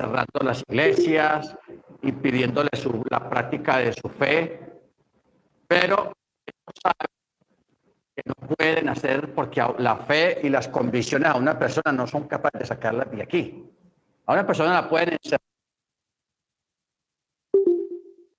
[0.00, 1.56] cerrando las iglesias,
[2.02, 4.60] impidiéndole su, la práctica de su fe,
[5.68, 6.12] pero
[6.82, 7.10] saben
[8.16, 12.26] que no pueden hacer porque la fe y las convicciones a una persona no son
[12.26, 13.70] capaces de sacarlas de aquí.
[14.26, 15.40] A una persona la pueden encerrar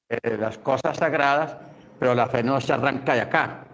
[0.09, 1.57] eh, las cosas sagradas,
[1.99, 3.67] pero la fe no se arranca de acá.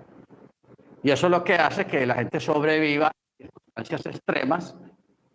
[1.03, 4.75] Y eso es lo que hace que la gente sobreviva en circunstancias extremas,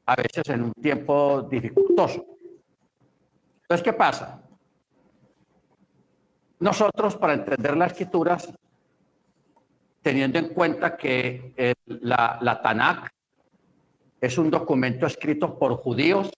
[0.05, 2.31] a veces en un tiempo dificultoso.
[3.73, 4.39] Entonces, ¿qué pasa?
[6.59, 8.52] Nosotros, para entender las escrituras,
[10.02, 13.09] teniendo en cuenta que la, la Tanakh
[14.20, 16.30] es un documento escrito por judíos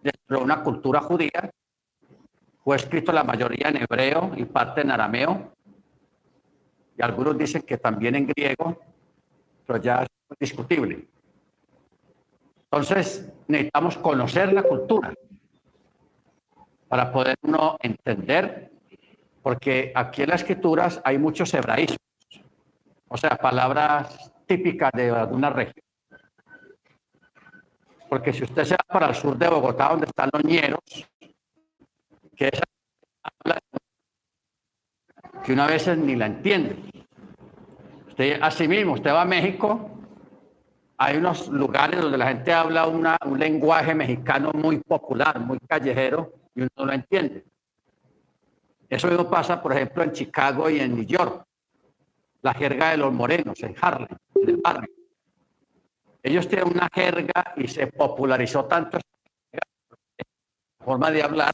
[0.00, 1.50] dentro de una cultura judía,
[2.62, 5.54] fue escrito la mayoría en hebreo y parte en arameo,
[6.96, 8.78] y algunos dicen que también en griego,
[9.66, 11.08] pero ya es discutible.
[12.62, 15.12] Entonces, necesitamos conocer la cultura
[16.94, 18.70] para poder uno entender,
[19.42, 21.98] porque aquí en las escrituras hay muchos hebraísmos,
[23.08, 25.84] o sea, palabras típicas de alguna región.
[28.08, 30.78] Porque si usted se va para el sur de Bogotá, donde están los ñeros,
[32.36, 32.50] que
[35.42, 36.76] que una vez ni la entiende.
[38.06, 39.90] Usted, así mismo, usted va a México,
[40.96, 46.60] hay unos lugares donde la gente habla un lenguaje mexicano muy popular, muy callejero, y
[46.60, 47.44] uno no lo entiende.
[48.88, 51.44] Eso mismo pasa, por ejemplo, en Chicago y en New York.
[52.42, 54.94] La jerga de los morenos, en Harlem, en el barrio.
[56.22, 58.98] Ellos tienen una jerga y se popularizó tanto
[59.50, 59.66] esta
[60.84, 61.52] forma de hablar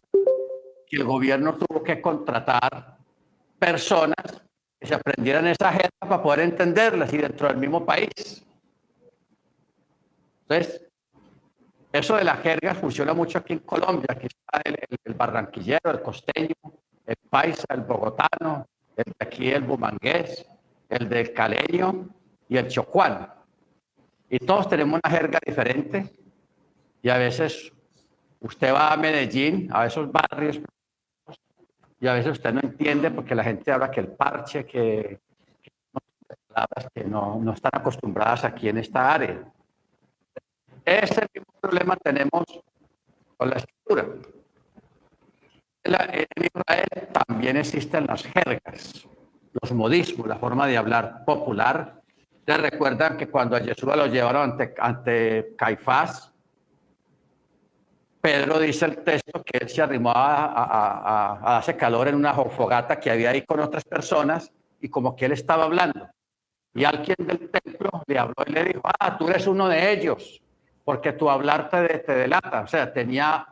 [0.87, 2.99] que el gobierno tuvo que contratar
[3.59, 4.43] personas
[4.79, 8.45] que se aprendieran esa jerga para poder entenderlas y dentro del mismo país.
[10.43, 10.90] Entonces,
[11.93, 14.07] eso de la jerga funciona mucho aquí en Colombia.
[14.09, 16.55] Aquí está el, barranquillero, el costeño,
[17.07, 20.47] el paisa, el bogotano, el de aquí, el bumangués,
[20.89, 22.09] el del caleño
[22.49, 23.29] y el chocuano.
[24.29, 26.13] Y todos tenemos una jerga diferente.
[27.03, 27.73] Y a veces
[28.41, 30.61] usted va a Medellín, a esos barrios
[32.01, 35.21] y a veces usted no entiende porque la gente habla que el parche, que
[37.07, 39.45] no, no, están acostumbradas aquí en esta área.
[40.85, 42.45] Ese mismo problema tenemos
[43.37, 44.07] con la escritura.
[45.83, 49.09] En Israel también existen las jergas,
[49.61, 52.03] los modismos, la forma de hablar popular.
[52.39, 56.33] Ustedes recuerdan que cuando a Jesús lo llevaron ante, ante Caifás,
[58.21, 63.01] Pedro dice el texto que él se arrimó a, a, hacer calor en una fogata
[63.01, 66.09] que había ahí con otras personas y como que él estaba hablando.
[66.75, 70.43] Y alguien del templo le habló y le dijo, ah, tú eres uno de ellos,
[70.91, 72.63] porque tu hablar te, te delata.
[72.63, 73.47] O sea, tenía,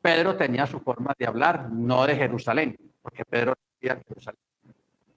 [0.00, 3.52] Pedro tenía su forma de hablar, no de Jerusalén, porque Pedro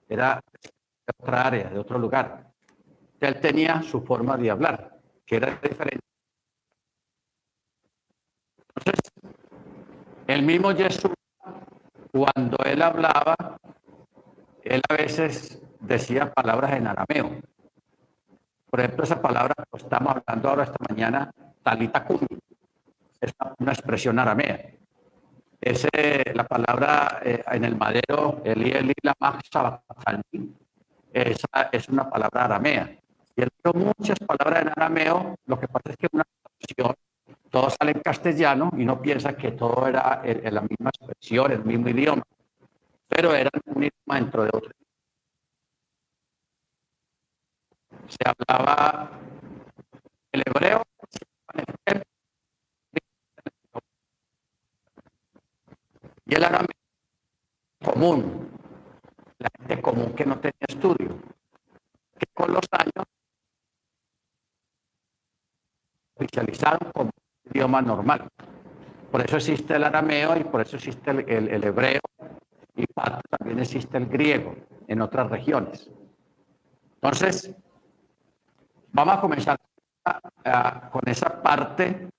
[0.09, 2.52] era de otra área, de otro lugar.
[3.22, 6.06] Él tenía su forma de hablar, que era diferente
[8.76, 9.00] entonces,
[10.28, 11.14] el mismo Jesús,
[12.12, 13.34] cuando él hablaba,
[14.62, 17.40] él a veces decía palabras en arameo.
[18.72, 21.30] Por ejemplo, esa palabra que estamos hablando ahora esta mañana,
[21.64, 22.06] talita
[23.20, 24.72] es una expresión aramea.
[25.60, 25.88] Es
[26.34, 29.16] la palabra eh, en el madero, el eli la
[31.14, 32.98] esa es una palabra aramea.
[33.36, 36.96] Y él muchas palabras en arameo, lo que pasa es que una traducción
[37.50, 41.64] todo sale en castellano y no piensa que todo era en la misma expresión, el
[41.66, 42.24] mismo idioma,
[43.08, 44.72] pero era un idioma dentro de otro.
[48.08, 49.12] Se hablaba
[50.32, 50.84] el hebreo,
[56.32, 56.68] y el arameo
[57.84, 58.50] común,
[59.38, 61.18] la gente común que no tenía estudio,
[62.18, 63.06] que con los años
[66.16, 67.12] oficializaron como
[67.54, 68.30] idioma normal.
[69.12, 72.00] Por eso existe el arameo y por eso existe el, hebreo
[72.76, 72.86] y
[73.38, 74.56] también existe el griego
[74.88, 75.90] en otras regiones.
[76.96, 77.54] Entonces,
[78.94, 79.58] vamos a comenzar
[80.92, 82.09] con esa parte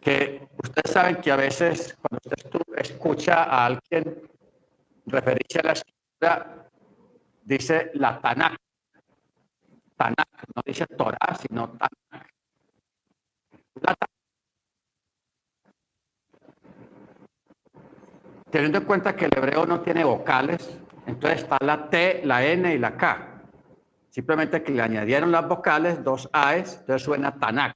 [0.00, 4.28] que ustedes saben que a veces cuando usted escucha a alguien
[5.06, 6.68] referirse a la escritura,
[7.42, 8.56] dice la Tanakh.
[9.96, 12.28] Tanakh, no dice Torah, sino Tanakh.
[18.50, 22.72] Teniendo en cuenta que el hebreo no tiene vocales, entonces está la T, la N
[22.72, 23.33] y la K.
[24.14, 27.74] Simplemente que le añadieron las vocales, dos A's, entonces suena Tanak.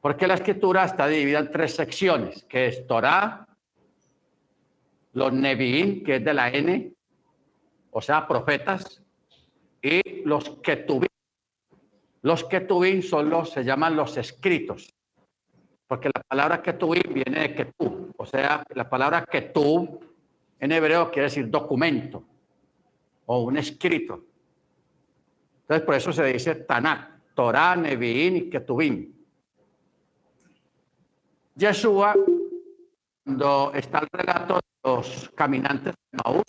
[0.00, 3.46] Porque la escritura está dividida en tres secciones, que es Torah,
[5.12, 6.94] los Nevi'im, que es de la N,
[7.90, 9.02] o sea, profetas,
[9.82, 11.06] y los Ketubim.
[12.22, 14.90] Los Ketubim son los, se llaman los escritos,
[15.86, 20.00] porque la palabra Ketubim viene de Ketub, o sea, la palabra Ketub
[20.58, 22.24] en hebreo quiere decir documento
[23.26, 24.33] o un escrito.
[25.64, 29.14] Entonces, por eso se dice Tanakh, Torah, Nevi'im y Ketubim.
[31.54, 32.14] Yeshua,
[33.24, 36.44] cuando está el relato de los caminantes de Maús,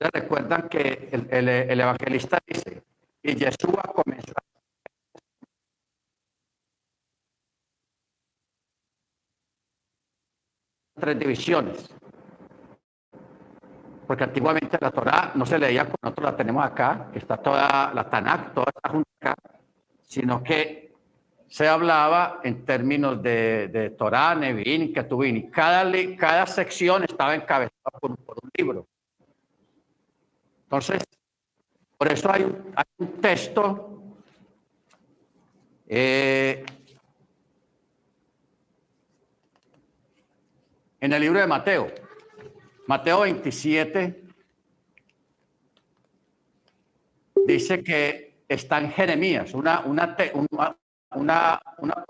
[0.00, 1.48] recuerdan que el,
[1.80, 2.82] evangelista dice,
[3.22, 4.32] y Yeshua comenzó
[10.96, 11.94] a tres divisiones.
[14.06, 18.08] Porque antiguamente la Torah no se leía como nosotros la tenemos acá, está toda la
[18.08, 19.34] Tanakh, toda está junta acá,
[20.02, 20.84] sino que
[21.54, 25.50] se hablaba en términos de, de Torah, Nevin y Ketubin.
[25.50, 28.88] cada, cada sección estaba encabezada por, un libro.
[30.64, 31.02] Entonces,
[31.96, 34.02] por eso hay un, texto
[35.86, 36.64] eh,
[41.00, 41.86] en el libro de Mateo,
[42.86, 44.24] Mateo 27,
[47.46, 50.16] dice que está en Jeremías, una, una,
[50.50, 50.76] una,
[51.12, 52.04] una, una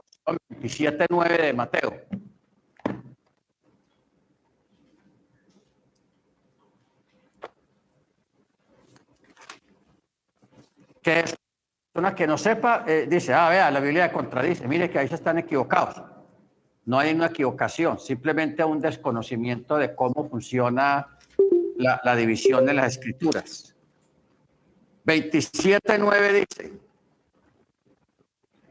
[0.50, 2.02] 27.9 de Mateo.
[11.02, 11.36] Que es
[11.94, 15.16] una que no sepa, eh, dice, ah, vea, la Biblia contradice, mire que ahí se
[15.16, 16.02] están equivocados.
[16.86, 21.06] No hay una equivocación, simplemente un desconocimiento de cómo funciona
[21.76, 23.72] la, división de las escrituras.
[25.06, 26.72] 27.9 dice,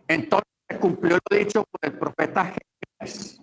[0.10, 2.54] entonces cumplió lo dicho por el profeta
[3.00, 3.40] Jesús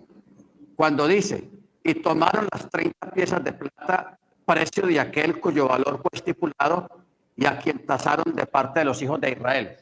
[0.75, 1.49] cuando dice,
[1.83, 7.03] y tomaron las 30 piezas de plata, precio de aquel cuyo valor fue estipulado,
[7.35, 9.77] y a quien tasaron de parte de los hijos de Israel.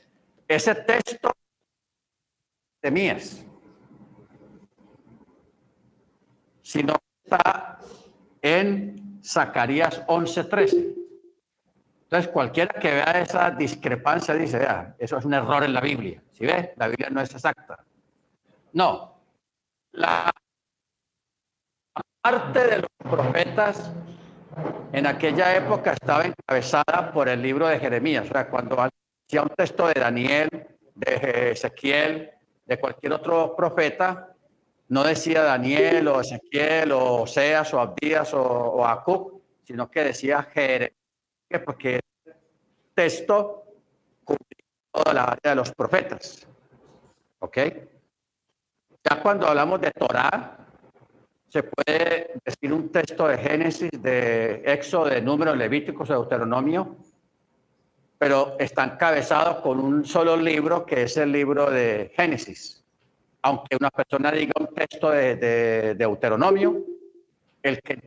[0.48, 1.32] Ese texto
[2.82, 3.46] de Mías,
[6.62, 7.80] sino está
[8.42, 10.96] en Zacarías 11:13.
[12.04, 16.22] Entonces, cualquiera que vea esa discrepancia dice, vea, eso es un error en la Biblia.
[16.32, 16.74] ¿Sí ve?
[16.76, 17.86] La Biblia no es exacta.
[18.74, 19.22] No.
[19.92, 20.32] La
[22.22, 23.92] parte de los profetas
[24.92, 28.26] en aquella época estaba encabezada por el libro de Jeremías.
[28.28, 30.50] O sea, cuando hacía un texto de Daniel,
[30.96, 32.32] de Ezequiel,
[32.66, 34.36] de cualquier otro profeta,
[34.90, 40.96] no decía Daniel o Ezequiel o Oseas o Abdías o, o sino que decía Jeremías
[41.66, 42.36] porque el
[42.94, 43.60] texto
[44.92, 46.48] toda la de los profetas.
[47.40, 47.58] ¿Ok?
[49.04, 50.58] Ya cuando hablamos de Torah,
[51.48, 56.98] se puede decir un texto de Génesis, de Éxodo, de Números, Levíticos, de Deuteronomio,
[58.18, 62.79] pero está encabezado con un solo libro, que es el libro de Génesis.
[63.42, 66.84] Aunque una persona diga un texto de, de Deuteronomio,
[67.64, 68.00] el que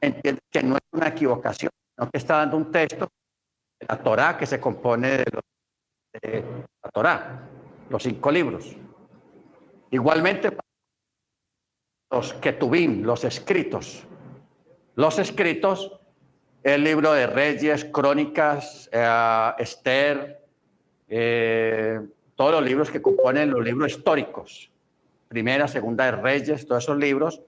[0.00, 3.08] entiende que no es una equivocación, sino que está dando un texto
[3.78, 6.44] de la Torá que se compone de,
[6.82, 7.48] la Torá,
[7.88, 8.76] los cinco libros.
[9.90, 10.56] Igualmente,
[12.10, 14.06] los que tuvimos, los escritos.
[14.96, 16.00] Los escritos,
[16.62, 20.44] el libro de Reyes, Crónicas, eh, Esther,
[21.08, 22.00] eh,
[22.40, 24.70] todos los libros que componen los libros históricos,
[25.28, 27.42] Primera, Segunda de Reyes, todos esos libros,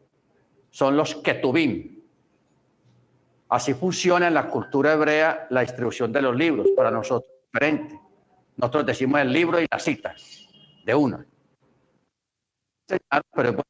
[0.68, 1.96] son los que tuvimos.
[3.48, 7.98] Así funciona en la cultura hebrea la distribución de los libros, para nosotros diferente.
[8.58, 10.46] Nosotros decimos el libro y las citas
[10.84, 11.24] de una.
[13.34, 13.62] Pero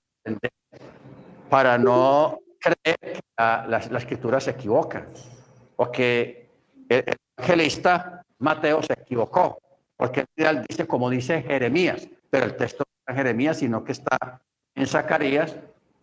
[1.49, 5.07] para no creer que la, escritura se equivoca
[5.77, 6.51] o que
[6.89, 7.05] el
[7.39, 9.62] evangelista Mateo se equivocó,
[10.03, 13.93] porque él dice como dice Jeremías, pero el texto no está en Jeremías, sino que
[13.93, 14.43] está
[14.75, 15.57] en Zacarías,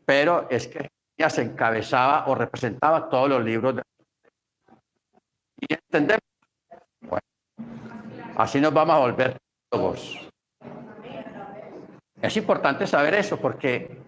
[0.06, 0.88] pero es que
[1.27, 3.75] se encabezaba o representaba todos los libros.
[3.75, 3.82] De...
[5.60, 6.22] Y entendemos.
[8.38, 9.36] Así nos vamos a volver
[9.70, 10.18] todos.
[12.22, 14.01] Es importante saber eso porque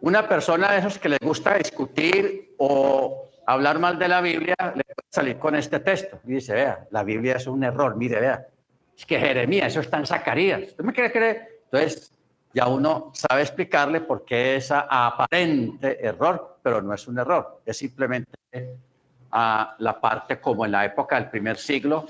[0.00, 4.82] una persona de esos que les gusta discutir o hablar mal de la Biblia le
[4.82, 8.48] puede salir con este texto y dice, vea, la Biblia es un error, mire, vea,
[8.96, 10.62] es que Jeremías, eso está en Zacarías.
[10.68, 11.60] ¿Usted me quiere creer?
[11.64, 12.12] Entonces,
[12.52, 17.76] ya uno sabe explicarle por qué esa aparente error, pero no es un error, es
[17.76, 18.32] simplemente
[19.32, 22.06] la parte como en la época del primer siglo,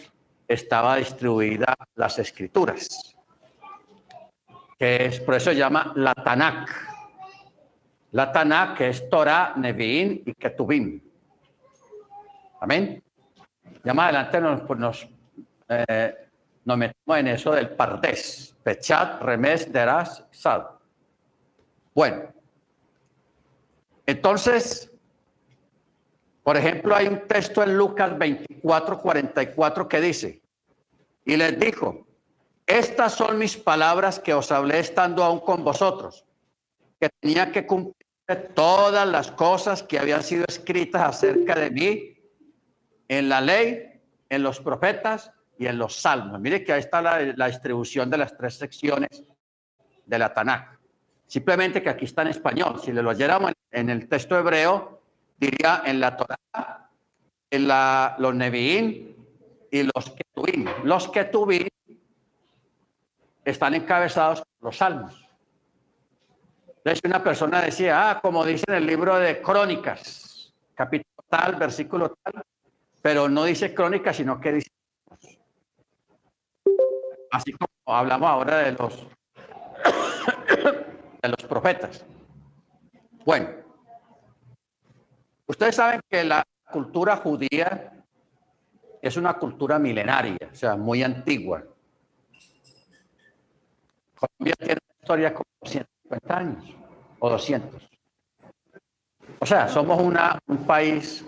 [0.47, 3.17] estaba distribuida las escrituras,
[4.79, 6.69] que es, por eso se llama la Tanakh.
[8.13, 11.01] La Tanakh es Torah, Nevi'im y Ketubim.
[12.61, 13.03] Amén.
[13.83, 15.09] Ya más adelante nos, nos,
[15.69, 16.24] eh,
[16.65, 20.65] nos metemos en eso del Pardes, Pechat, Remes, Deras, Sad.
[21.95, 22.33] Bueno,
[24.07, 24.91] entonces,
[26.43, 30.43] por ejemplo, hay un texto en Lucas 24, 44 que dice,
[31.25, 32.07] y les dijo,
[32.67, 36.25] estas son mis palabras que os hablé estando aún con vosotros,
[36.99, 37.95] que tenía que cumplir
[38.55, 42.17] todas las cosas que habían sido escritas acerca de mí
[43.09, 46.41] en la ley, en los profetas y en los salmos.
[46.41, 49.25] Mire que ahí está la, distribución de las tres secciones
[50.05, 50.79] de la Tanakh.
[51.27, 52.81] Simplemente que aquí está en español.
[52.83, 55.01] Si le lo oyéramos en el texto hebreo,
[55.37, 56.91] diría en la Torah,
[57.51, 59.15] en la, los Nevi'im
[59.71, 60.69] y los Ketubim.
[60.85, 61.69] Los Ketubim
[63.45, 65.25] están encabezados por los salmos.
[66.85, 72.15] Entonces una persona decía, ah, como dice en el libro de Crónicas, capítulo tal, versículo
[72.23, 72.43] tal,
[73.01, 74.71] pero no dice Crónicas, sino que dice...
[77.35, 78.95] Así como hablamos ahora de los,
[81.21, 82.05] de los profetas.
[83.25, 83.49] Bueno,
[85.45, 88.05] ustedes saben que la cultura judía
[89.03, 91.65] es una cultura milenaria, o sea, muy antigua.
[94.15, 96.65] Colombia tiene una historia como 150 años
[97.19, 97.83] o 200.
[99.41, 101.25] O sea, somos una, un país...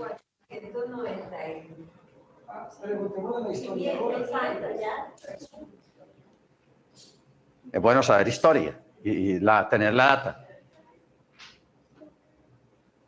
[7.72, 10.46] Es bueno saber historia y, la, tener la data.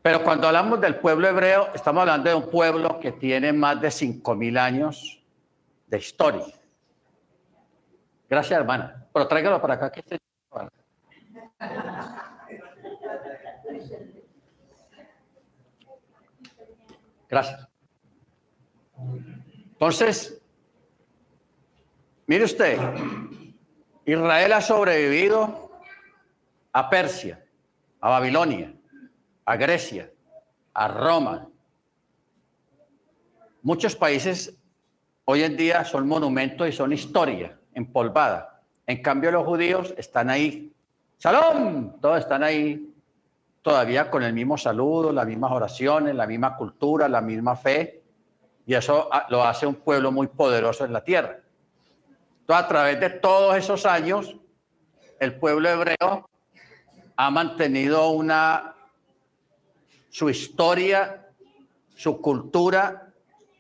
[0.03, 3.89] Pero cuando hablamos del pueblo hebreo, estamos hablando de un pueblo que tiene más de
[3.89, 5.23] 5.000 años
[5.87, 6.47] de historia.
[8.29, 9.07] Gracias, hermana.
[9.13, 9.91] Pero tráigalo para acá.
[9.91, 10.19] Que esté...
[17.29, 17.69] Gracias.
[19.73, 20.43] Entonces,
[22.27, 22.79] mire usted,
[24.09, 25.71] Israel ha sobrevivido
[26.73, 27.45] a Persia,
[28.01, 28.73] a Babilonia,
[29.45, 30.11] a Grecia,
[30.73, 31.47] a Roma.
[33.61, 34.57] Muchos países
[35.27, 38.63] hoy en día son monumentos y son historia empolvada.
[38.87, 40.73] En cambio, los judíos están ahí.
[41.19, 41.99] ¡Salón!
[42.01, 42.91] Todos están ahí
[43.61, 48.03] todavía con el mismo saludo, las mismas oraciones, la misma cultura, la misma fe.
[48.65, 51.41] Y eso ah, lo hace un pueblo muy poderoso en la tierra.
[52.51, 54.35] A través de todos esos años,
[55.21, 56.31] el pueblo hebreo
[57.15, 58.75] ha mantenido una
[60.09, 61.27] su historia,
[61.95, 63.13] su cultura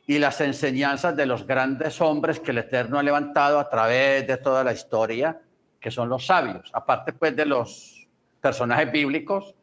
[0.06, 4.38] y las enseñanzas de los grandes hombres que el Eterno ha levantado a través de
[4.38, 5.38] toda la historia,
[5.78, 8.08] que son los sabios, aparte pues de los
[8.40, 9.54] personajes bíblicos,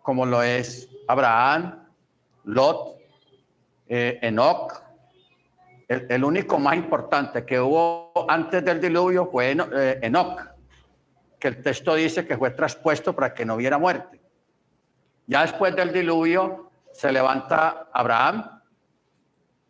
[0.00, 1.86] como lo es Abraham,
[2.44, 2.96] Lot,
[3.88, 4.87] eh, Enoch.
[5.88, 10.38] El, único más importante que hubo antes del diluvio fue eh, Enoch,
[11.38, 14.20] que el texto dice que fue traspuesto para que no hubiera muerte.
[15.26, 18.60] Ya después del diluvio se levanta Abraham,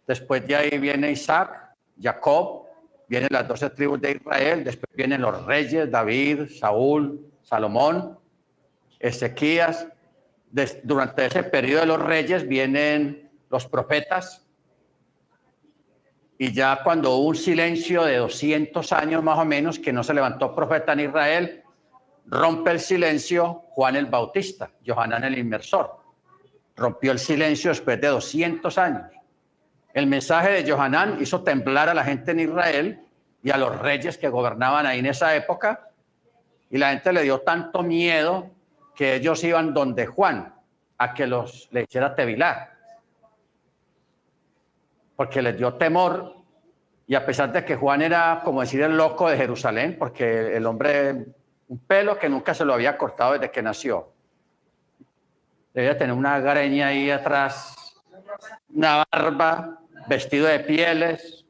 [0.09, 2.67] después de ahí viene Isaac, Jacob,
[3.07, 8.19] vienen las doce tribus de Israel, después vienen los reyes, David, Saúl, Salomón,
[8.99, 9.87] Ezequías.
[10.83, 14.48] durante ese periodo de los reyes vienen los profetas.
[16.39, 20.15] Y ya cuando hubo un silencio de 200 años más o menos, que no se
[20.15, 21.65] levantó profeta en Israel,
[22.31, 25.99] Rompe el silencio Juan el Bautista, Johanán el Inmersor.
[26.77, 29.11] Rompió el silencio después de 200 años.
[29.95, 33.01] El mensaje de Johanán hizo temblar a la gente en Israel
[33.43, 35.89] y a los reyes que gobernaban ahí en esa época.
[36.71, 38.51] Y la gente le dio tanto miedo
[38.95, 40.55] que ellos iban donde Juan
[40.99, 42.78] a que los le hiciera tevilar.
[45.19, 46.37] Porque les dio temor
[47.09, 50.65] y a pesar de que Juan era, como decir, el loco de Jerusalén, porque el
[50.65, 51.27] hombre
[51.69, 54.13] un pelo que nunca se lo había cortado desde que nació.
[55.75, 57.97] Debía tener una greña ahí atrás,
[58.75, 61.45] una barba, vestido de pieles.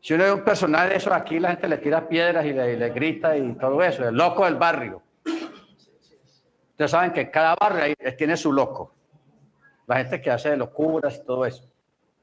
[0.00, 2.90] Si uno ve un personaje de eso aquí, la gente le tira piedras y le,
[2.90, 5.02] grita y todo eso, el loco del barrio.
[6.70, 8.94] Ustedes saben que cada barrio tiene su loco.
[9.86, 11.69] La gente que hace locuras y todo eso.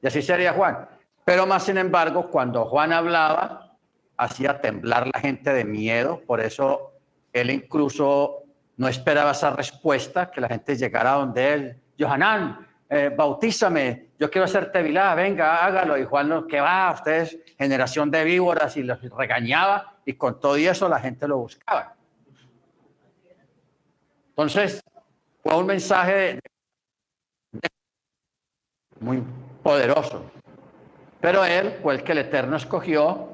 [0.02, 0.88] Y así sería Juan.
[1.24, 3.76] Pero más sin embargo, cuando Juan hablaba,
[4.16, 6.20] hacía temblar la gente de miedo.
[6.26, 6.92] Por eso
[7.32, 8.44] él incluso
[8.76, 14.46] no esperaba esa respuesta, que la gente llegara donde él, Johanán, eh, bautízame, yo quiero
[14.46, 15.98] hacer tevilá, venga, hágalo.
[15.98, 16.92] Y Juan, no, ¿qué va?
[16.92, 21.94] Ustedes, generación de víboras, y los regañaba, y con todo eso la gente lo buscaba.
[24.30, 24.80] Entonces,
[25.42, 26.38] fue un mensaje
[29.00, 29.22] muy
[29.68, 30.22] poderoso.
[31.20, 33.28] Pero él fue el que el Eterno escogió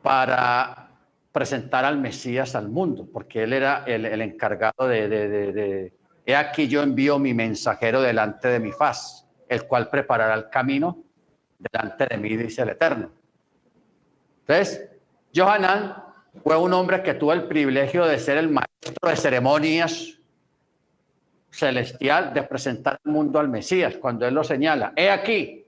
[0.00, 0.88] para
[1.32, 5.92] presentar al Mesías al mundo, porque él era el, encargado de, de,
[6.24, 11.04] He aquí yo envío mi mensajero delante de mi faz, el cual preparará el camino
[11.58, 13.10] delante de mí, dice el Eterno.
[14.46, 14.88] Entonces,
[15.34, 16.02] Johanan
[16.42, 20.14] fue un hombre que tuvo el privilegio de ser el maestro de ceremonias
[21.50, 24.94] celestial, de presentar al mundo al Mesías, cuando él lo señala.
[24.96, 25.65] He aquí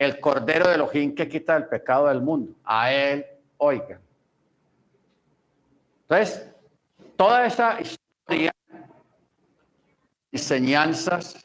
[0.00, 2.54] el Cordero de Elohim que quita el pecado del mundo.
[2.64, 3.26] A él
[3.58, 4.00] oigan.
[6.08, 6.50] Entonces,
[7.16, 8.50] toda esa historia,
[10.32, 11.44] enseñanzas,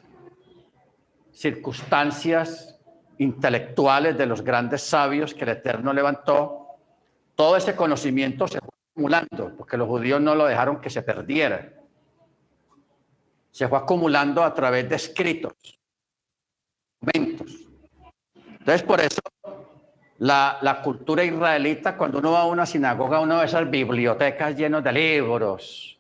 [1.34, 2.80] circunstancias
[3.18, 6.78] intelectuales de los grandes sabios que el Eterno levantó,
[7.36, 11.74] todo ese conocimiento se fue acumulando, porque los judíos no lo dejaron que se perdiera.
[13.52, 15.52] Se fue acumulando a través de escritos,
[17.02, 17.45] documentos.
[18.66, 19.22] Entonces, por eso
[20.18, 24.92] la, cultura israelita, cuando uno va a una sinagoga, uno ve esas bibliotecas llenas de
[24.92, 26.00] libros,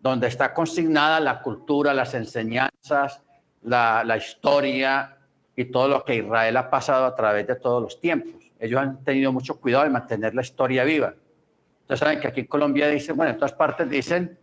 [0.00, 3.20] donde está consignada la cultura, las enseñanzas,
[3.64, 5.18] la, la historia
[5.54, 8.32] y todo lo que Israel ha pasado a través de todos los tiempos.
[8.58, 11.12] Ellos han tenido mucho cuidado de mantener la historia viva.
[11.82, 14.38] Entonces saben que aquí en Colombia dicen, bueno, en todas partes dicen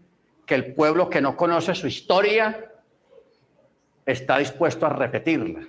[0.45, 2.71] que el pueblo que no conoce su historia
[4.05, 5.61] está dispuesto a repetirla.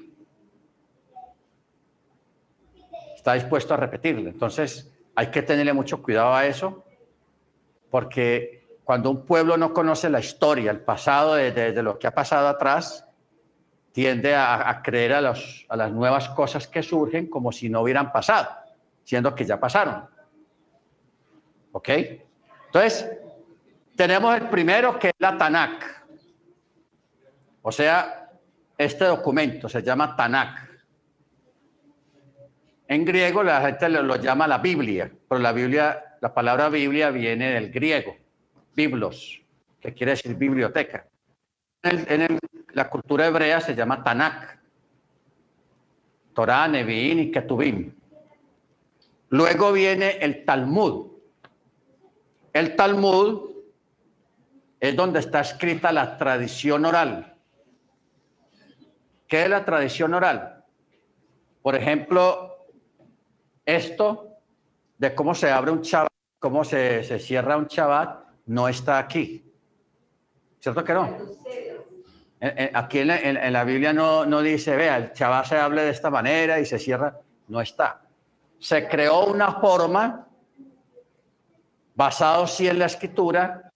[3.22, 4.28] Está dispuesto a repetirlo.
[4.28, 6.84] Entonces, hay que tenerle mucho cuidado a eso,
[7.88, 12.48] porque cuando un pueblo no conoce la historia, el pasado de, lo que ha pasado
[12.48, 13.06] atrás,
[13.92, 18.10] tiende a, creer a, los, a las nuevas cosas que surgen como si no hubieran
[18.10, 18.48] pasado,
[19.04, 20.08] siendo que ya pasaron.
[21.70, 21.88] ¿Ok?
[22.66, 23.08] Entonces,
[23.94, 25.84] tenemos el primero que es la Tanakh.
[27.62, 28.32] O sea,
[28.76, 30.71] este documento se llama Tanakh.
[32.88, 37.52] En griego la gente lo, llama la Biblia, pero la Biblia, la palabra Biblia viene
[37.52, 38.16] del griego,
[38.74, 39.40] biblos,
[39.80, 41.06] que quiere decir biblioteca.
[41.82, 42.38] En,
[42.74, 44.58] la cultura hebrea se llama Tanakh,
[46.34, 47.94] Torah, Nevi'im y Ketubim.
[49.28, 51.12] Luego viene el Talmud.
[52.52, 53.50] El Talmud
[54.80, 57.36] es donde está escrita la tradición oral.
[59.28, 60.64] ¿Qué es la tradición oral?
[61.62, 62.51] Por ejemplo,
[63.64, 64.38] esto
[64.98, 69.44] de cómo se abre un chabat, cómo se, cierra un chabat, no está aquí.
[70.60, 71.16] ¿Cierto que no?
[72.74, 76.58] Aquí en la, Biblia no, no, dice, vea, el chabat se hable de esta manera
[76.58, 77.18] y se cierra.
[77.48, 78.02] No está.
[78.58, 80.26] Se creó una forma
[81.94, 83.72] basado sí en la escritura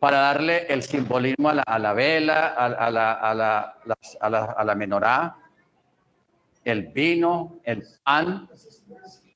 [0.00, 3.76] para darle el simbolismo a la, vela, a, la, a, la,
[4.20, 5.36] a la menorá,
[6.64, 8.48] el vino, el pan,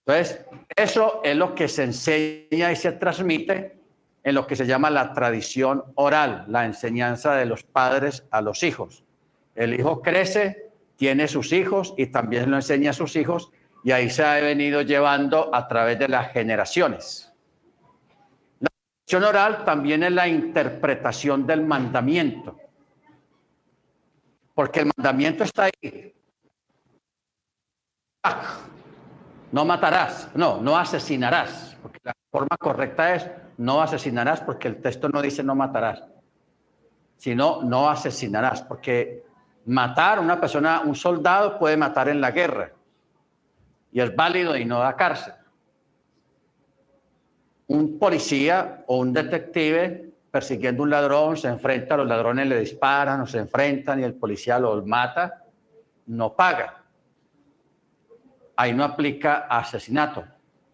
[0.04, 3.78] entonces, eso es lo que se enseña y se transmite
[4.24, 8.64] en lo que se llama la tradición oral, la enseñanza de los padres a los
[8.64, 9.04] hijos.
[9.54, 13.52] El hijo crece, tiene sus hijos y también lo enseña a sus hijos
[13.84, 17.32] y ahí se ha venido llevando a través de las generaciones.
[18.58, 18.70] La
[19.06, 22.58] tradición oral también es la interpretación del mandamiento,
[24.54, 26.14] porque el mandamiento está ahí
[29.52, 35.08] no matarás, no, no asesinarás, porque la forma correcta es no asesinarás, porque el texto
[35.10, 36.02] no dice no matarás,
[37.18, 39.24] sino no asesinarás, porque
[39.66, 42.72] matar una persona, un soldado puede matar en la guerra
[43.92, 45.34] y es válido y no da cárcel.
[47.66, 53.20] Un policía o un detective persiguiendo un ladrón se enfrenta, a los ladrones le disparan
[53.20, 55.44] o se enfrentan y el policía los mata,
[56.06, 56.81] no paga
[58.56, 60.24] ahí no aplica asesinato.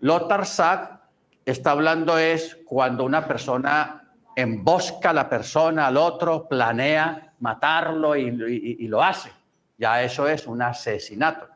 [0.01, 1.01] Lothar Sack
[1.45, 4.05] está hablando es cuando una persona
[4.37, 9.33] embosca a la persona, al otro, planea matarlo y, lo hace.
[9.77, 11.49] Ya eso es un asesinato.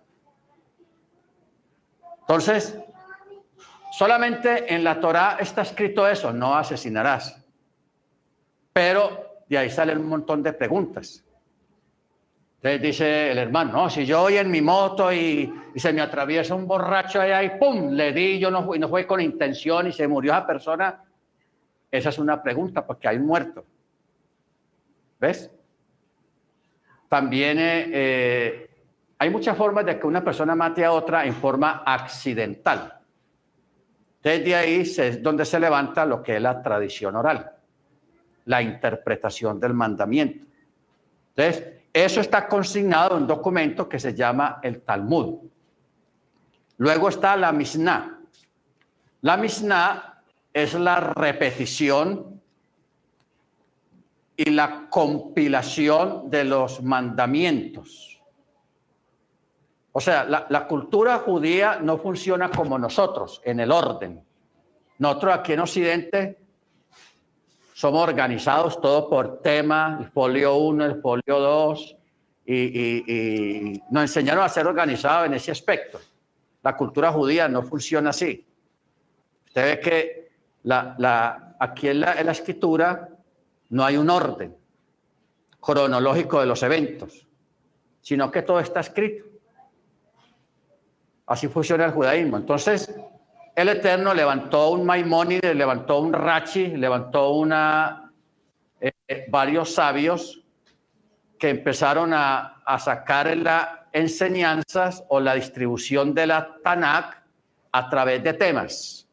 [2.20, 2.78] Entonces,
[3.92, 7.38] solamente en la Torah está escrito eso, no asesinarás.
[8.72, 11.24] Pero de ahí salen un montón de preguntas.
[12.62, 16.54] Entonces dice el hermano, no, si yo voy en mi moto y, se me atraviesa
[16.54, 17.90] un borracho allá y ¡pum!
[17.90, 21.02] Le di, yo no, no fue con intención y se murió esa persona.
[21.90, 23.64] Esa es una pregunta porque hay un muerto.
[25.18, 25.50] ¿Ves?
[27.12, 28.70] también eh, eh,
[29.18, 33.00] hay muchas formas de que una persona mate a otra en forma accidental.
[34.22, 37.52] Desde ahí es donde se levanta lo que es la tradición oral,
[38.46, 40.46] la interpretación del mandamiento.
[41.36, 45.40] Entonces, eso está consignado en un documento que se llama el Talmud.
[46.78, 48.18] Luego está la Mishnah.
[49.20, 52.40] La Mishnah es la repetición
[54.36, 58.20] y la compilación de los mandamientos.
[59.92, 64.24] O sea, la, cultura judía no funciona como nosotros, en el orden.
[64.98, 66.41] Nosotros aquí en Occidente
[67.72, 71.96] somos organizados todo por tema, el folio 1, el folio 2,
[72.46, 76.00] y, nos enseñaron a ser organizados en ese aspecto.
[76.62, 78.46] La cultura judía no funciona así.
[79.46, 80.32] Usted ve que
[80.64, 83.08] la, aquí en la, en la escritura
[83.70, 84.54] no hay un orden
[85.60, 87.26] cronológico de los eventos,
[88.00, 89.24] sino que todo está escrito.
[91.26, 92.36] Así funciona el judaísmo.
[92.36, 92.94] Entonces,
[93.54, 98.10] el Eterno levantó un Maimónides, levantó un Rachi, levantó una,
[98.80, 100.42] eh, varios sabios
[101.38, 107.22] que empezaron a, sacar las enseñanzas o la distribución de la Tanakh
[107.72, 109.06] a través de temas.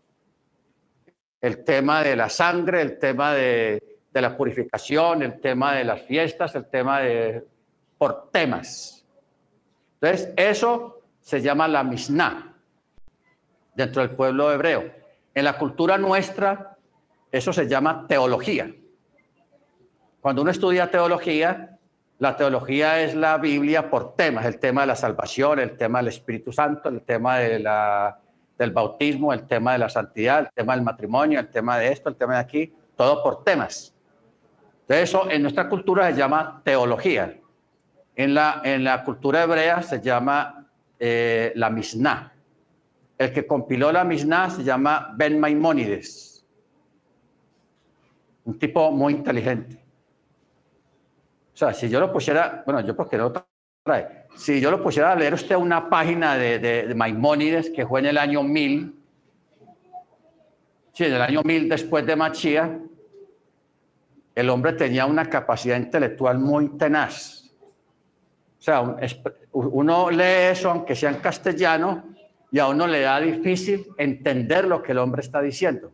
[1.41, 6.01] El tema de la sangre, el tema de, de la purificación, el tema de las
[6.03, 7.45] fiestas, el tema de...
[7.97, 9.05] por temas.
[9.99, 12.48] Entonces, eso se llama la Mishnah
[13.75, 14.91] dentro del pueblo hebreo.
[15.33, 16.77] En la cultura nuestra,
[17.31, 18.71] eso se llama teología.
[20.21, 21.77] Cuando uno estudia teología,
[22.19, 26.09] la teología es la Biblia por temas, el tema de la salvación, el tema del
[26.09, 28.19] Espíritu Santo, el tema de la,
[28.57, 32.09] del bautismo, el tema de la santidad, el tema del matrimonio, el tema de esto,
[32.09, 33.95] el tema de aquí, todo por temas.
[34.81, 37.37] Entonces, eso en nuestra cultura se llama teología.
[38.15, 40.67] En la, en la cultura hebrea se llama
[40.99, 42.33] eh, la Mishnah.
[43.19, 46.45] El que compiló la Mishnah se llama Ben Maimónides,
[48.45, 49.75] un tipo muy inteligente.
[51.53, 53.33] O sea, si yo lo pusiera, bueno, yo porque no
[53.83, 57.99] trae, si yo lo pusiera a leer usted una página de, de, Maimónides que fue
[57.99, 58.95] en el año 1000,
[60.93, 62.79] sí, en el año 1000 después de Machía,
[64.33, 67.51] el hombre tenía una capacidad intelectual muy tenaz.
[68.57, 68.95] O sea,
[69.51, 72.05] uno lee eso, aunque sea en castellano,
[72.51, 75.91] y a uno le da difícil entender lo que el hombre está diciendo.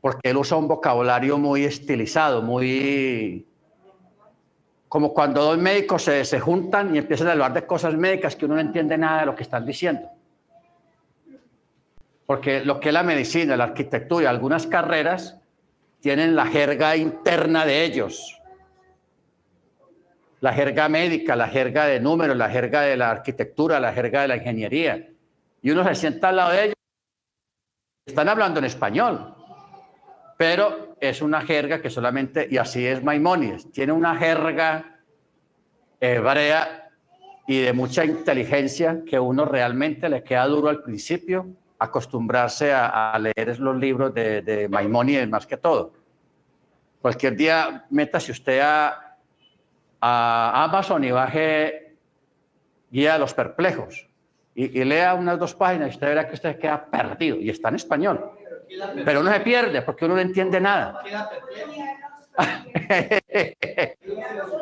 [0.00, 3.46] Porque él usa un vocabulario muy estilizado, muy...
[4.88, 8.44] Como cuando dos médicos se, se juntan y empiezan a hablar de cosas médicas que
[8.44, 10.10] uno no entiende nada de lo que están diciendo.
[12.26, 15.38] Porque lo que es la medicina, la arquitectura algunas carreras
[16.00, 18.41] tienen la jerga interna de ellos
[20.42, 24.28] la jerga médica, la jerga de números, la jerga de la arquitectura, la jerga de
[24.28, 25.08] la ingeniería.
[25.62, 26.74] Y uno se sienta al lado de ellos.
[28.04, 29.36] Están hablando en español,
[30.36, 34.98] pero es una jerga que solamente, y así es Maimónides, tiene una jerga
[36.00, 36.90] hebrea
[37.46, 41.46] y de mucha inteligencia que uno realmente le queda duro al principio
[41.78, 44.68] acostumbrarse a, leer los libros de, de
[45.28, 45.92] más que todo.
[47.00, 49.11] Cualquier día, métase usted a
[50.02, 51.94] a Amazon y baje
[52.90, 54.08] Guía de los Perplejos
[54.54, 57.76] y, lea unas dos páginas y usted verá que usted queda perdido y está en
[57.76, 58.32] español.
[59.04, 61.02] Pero uno se pierde porque uno no entiende nada.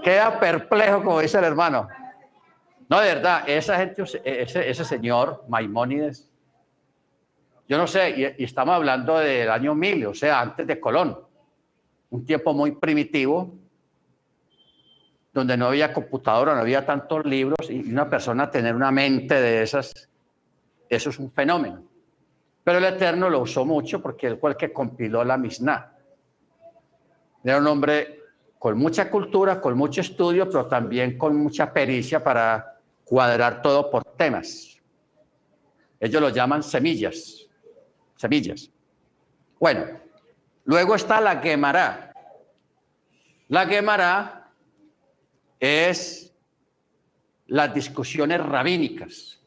[0.03, 1.89] Queda perplejo, como dice el hermano.
[2.89, 6.29] No, de verdad, esa gente, ese, ese señor Maimónides,
[7.69, 11.17] yo no sé, y, y, estamos hablando del año 1000, o sea, antes de Colón,
[12.11, 13.55] un tiempo muy primitivo,
[15.33, 19.63] donde no había computadora, no había tantos libros, y una persona tener una mente de
[19.63, 20.09] esas,
[20.89, 21.85] eso es un fenómeno.
[22.65, 25.93] Pero el Eterno lo usó mucho porque él fue el que compiló la Mishnah.
[27.43, 28.21] Era un hombre
[28.59, 34.05] con mucha cultura, con mucho estudio, pero también con mucha pericia para cuadrar todo por
[34.05, 34.79] temas.
[35.99, 37.47] Ellos lo llaman semillas,
[38.17, 38.71] semillas.
[39.59, 39.85] Bueno,
[40.65, 42.13] luego está la Gemara.
[43.49, 44.40] La Gemara
[45.61, 46.35] es
[47.47, 49.41] las discusiones rabínicas.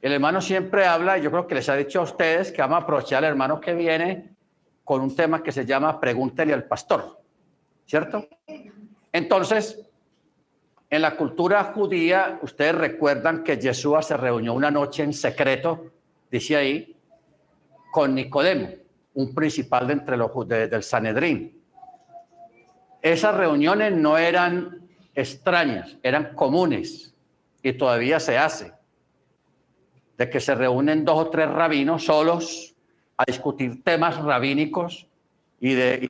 [0.00, 2.82] El hermano siempre habla, yo creo que les ha dicho a ustedes que vamos a
[2.82, 4.34] aprovechar al hermano que viene
[4.84, 7.20] con un tema que se llama Pregúntele al pastor,
[7.86, 8.28] ¿cierto?
[9.12, 9.78] Entonces,
[10.90, 15.92] en la cultura judía, ustedes recuerdan que Yeshua se reunió una noche en secreto,
[16.30, 16.96] dice ahí,
[17.92, 18.68] con Nicodemo,
[19.14, 21.62] un principal de entre los del Sanedrín.
[23.00, 24.82] Esas reuniones no eran
[25.14, 27.14] extrañas, eran comunes
[27.62, 28.72] y todavía se hace,
[30.16, 32.74] de que se reúnen dos o tres rabinos solos
[33.16, 35.06] a discutir temas rabínicos
[35.60, 36.08] y de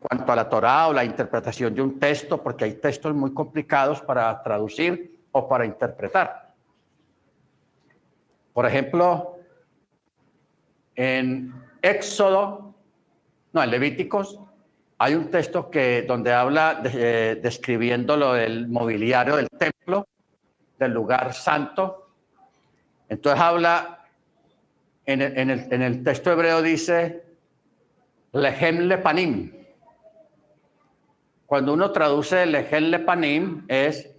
[0.00, 4.00] cuanto a la Torá o la interpretación de un texto, porque hay textos muy complicados
[4.02, 6.54] para traducir o para interpretar.
[8.52, 9.38] Por ejemplo,
[10.94, 12.74] en Éxodo,
[13.52, 14.40] no, en Levíticos,
[14.98, 20.06] hay un texto que, donde habla de, describiendo lo del mobiliario del templo,
[20.78, 22.10] del lugar santo.
[23.08, 24.06] Entonces habla,
[25.06, 27.24] en el, en en el texto hebreo dice,
[28.32, 29.52] lehem lepanim.
[31.46, 34.10] Cuando uno traduce lehem lepanim es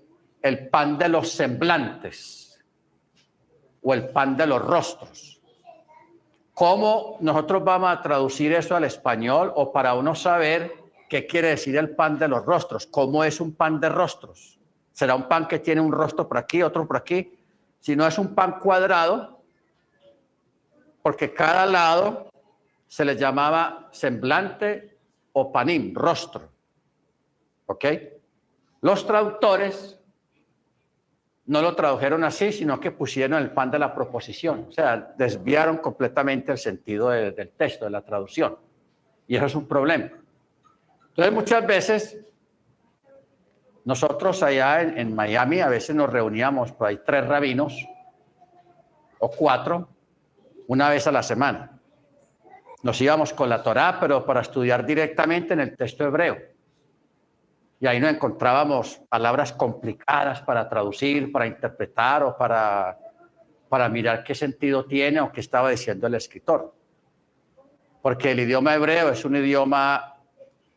[0.41, 2.63] el pan de los semblantes
[3.81, 5.34] o el pan de los rostros.
[6.55, 10.73] ¿Cómo nosotros vamos a traducir eso al español o para uno saber
[11.09, 12.87] qué quiere decir el pan de los rostros?
[12.87, 14.57] ¿Cómo es un pan de rostros?
[14.93, 17.37] ¿Será un pan que tiene un rostro por aquí, otro por aquí?
[17.81, 19.41] Si no es un pan cuadrado,
[21.03, 22.29] porque cada lado
[22.87, 24.97] se le llamaba semblante
[25.33, 26.49] o panim, rostro.
[27.65, 27.85] ¿Ok?
[28.79, 29.94] Los traductores
[31.47, 34.65] no lo tradujeron así, sino que pusieron el pan de la proposición.
[34.69, 38.57] O sea, desviaron completamente el sentido del texto, de la traducción.
[39.27, 40.09] Y eso es un problema.
[41.09, 42.19] Entonces, muchas veces,
[43.83, 47.85] nosotros allá en, en Miami, a veces nos reuníamos, por ahí tres rabinos
[49.19, 49.89] o cuatro,
[50.67, 51.79] una vez a la semana.
[52.81, 56.54] Nos íbamos con la Torá, pero para estudiar directamente en el texto hebreo
[57.79, 62.97] y ahí no encontrábamos palabras complicadas para traducir, para interpretar o para,
[63.69, 66.73] para mirar qué sentido tiene o qué estaba diciendo el escritor.
[68.01, 70.15] Porque el idioma hebreo es un idioma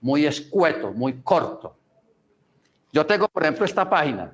[0.01, 1.77] muy escueto, muy corto.
[2.93, 4.33] Yo tengo, por ejemplo, esta página.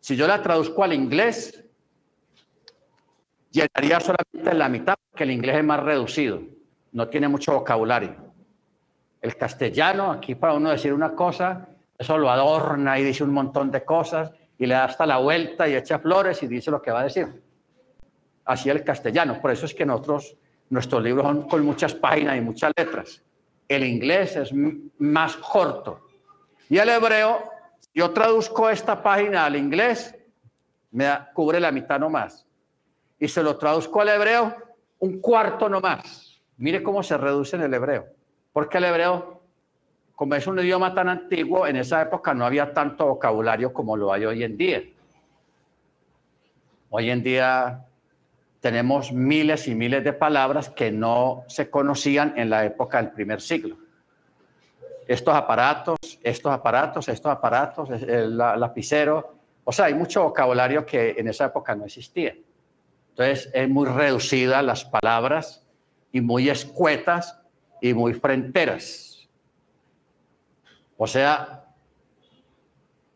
[0.00, 1.64] Si yo la traduzco al inglés,
[3.50, 6.42] llenaría solamente la mitad, porque el inglés es más reducido,
[6.92, 8.33] no tiene mucho vocabulario.
[9.24, 13.70] El castellano, aquí para uno decir una cosa, eso lo adorna y dice un montón
[13.70, 16.90] de cosas y le da hasta la vuelta y echa flores y dice lo que
[16.90, 17.42] va a decir.
[18.44, 19.40] Así el castellano.
[19.40, 20.36] Por eso es que nosotros,
[20.68, 23.22] nuestros libros son con muchas páginas y muchas letras.
[23.66, 24.52] El inglés es
[24.98, 26.06] más corto.
[26.68, 27.44] Y el hebreo,
[27.94, 30.14] yo traduzco esta página al inglés,
[30.90, 32.46] me cubre la mitad nomás.
[33.18, 34.54] Y se lo traduzco al hebreo,
[34.98, 36.42] un cuarto nomás.
[36.58, 38.13] Mire cómo se reduce en el hebreo.
[38.54, 39.40] Porque el hebreo,
[40.14, 44.12] como es un idioma tan antiguo, en esa época no había tanto vocabulario como lo
[44.12, 44.80] hay hoy en día.
[46.88, 47.84] Hoy en día
[48.60, 53.40] tenemos miles y miles de palabras que no se conocían en la época del primer
[53.40, 53.76] siglo.
[55.08, 61.26] Estos aparatos, estos aparatos, estos aparatos, el lapicero, o sea, hay mucho vocabulario que en
[61.26, 62.36] esa época no existía.
[63.10, 65.66] Entonces, es muy reducida las palabras
[66.12, 67.40] y muy escuetas
[67.84, 69.28] y muy fronteras.
[70.96, 71.66] O sea,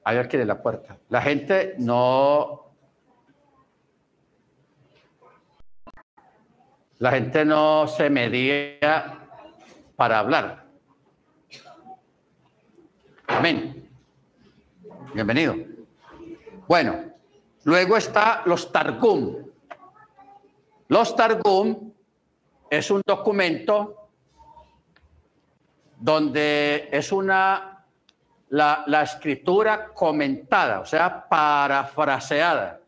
[0.05, 0.99] hay alguien en la puerta.
[1.09, 2.67] La gente no...
[6.99, 9.27] La gente no se medía
[9.97, 10.67] para hablar.
[13.27, 13.89] Amén.
[15.15, 15.57] Bienvenido.
[16.67, 17.05] Bueno,
[17.65, 19.47] luego está los Targum.
[20.89, 21.91] Los Targum
[22.69, 23.98] es un documento
[26.01, 27.85] donde es una,
[28.51, 32.81] la, escritura comentada, o sea, parafraseada.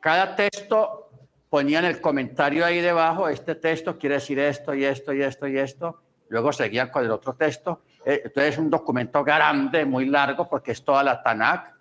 [0.00, 1.10] Cada texto
[1.48, 5.58] ponían el comentario ahí debajo, este texto quiere decir esto y esto y esto y
[5.58, 7.82] esto, luego seguían con el otro texto.
[8.04, 11.74] Eh, entonces es un documento grande, muy largo, porque es toda la Tanakh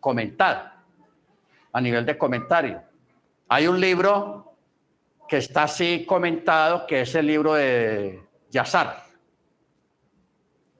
[0.00, 0.82] comentada
[1.72, 2.82] a nivel de comentario.
[3.48, 4.54] Hay un libro
[5.28, 9.04] que está así comentado, que es el libro de Yazar,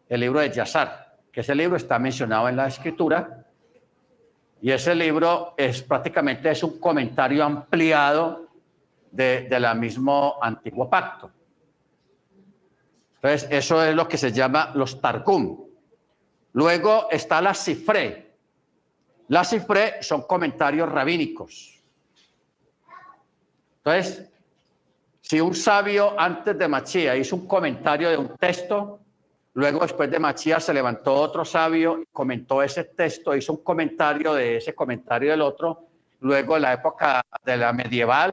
[0.09, 3.47] el libro de Yazar, que ese libro está mencionado en la escritura,
[4.61, 8.49] y ese libro es prácticamente es un comentario ampliado
[9.11, 11.31] de, de la mismo antiguo pacto.
[13.23, 15.65] Entonces, eso es lo que se llama los Targum.
[16.53, 18.35] Luego está la Cifre.
[19.29, 21.81] La Cifre son comentarios rabínicos.
[23.79, 24.30] Entonces,
[25.31, 28.99] si un sabio antes de Machía hizo un comentario de un texto,
[29.55, 34.57] luego después de Machía se levantó otro sabio, comentó ese texto, hizo un comentario de
[34.57, 35.87] ese comentario del otro,
[36.19, 38.33] luego en la época de la medieval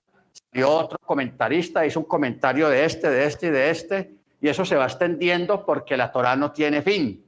[0.52, 4.66] salió otro comentarista, hizo un comentario de este, de este y de este, y eso
[4.66, 7.24] se va extendiendo porque la Torah no tiene fin.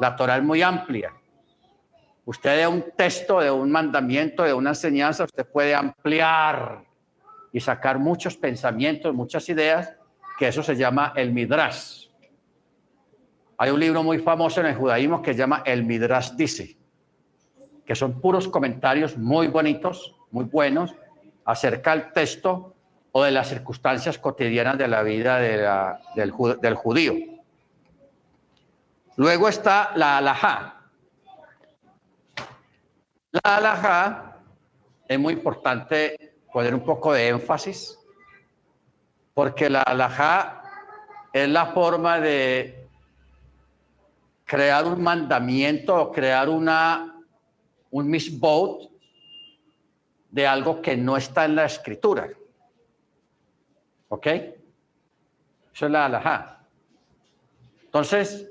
[0.00, 1.12] La Torah es muy amplia.
[2.24, 6.89] Usted de un texto, de un mandamiento, de una enseñanza, usted puede ampliar
[7.52, 9.94] y sacar muchos pensamientos, muchas ideas,
[10.38, 12.08] que eso se llama el Midrash.
[13.58, 16.78] Hay un libro muy famoso en el judaísmo que se llama El Midrash dice,
[17.84, 20.94] que son puros comentarios muy bonitos, muy buenos,
[21.44, 22.74] acerca del texto
[23.12, 27.14] o de las circunstancias cotidianas de la vida del, del judío.
[29.16, 30.76] Luego está la alajá.
[33.32, 34.38] La alajá
[35.06, 37.98] es muy importante poner un poco de énfasis,
[39.34, 40.62] porque la alajá
[41.32, 42.88] es la forma de
[44.44, 47.14] crear un mandamiento o crear una,
[47.90, 48.90] un misbot
[50.30, 52.28] de algo que no está en la escritura.
[54.08, 54.26] ¿Ok?
[54.26, 56.60] Eso es la alajá.
[57.84, 58.50] Entonces,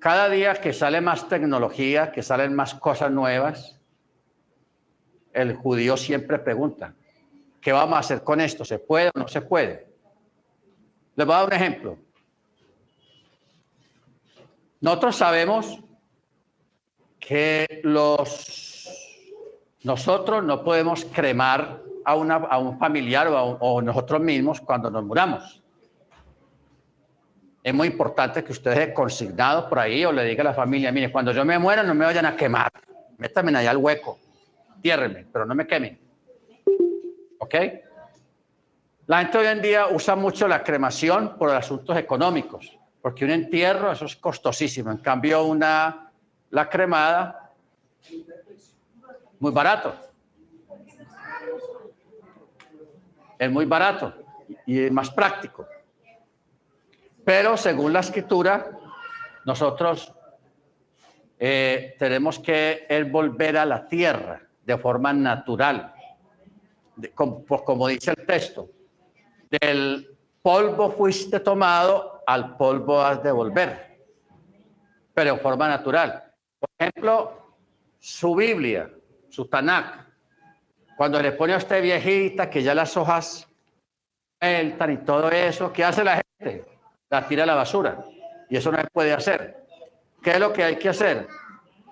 [0.00, 3.73] cada día que sale más tecnología, que salen más cosas nuevas,
[5.34, 6.94] el judío siempre pregunta,
[7.60, 8.64] ¿qué vamos a hacer con esto?
[8.64, 9.86] ¿Se puede o no se puede?
[11.16, 11.98] Les voy a dar un ejemplo.
[14.80, 15.78] Nosotros sabemos
[17.18, 18.88] que los,
[19.82, 25.04] nosotros no podemos cremar a, una, a un familiar o, o nosotros mismos cuando nos
[25.04, 25.64] muramos
[27.64, 30.92] es muy importante que usted deje consignado por ahí o le diga a la familia,
[30.92, 32.70] mire, cuando yo me muera no me vayan a quemar,
[33.16, 34.18] métanme allá al hueco,
[34.84, 35.98] tiérrenme, pero no me quemen.
[37.38, 37.54] ¿Ok?
[39.06, 43.92] La gente hoy en día usa mucho la cremación por asuntos económicos, porque un entierro,
[43.92, 44.90] eso es costosísimo.
[44.90, 46.12] En cambio, una,
[46.50, 47.50] la cremada,
[49.40, 49.96] muy barato.
[53.38, 54.14] Es muy barato
[54.66, 55.66] y es más práctico.
[57.24, 58.78] Pero según la escritura,
[59.46, 60.12] nosotros
[61.38, 65.94] eh, tenemos que volver a la tierra de forma natural,
[67.14, 68.68] como, como dice el texto.
[69.50, 73.98] Del polvo fuiste tomado, al polvo has de volver,
[75.12, 76.24] pero en forma natural.
[76.58, 77.56] Por ejemplo,
[77.98, 78.90] su Biblia,
[79.28, 80.04] su Tanakh,
[80.96, 83.48] cuando le pone a usted viejita, que ya las hojas
[84.40, 86.74] sueltan y todo eso, ¿qué hace la gente?
[87.10, 88.04] la tira a la basura.
[88.48, 89.64] Y eso no se puede hacer.
[90.22, 91.28] ¿Qué es lo que hay que hacer?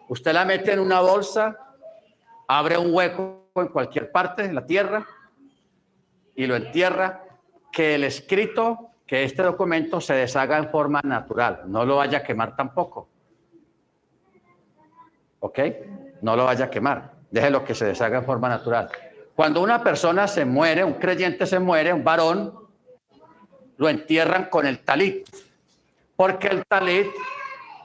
[0.09, 1.57] Usted la mete en una bolsa,
[2.59, 5.07] abre un hueco en cualquier parte de la tierra
[6.35, 7.25] y lo entierra,
[7.73, 12.23] que el escrito, que este documento se deshaga en forma natural, no lo vaya a
[12.23, 13.09] quemar tampoco.
[15.41, 15.59] ¿Ok?
[16.21, 18.91] No lo vaya a quemar, déjelo que se deshaga en forma natural.
[19.35, 22.55] Cuando una persona se muere, un creyente se muere, un varón,
[23.79, 25.27] lo entierran con el talit,
[26.17, 27.09] porque el talit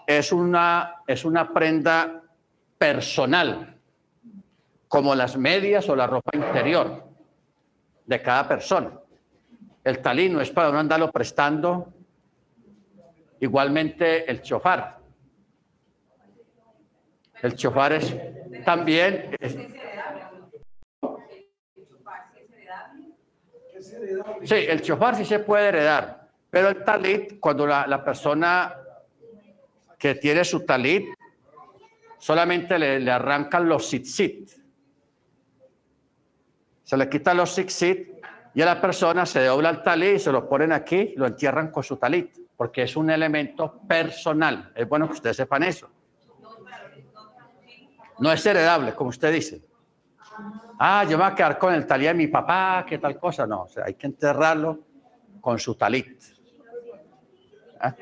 [0.05, 2.21] es una, es una prenda
[2.77, 3.76] personal,
[4.87, 7.03] como las medias o la ropa interior
[8.05, 8.91] de cada persona.
[9.83, 11.93] El talit no es para no andarlo prestando.
[13.39, 14.97] Igualmente el chofar.
[17.41, 18.15] El chofar es
[18.65, 19.35] también...
[24.43, 28.75] Sí, el chofar sí se puede heredar, pero el talit, cuando la, persona
[29.97, 31.07] que tiene su talit,
[32.17, 34.05] solamente le, arrancan los sit
[36.87, 38.07] Se le quitan los sit
[38.53, 41.69] y a la persona se dobla el talit y se lo ponen aquí, lo entierran
[41.69, 44.71] con su talit, porque es un elemento personal.
[44.73, 45.89] Es bueno que ustedes sepan eso.
[48.19, 49.61] No es heredable, como usted dice
[50.79, 53.45] ah, yo me voy a quedar con el talit de mi papá, qué tal cosa.
[53.45, 54.79] No, hay que enterrarlo
[55.41, 56.23] con su talit.
[57.81, 57.93] ¿Ah?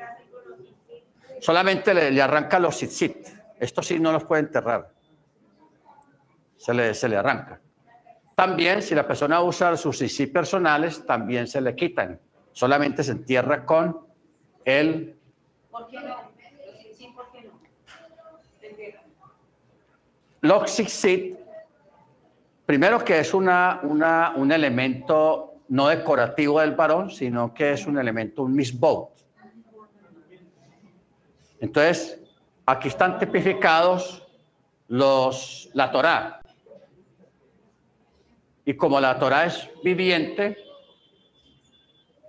[1.40, 3.16] Solamente le, arranca los sit
[3.58, 4.92] Esto sí no los puede enterrar.
[6.56, 7.60] Se le, se le arranca.
[8.36, 12.20] También, si la persona usa sus sit personales, también se le quitan.
[12.52, 13.98] Solamente se entierra con
[14.62, 15.16] el...
[15.70, 16.16] ¿Por qué no?
[17.14, 17.36] ¿Por
[22.66, 23.80] Primero que es una,
[24.36, 29.12] un elemento no decorativo del varón, sino que es un elemento, un misbot.
[31.58, 32.20] Entonces,
[32.66, 34.28] aquí están tipificados
[34.88, 36.42] los, la Torá.
[38.66, 40.58] Y como la Torá es viviente,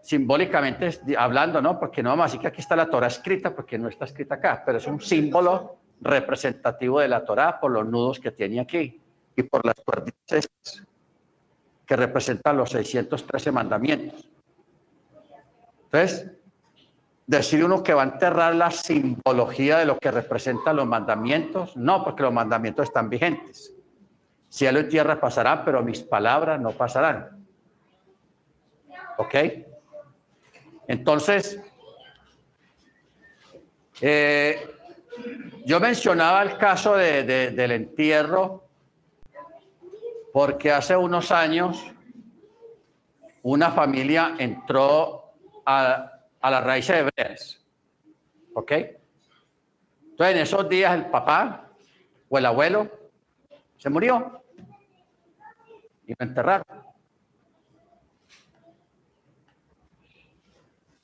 [0.04, 1.80] simbólicamente hablando, ¿no?
[1.80, 4.36] Porque no vamos a decir que aquí está la Torá escrita, porque no está escrita
[4.36, 9.02] acá, pero es un símbolo representativo de la Torá por los nudos que tiene aquí
[9.36, 10.48] y por las cuerditas
[11.88, 14.30] que representan los 613 mandamientos.
[15.86, 16.32] Entonces,
[17.26, 21.76] decir uno que va a enterrar la simbología de lo que representan los mandamientos.
[21.76, 23.74] No, porque los mandamientos están vigentes.
[24.50, 27.46] Cielo y tierra pasarán, pero mis palabras no pasarán.
[29.18, 29.36] ¿Ok?
[30.88, 31.60] Entonces,
[34.00, 34.74] eh,
[35.66, 38.64] yo mencionaba el caso del entierro
[40.32, 41.84] porque hace unos años
[43.42, 45.34] una familia entró
[45.66, 47.66] a, a las raíces hebreas.
[48.54, 48.72] ¿Ok?
[50.12, 51.70] Entonces, en esos días el papá
[52.30, 52.90] o el abuelo
[53.78, 54.44] se murió
[56.06, 56.66] y lo enterraron.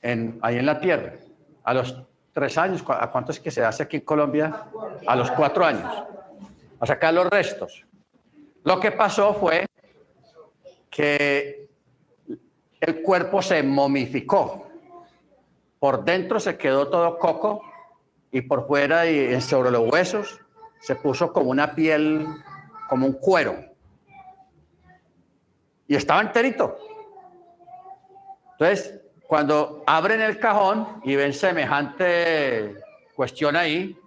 [0.02, 1.14] En, ahí en la tierra.
[1.64, 2.04] A los
[2.34, 4.66] tres años, ¿a cuánto es que se hace aquí en Colombia?
[5.08, 6.04] A los cuatro años.
[6.80, 7.86] A sacar los restos.
[8.64, 9.66] Lo que pasó fue
[10.90, 11.70] que
[12.80, 14.68] el cuerpo se momificó.
[15.80, 17.62] Por dentro se quedó todo coco
[18.32, 20.40] y por fuera y sobre los huesos
[20.84, 22.28] se puso como una piel,
[22.88, 23.58] como un cuero.
[25.88, 26.78] Y estaba enterito.
[28.54, 32.78] Entonces, cuando abren el cajón y ven semejante
[33.16, 33.98] cuestión ahí,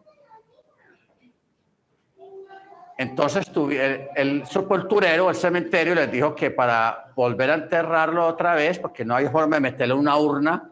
[2.98, 8.78] entonces el, el, sepulturero, el cementerio, les dijo que para volver a enterrarlo otra vez,
[8.78, 10.70] porque no hay forma de meterlo en una urna,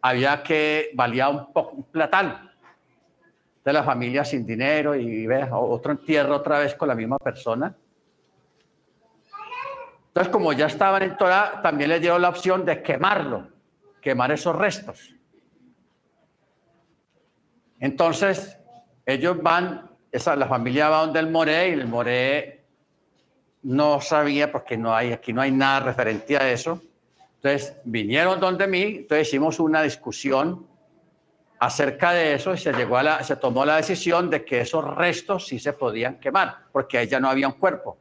[0.00, 2.51] había que valía un poco un platán
[3.64, 7.74] de la familia sin dinero y ve otro entierro otra vez con la misma persona.
[10.08, 13.48] Entonces, como ya estaban en Torah, también les dio la opción de quemarlo,
[14.00, 15.14] quemar esos restos.
[17.80, 18.58] Entonces,
[19.06, 22.66] ellos van esa, la familia va donde el Moré y el Moré
[23.62, 26.82] no sabía porque no hay, aquí no hay nada referente a eso.
[27.36, 30.66] Entonces vinieron donde mí, entonces hicimos una discusión
[31.62, 35.46] acerca de eso se, llegó a la, se tomó la decisión de que esos restos
[35.46, 37.98] sí se podían quemar porque ahí ya no había un cuerpo.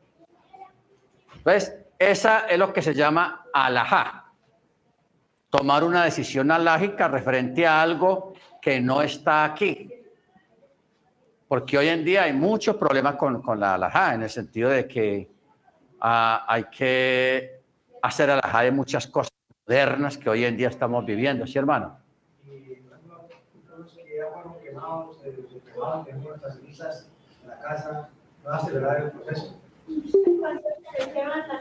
[1.35, 4.31] Entonces, esa es lo que se llama alajá.
[5.51, 9.93] Tomar una decisión alágica referente a algo que no está aquí
[11.47, 14.87] porque hoy en día hay muchos problemas con, con la alajá, en el sentido de
[14.87, 15.29] que
[15.99, 17.61] ah, hay que
[18.01, 19.33] hacer alajá de muchas cosas
[19.67, 22.00] modernas que hoy en día estamos viviendo, ¿sí, hermano?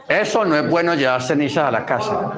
[0.07, 2.31] Eso no es bueno llevar cenizas a la casa.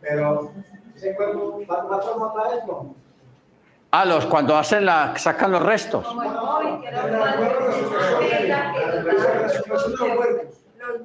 [0.00, 0.52] Pero
[0.94, 2.94] ese cuerpo va, a para esto.
[3.90, 6.04] Ah, los, cuando hacen la, sacan los restos.
[6.04, 6.14] Los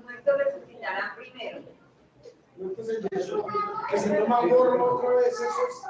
[0.03, 1.70] muertos resucitarán primero.
[3.89, 5.83] Que se toman borro otra vez esos.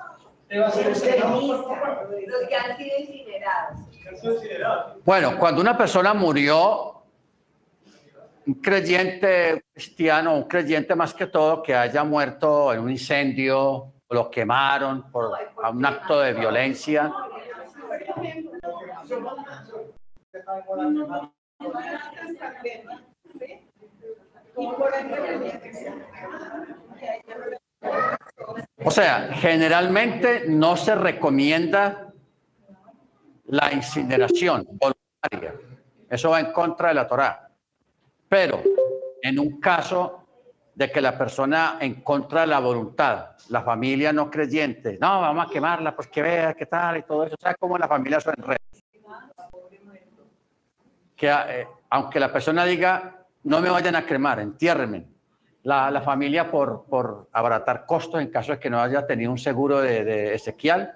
[0.50, 0.74] Los
[2.48, 3.80] que han sido incinerados.
[5.06, 7.04] Bueno, cuando una persona murió,
[8.48, 13.94] un creyente cristiano, un creyente más que todo que haya muerto en un incendio o
[14.10, 15.32] lo quemaron por
[15.72, 17.14] un acto de violencia.
[28.84, 32.12] O sea, generalmente no se recomienda
[33.46, 35.54] la incineración voluntaria.
[36.10, 37.50] Eso va en contra de la Torá.
[38.28, 38.62] Pero
[39.22, 40.28] en un caso
[40.74, 45.48] de que la persona en contra de la voluntad, la familia no creyente, no, vamos
[45.48, 48.36] a quemarla, pues que vea qué tal y todo eso, ¿sabes cómo la familia son
[48.38, 48.60] redes?
[51.16, 55.08] Que eh, aunque la persona diga, no me vayan a cremar, entiérrenme,
[55.64, 59.38] la, la, familia por, por abaratar costos en caso de que no haya tenido un
[59.38, 60.90] seguro de, de Ezequiel,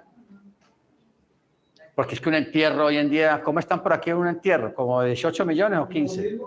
[1.95, 4.73] porque es que un entierro hoy en día, ¿cómo están por aquí un entierro?
[4.73, 6.39] ¿Como 18 millones o 15?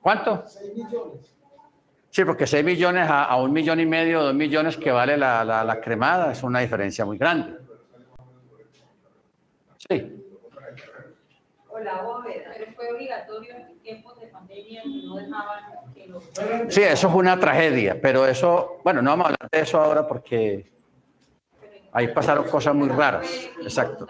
[0.00, 0.44] ¿Cuánto?
[0.46, 1.36] 6 millones.
[2.10, 5.80] Sí, porque 6 millones a, un millón y medio, dos millones que vale la, la,
[5.80, 7.56] cremada, es una diferencia muy grande.
[9.88, 10.19] Sí.
[16.68, 20.06] Sí, eso fue una tragedia, pero eso, bueno, no vamos a hablar de eso ahora
[20.06, 20.70] porque
[21.92, 23.26] ahí pasaron cosas muy raras.
[23.60, 24.06] Exacto.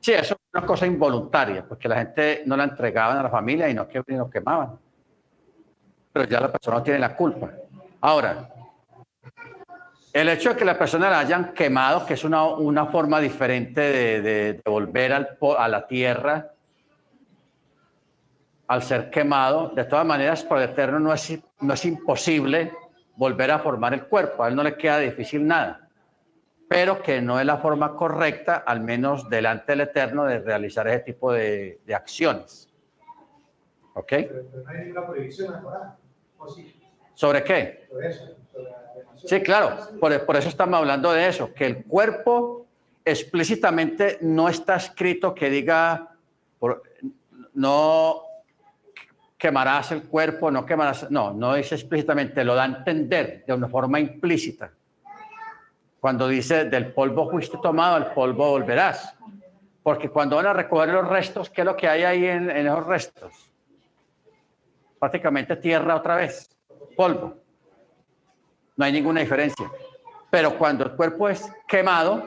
[0.00, 3.68] Sí, eso es una cosa involuntaria, porque la gente no la entregaban a la familia
[3.68, 4.78] y no que lo quemaban.
[6.12, 7.50] Pero ya la persona no tiene la culpa.
[8.00, 8.48] Ahora,
[10.20, 13.80] el hecho de que la persona la hayan quemado, que es una, una forma diferente
[13.80, 16.52] de, de, volver al, a la tierra,
[18.66, 19.70] al ser quemado.
[19.70, 22.72] De todas maneras, por el Eterno no es, no es imposible
[23.16, 24.42] volver a formar el cuerpo.
[24.42, 25.88] A él no le queda difícil nada.
[26.68, 31.00] Pero que no es la forma correcta, al menos delante del Eterno, de realizar ese
[31.00, 32.68] tipo de, de acciones.
[33.94, 34.08] ¿Ok?
[34.08, 35.96] Pero, pero no hay ninguna prohibición ahora.
[36.38, 36.78] ¿O sí?
[37.14, 37.86] ¿Sobre qué?
[37.90, 38.36] Sobre eso.
[38.52, 38.87] Sobre la cremación.
[39.24, 39.76] Sí, claro.
[40.00, 42.66] Por, eso estamos hablando de eso, que el cuerpo
[43.04, 46.10] explícitamente no está escrito que diga,
[47.54, 48.22] no
[49.36, 53.68] quemarás el cuerpo, no quemarás, no, no dice explícitamente, lo da a entender de una
[53.68, 54.70] forma implícita.
[56.00, 59.14] Cuando dice, del polvo fuiste tomado, al polvo volverás.
[59.82, 62.66] Porque cuando van a recoger los restos, ¿qué es lo que hay ahí en, en
[62.66, 63.32] esos restos?
[64.98, 66.50] Prácticamente tierra otra vez,
[66.96, 67.47] polvo.
[68.78, 69.70] No hay ninguna diferencia.
[70.30, 72.26] Pero cuando el cuerpo es quemado,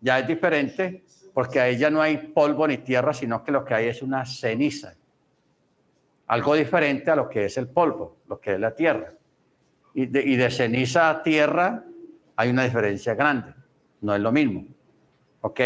[0.00, 3.74] ya es diferente, porque ahí ya no hay polvo ni tierra, sino que lo que
[3.74, 4.94] hay es una ceniza.
[6.28, 9.12] Algo diferente a lo que es el polvo, lo que es la tierra.
[9.92, 11.82] Y de, ceniza a tierra
[12.36, 13.52] hay una diferencia grande,
[14.00, 14.66] no es lo mismo.
[15.40, 15.60] ¿Ok?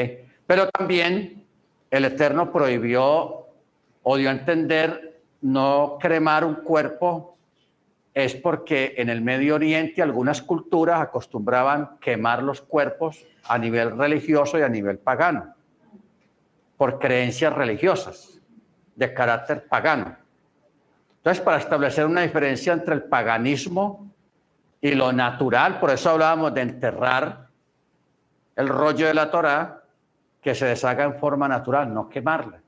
[0.46, 1.44] Pero también
[1.90, 3.48] el Eterno prohibió
[4.02, 7.31] o dio a entender no cremar un cuerpo
[8.14, 14.58] es porque en el Medio Oriente algunas culturas acostumbraban quemar los cuerpos a nivel religioso
[14.58, 15.54] y a nivel pagano,
[16.76, 18.40] por creencias religiosas
[18.94, 20.16] de carácter pagano.
[21.18, 24.10] Entonces, para establecer una diferencia entre el paganismo
[24.80, 27.46] y lo natural, por eso hablábamos de enterrar
[28.56, 29.84] el rollo de la Torá,
[30.42, 32.61] que se deshaga en forma natural, no quemarla.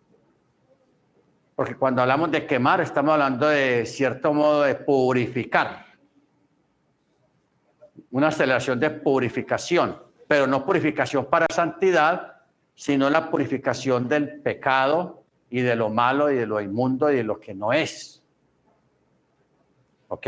[1.54, 5.86] Porque cuando hablamos de quemar, estamos hablando de cierto modo de purificar.
[8.10, 12.42] Una aceleración de purificación, pero no purificación para santidad,
[12.74, 17.24] sino la purificación del pecado y de lo malo y de lo inmundo y de
[17.24, 18.22] lo que no es.
[20.08, 20.26] ¿Ok?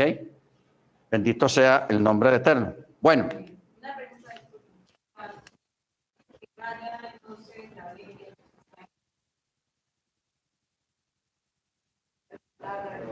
[1.11, 2.73] Bendito sea el nombre de Eterno.
[2.99, 4.41] Bueno, Una pregunta de
[6.39, 8.33] que vaya entonces la Biblia.
[12.59, 13.06] No,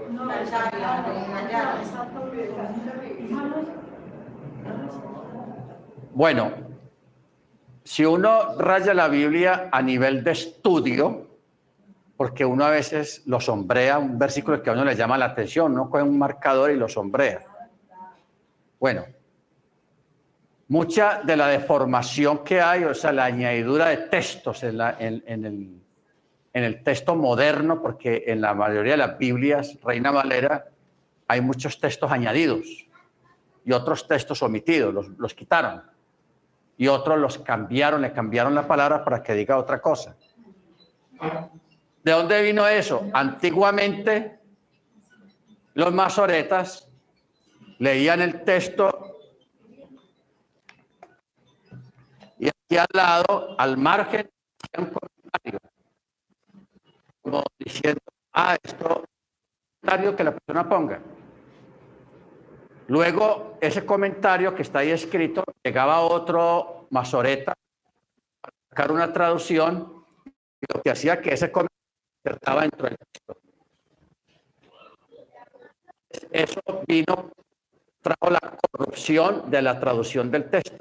[6.13, 6.51] Bueno,
[7.83, 11.27] si uno raya la Biblia a nivel de estudio,
[12.17, 15.73] porque uno a veces lo sombrea, un versículo que a uno le llama la atención,
[15.73, 17.45] no coge un marcador y lo sombrea.
[18.79, 19.05] Bueno,
[20.67, 25.81] mucha de la deformación que hay, o sea, la añadidura de textos en, el,
[26.55, 30.69] en el texto moderno, porque en la mayoría de las Biblias, Reina Valera,
[31.27, 32.87] hay muchos textos añadidos
[33.65, 35.83] y otros textos omitidos, los, los quitaron.
[36.77, 40.15] Y otros los cambiaron, le cambiaron la palabra para que diga otra cosa.
[42.03, 43.09] ¿De dónde vino eso?
[43.13, 44.39] Antiguamente,
[45.73, 46.87] los masoretas
[47.79, 49.17] leían el texto
[52.39, 54.29] y aquí al lado, al margen,
[57.25, 58.01] como diciendo,
[58.33, 59.03] ah, esto,
[59.81, 61.01] comentario que la persona ponga.
[62.87, 67.53] Luego, ese comentario que está ahí escrito, llegaba otro masoreta
[68.43, 70.05] a sacar una traducción
[70.61, 71.71] y lo que hacía que ese comentario
[72.23, 73.37] estaba dentro del texto.
[76.31, 77.31] Eso vino,
[78.01, 80.77] trajo la corrupción de la traducción del texto.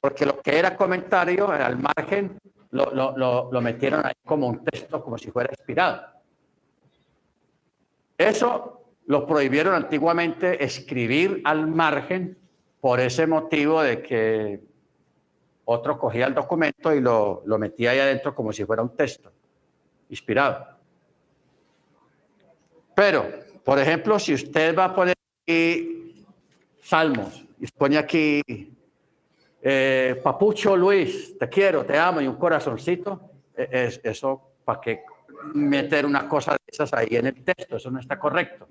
[0.00, 2.38] Porque lo que era comentario al margen
[2.70, 6.02] lo, metieron ahí como un texto, como si fuera inspirado.
[8.16, 12.36] Eso lo prohibieron antiguamente escribir al margen
[12.80, 14.60] por ese motivo de que
[15.64, 19.32] otro cogía el documento y lo, lo metía ahí adentro como si fuera un texto
[20.08, 20.66] inspirado.
[22.94, 23.26] Pero,
[23.64, 26.24] por ejemplo, si usted va a poner aquí
[26.80, 28.42] Salmos y pone aquí
[29.60, 33.20] eh, Papucho Luis, te quiero, te amo y un corazoncito,
[33.56, 35.02] eh, es, eso, ¿para qué
[35.54, 37.76] meter una cosa de esas ahí en el texto?
[37.76, 38.68] Eso no está correcto.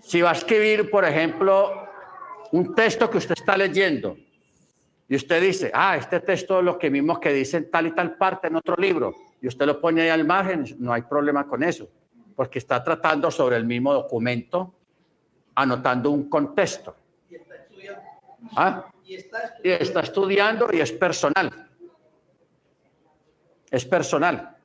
[0.00, 1.88] Si va a escribir, por ejemplo,
[2.52, 4.16] un texto que usted está leyendo
[5.08, 7.92] y usted dice, ah, este texto es lo que mismo que dice en tal y
[7.92, 11.46] tal parte en otro libro, y usted lo pone ahí al margen, no hay problema
[11.46, 11.88] con eso,
[12.34, 14.74] porque está tratando sobre el mismo documento,
[15.54, 16.96] anotando un contexto.
[18.50, 18.54] Y está estudiando.
[18.56, 18.92] ¿Ah?
[19.04, 19.84] Y está Y estudiando.
[19.84, 21.68] está estudiando y es personal.
[23.70, 24.56] Es personal.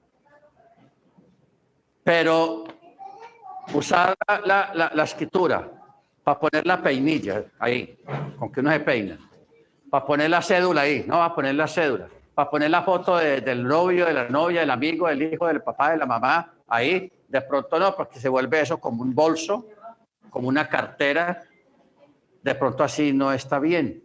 [2.03, 2.63] Pero
[3.73, 5.69] usar la, la- la- la escritura
[6.23, 7.97] para poner la peinilla ahí,
[8.37, 9.17] con que uno se peina,
[9.89, 12.07] para poner la cédula ahí, no va a poner la cédula.
[12.33, 15.61] para poner la foto de- del novio, de la novia, del amigo, del hijo, del
[15.61, 17.11] papá, de la mamá, ahí.
[17.27, 19.67] De pronto no, porque se vuelve eso como un bolso,
[20.29, 21.43] como una cartera.
[22.43, 24.03] De pronto así no está bien.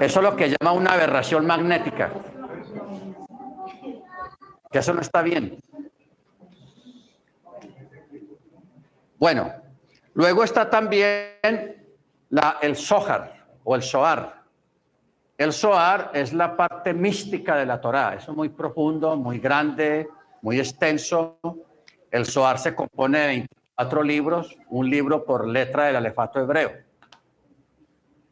[0.00, 2.10] Eso es lo que llama una aberración magnética.
[4.70, 5.60] Que eso no está bien.
[9.18, 9.52] Bueno,
[10.14, 11.84] luego está también
[12.62, 14.39] el Zohar o el Zohar.
[15.40, 18.14] El Zohar es la parte mística de la Torá.
[18.14, 20.06] Es muy profundo, muy grande,
[20.42, 21.38] muy extenso.
[22.10, 26.72] El Zohar se compone de 24 libros, un libro por letra del alefato hebreo.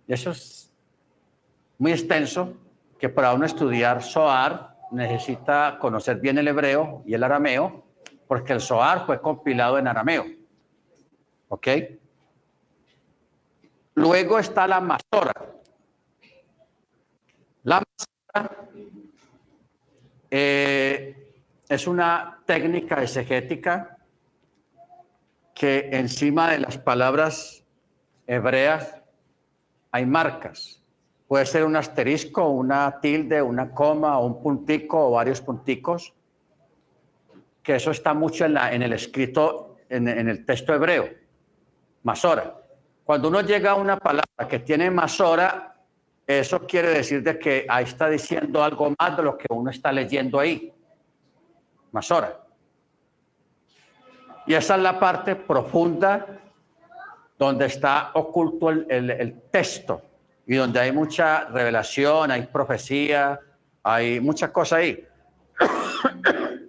[0.06, 0.70] Eso es
[1.78, 2.52] muy extenso,
[2.98, 7.86] que para uno estudiar Zohar necesita conocer bien el hebreo y el arameo,
[8.26, 10.26] porque el Zohar fue compilado en arameo.
[11.48, 11.68] ¿Ok?
[13.94, 15.57] Luego está la Masora.
[17.68, 18.50] La Masora
[20.30, 21.34] eh,
[21.68, 23.98] es una técnica exegética
[25.54, 27.62] que encima de las palabras
[28.26, 28.94] hebreas
[29.90, 30.82] hay marcas.
[31.26, 36.14] Puede ser un asterisco, una tilde, una coma, un puntico o varios punticos,
[37.62, 41.10] que eso está mucho en, el escrito, en, en el texto hebreo,
[42.02, 42.62] masora.
[43.04, 45.67] Cuando uno llega a una palabra que tiene masora,
[46.28, 49.90] eso quiere decir de que ahí está diciendo algo más de lo que uno está
[49.90, 50.70] leyendo ahí.
[51.90, 52.38] Masora.
[54.46, 56.26] Y esa es la parte profunda
[57.38, 60.02] donde está oculto el, el- el texto
[60.46, 63.40] y donde hay mucha revelación, hay profecía,
[63.82, 65.06] hay mucha cosa ahí.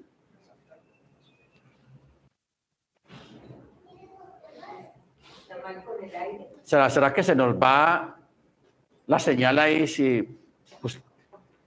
[6.64, 8.16] ¿Será, será que se nos va
[9.10, 10.22] la señal ahí si,
[10.80, 11.02] pues,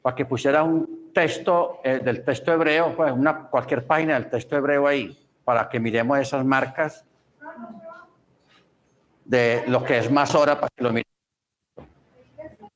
[0.00, 4.56] para que pusiera un texto eh, del texto hebreo, pues una, cualquier página del texto
[4.56, 7.04] hebreo ahí, para que miremos esas marcas
[9.24, 11.88] de lo que es más hora para que lo miren.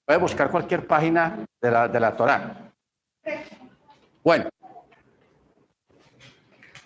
[0.04, 2.72] Puede buscar cualquier página de la, de la Torah.
[4.24, 4.48] Bueno.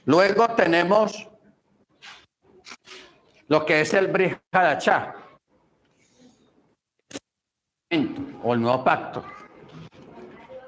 [0.05, 1.26] Luego tenemos
[3.49, 5.14] lo que es el Brit Hadashah,
[8.43, 9.24] o el nuevo pacto.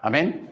[0.01, 0.49] Amén.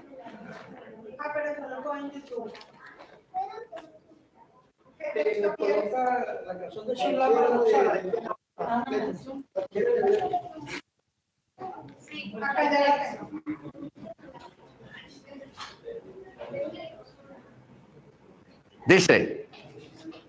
[18.87, 19.49] Dice,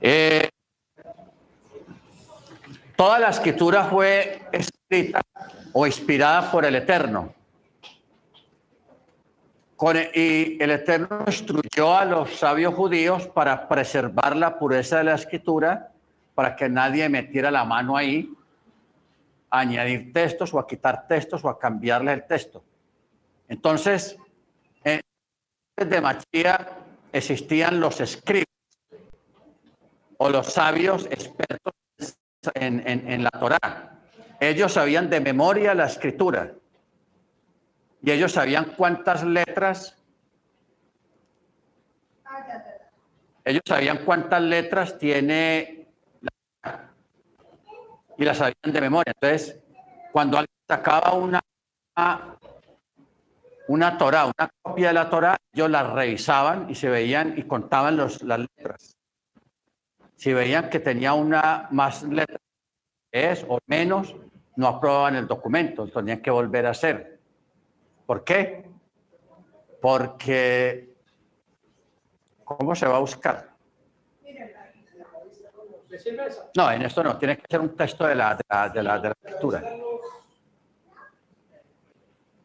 [0.01, 0.49] eh,
[2.95, 5.21] toda la escritura fue escrita
[5.73, 7.33] o inspirada por el Eterno.
[9.93, 15.15] E- y el Eterno instruyó a los sabios judíos para preservar la pureza de la
[15.15, 15.91] escritura,
[16.35, 18.29] para que nadie metiera la mano ahí,
[19.49, 22.63] a añadir textos o a quitar textos o a cambiarle el texto.
[23.49, 24.15] Entonces,
[24.83, 25.01] en
[25.77, 26.69] de Machía
[27.11, 28.45] existían los escribas
[30.17, 31.73] o los sabios expertos
[32.53, 33.99] en, en- en la Torá.
[34.41, 36.51] Ellos sabían de memoria la escritura
[38.01, 39.95] y ellos sabían cuántas letras,
[43.45, 45.87] ellos sabían cuántas letras tiene
[46.21, 46.89] la
[48.17, 49.13] y las sabían de memoria.
[49.13, 49.61] Entonces,
[50.11, 51.39] cuando alguien sacaba una
[53.67, 57.95] una Torá, una copia de la Torá, ellos la revisaban y se veían y contaban
[57.95, 58.97] los, las letras.
[60.15, 62.39] Si veían que tenía una más letra
[63.11, 64.15] es o menos,
[64.55, 67.19] no aprobaban el documento, tenían que volver a hacer.
[68.05, 68.69] ¿Por qué?
[69.81, 70.95] Porque,
[72.43, 73.51] ¿cómo se va a buscar?
[76.55, 78.99] No, en esto no, tiene que ser un texto de la, de la, de la,
[78.99, 79.59] de la escritura.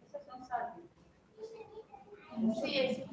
[0.02, 0.82] Esos son salmos.
[2.62, 3.06] Sí, es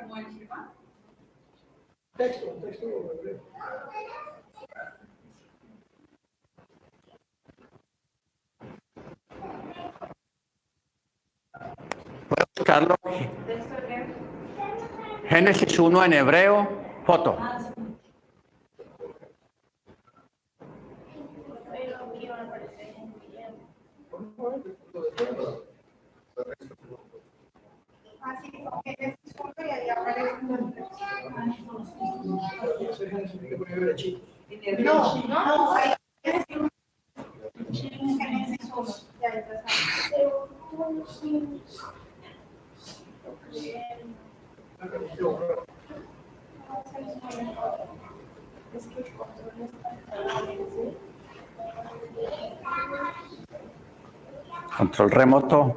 [0.00, 0.72] como el Shema.
[2.16, 2.86] Texto, texto.
[2.86, 3.40] hebreo.
[12.28, 12.94] Puede buscarlo.
[13.46, 14.06] Texto hebreo.
[15.28, 16.68] Génesis 1 en hebreo,
[17.04, 17.36] foto.
[21.72, 23.50] Pero quiero aparecer en el video.
[28.84, 30.70] Génesis 1 y ahí aparece un
[32.80, 34.20] Eso es Génesis, hay que poner derechito.
[34.78, 36.68] No, no, ahí Génesis 1.
[39.20, 39.64] Ya, ya está.
[54.76, 55.76] Control remoto,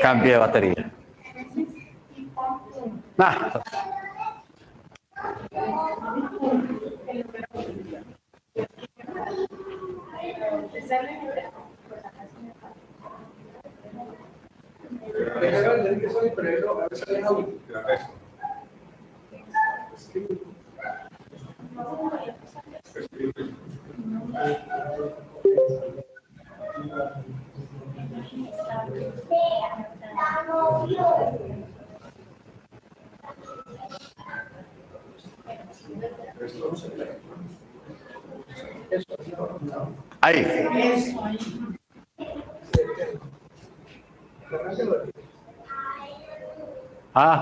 [0.00, 0.90] cambio de batería.
[3.18, 3.60] Ah,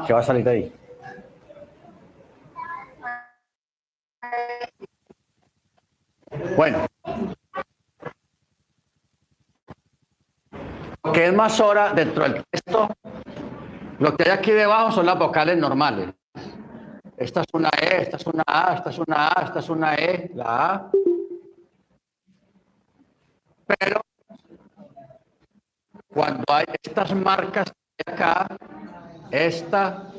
[0.08, 0.72] que va a salir de ahí.
[6.56, 6.86] Bueno.
[11.12, 12.88] ¿Qué es más hora dentro del texto?
[13.98, 16.08] Lo que hay aquí debajo son las vocales normales.
[17.18, 19.94] Esta es una E, esta es una A, esta es una A, esta es una
[19.94, 20.90] E, la A.
[23.66, 24.00] Pero
[26.08, 27.70] cuando hay estas marcas
[29.30, 30.10] esta,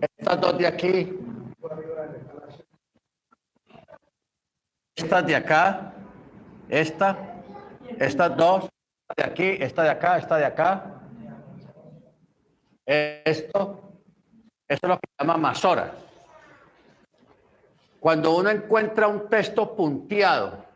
[0.00, 1.18] estas dos de aquí,
[4.96, 5.92] estas de acá,
[6.68, 7.18] esta,
[7.98, 10.98] estas dos, esta de aquí, esta de acá, esta de acá.
[12.84, 13.92] Esto,
[14.68, 15.92] esto es lo que se llama masora.
[18.00, 20.71] Cuando uno encuentra un texto punteado,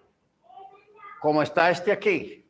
[1.21, 2.45] como está este aquí,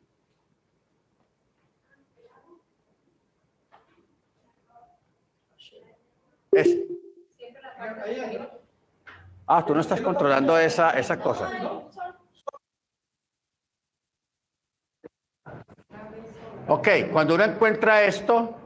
[6.51, 6.77] es-
[9.49, 11.49] Ah, tú no estás controlando esa, esa cosa.
[16.67, 18.57] Ok, cuando uno encuentra esto,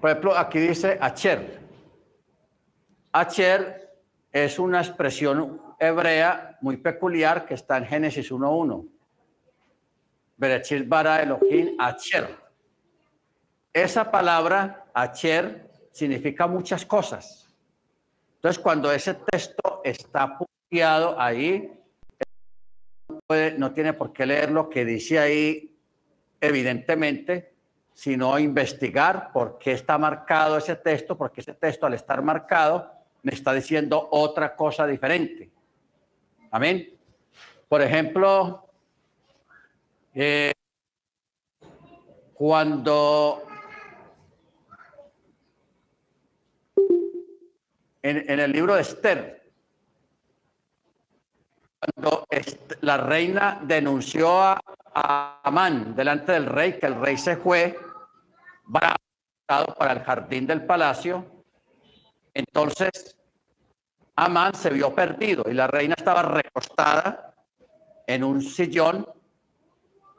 [0.00, 1.60] por ejemplo, aquí dice Acher.
[3.12, 3.92] Acher
[4.32, 8.88] es una expresión hebrea muy peculiar que está en Génesis 1.1.
[10.36, 12.28] Berechit bara Elohim Acher.
[13.72, 17.48] Esa palabra Acher significa muchas cosas.
[18.36, 21.72] Entonces, cuando ese texto está punteado ahí,
[23.26, 25.74] puede- no tiene por qué leer lo que dice ahí,
[26.40, 27.54] evidentemente,
[27.94, 32.90] sino investigar por qué está marcado ese texto, porque ese texto al estar marcado
[33.22, 35.50] me está diciendo otra cosa diferente.
[36.50, 36.90] Amén.
[37.68, 38.63] Por ejemplo,
[40.14, 40.52] eh,
[42.34, 43.42] cuando
[48.02, 49.50] en, el libro de Esther,
[51.78, 52.26] cuando
[52.82, 54.60] la reina denunció a,
[55.42, 57.76] Amán delante del rey, que el rey se fue
[58.62, 61.26] bravo para el jardín del palacio,
[62.32, 63.16] entonces
[64.14, 67.34] Amán se vio perdido y la reina estaba recostada
[68.06, 69.04] en un sillón,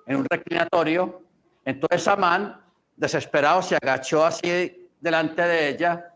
[0.06, 1.24] en un reclinatorio.
[1.64, 2.62] Entonces Amán,
[2.96, 6.14] desesperado, se agachó así delante de ella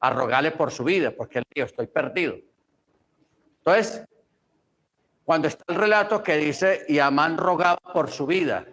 [0.00, 2.36] a rogarle por su vida, porque él dijo, estoy perdido.
[3.58, 4.04] Entonces,
[5.24, 8.66] cuando está el relato que dice, y Amán rogaba por su vida,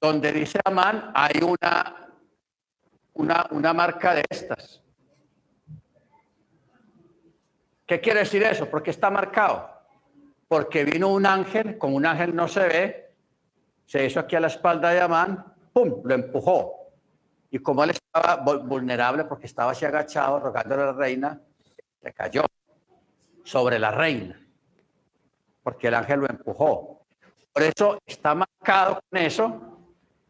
[0.00, 2.10] donde dice Amán, hay una,
[3.14, 4.82] una, una marca de estas.
[7.86, 8.68] ¿Qué quiere decir eso?
[8.68, 9.75] ¿Por qué está marcado?
[10.48, 13.10] Porque vino un ángel, como un ángel no se ve,
[13.84, 16.90] se hizo aquí a la espalda de Amán, ¡pum!, lo empujó.
[17.50, 21.40] Y como él estaba vul- vulnerable porque estaba así agachado rogándole a la reina,
[22.02, 22.44] se cayó
[23.44, 24.40] sobre la reina,
[25.62, 27.06] porque el ángel lo empujó.
[27.52, 29.78] Por eso está marcado con eso,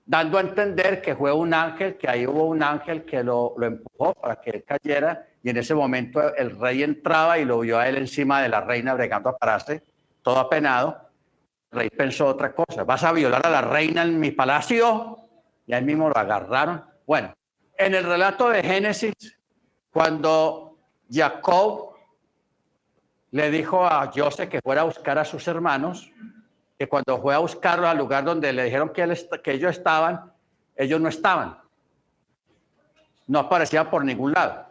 [0.05, 3.67] dando a entender que fue un ángel, que ahí hubo un ángel que lo, lo
[3.67, 7.79] empujó para que él cayera, y en ese momento el rey entraba y lo vio
[7.79, 9.83] a él encima de la reina bregando a pararse,
[10.27, 11.12] todo apenado.
[11.70, 15.18] El rey pensó otra cosa, vas a violar a la reina en mi palacio,
[15.64, 16.85] y ahí mismo lo agarraron.
[17.07, 17.33] Bueno,
[17.79, 19.14] en el relato de Génesis,
[19.89, 21.95] cuando Jacob
[23.31, 26.11] le dijo a José que fuera a buscar a sus hermanos,
[26.77, 29.07] que cuando fue a buscarlos al lugar donde le dijeron que,
[29.45, 30.33] que ellos estaban,
[30.74, 31.57] ellos no estaban.
[33.29, 34.66] No aparecían por ningún lado.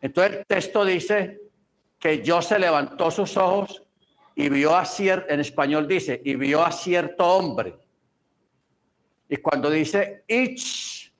[0.00, 1.40] Entonces el texto dice
[2.00, 3.86] que yo se levantó sus ojos
[4.34, 7.76] y vio a cierto, en español dice, y vio a cierto hombre.
[9.28, 11.12] Y cuando dice ich,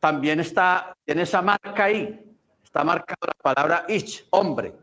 [0.00, 2.20] también está, tiene esa marca ahí.
[2.64, 4.74] Está marcada la palabra ich, hombre.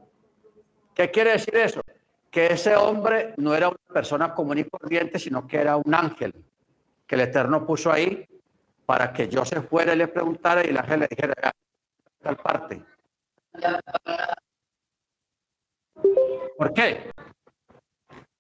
[0.94, 1.82] ¿Qué quiere decir eso?
[2.30, 6.34] Que ese hombre no era una persona común y corriente, sino que era un ángel
[7.06, 8.28] que el Eterno puso ahí
[8.86, 11.52] para que yo se fuera y le preguntara y el ángel dijera "Ah,
[12.22, 12.84] tal parte.
[16.58, 17.12] ¿Por qué?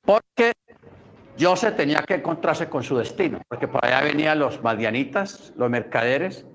[0.02, 0.54] Porque
[1.38, 5.70] yo se tenía que encontrarse con su destino, porque por allá venían los madianitas, los
[5.70, 6.46] mercaderes,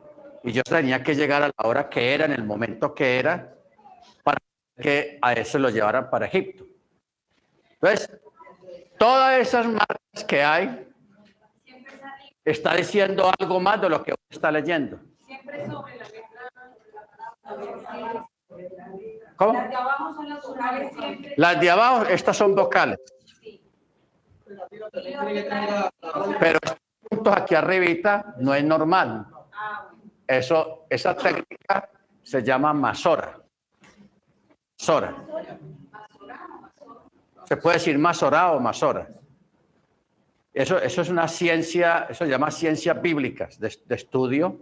[0.43, 3.55] y yo tenía que llegar a la hora que era, en el momento que era,
[4.23, 4.39] para
[4.77, 6.67] que a ese lo llevaran para Egipto.
[7.81, 8.11] Entonces,
[8.99, 10.87] todas esas marcas que hay,
[12.45, 15.01] está diciendo algo más de lo que está leyendo.
[15.27, 16.15] siempre sobre la
[19.37, 19.53] ¿Cómo?
[19.55, 21.35] Las de abajo son las vocales siempre.
[21.37, 22.99] Las de abajo, estas son vocales,
[23.41, 23.61] Sí.
[26.39, 26.79] Pero estos
[27.09, 29.27] puntos aquí arribita no es normal.
[29.53, 29.91] Ah.
[30.27, 31.91] Eso, esa técnica
[32.23, 33.39] se llama masora.
[34.79, 35.17] Masora.
[37.45, 39.09] Se puede decir masora o masora.
[40.53, 44.61] Eso, eso es una ciencia, eso se llama ciencias bíblicas de, de estudio,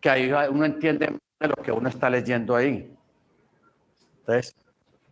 [0.00, 2.93] que ahí uno entiende de lo que uno está leyendo ahí.
[4.26, 4.56] Entonces,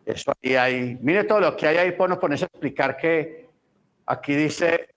[0.05, 0.97] eso ahí hay.
[1.01, 3.47] Mire todo lo que hay ahí, por no ponerse a explicar que
[4.07, 4.89] aquí dice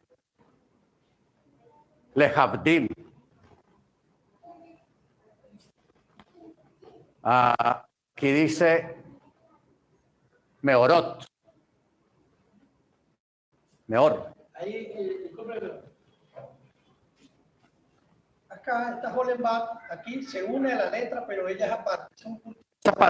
[2.14, 2.88] Lehabdim.
[7.22, 8.96] Ah, aquí dice
[10.62, 11.26] Meorot.
[13.86, 14.34] Meor.
[14.54, 15.32] Ahí, eh,
[18.48, 22.14] Acá está Hollenbach, aquí se une a la letra, pero ella es aparte.
[22.16, 22.65] Es un.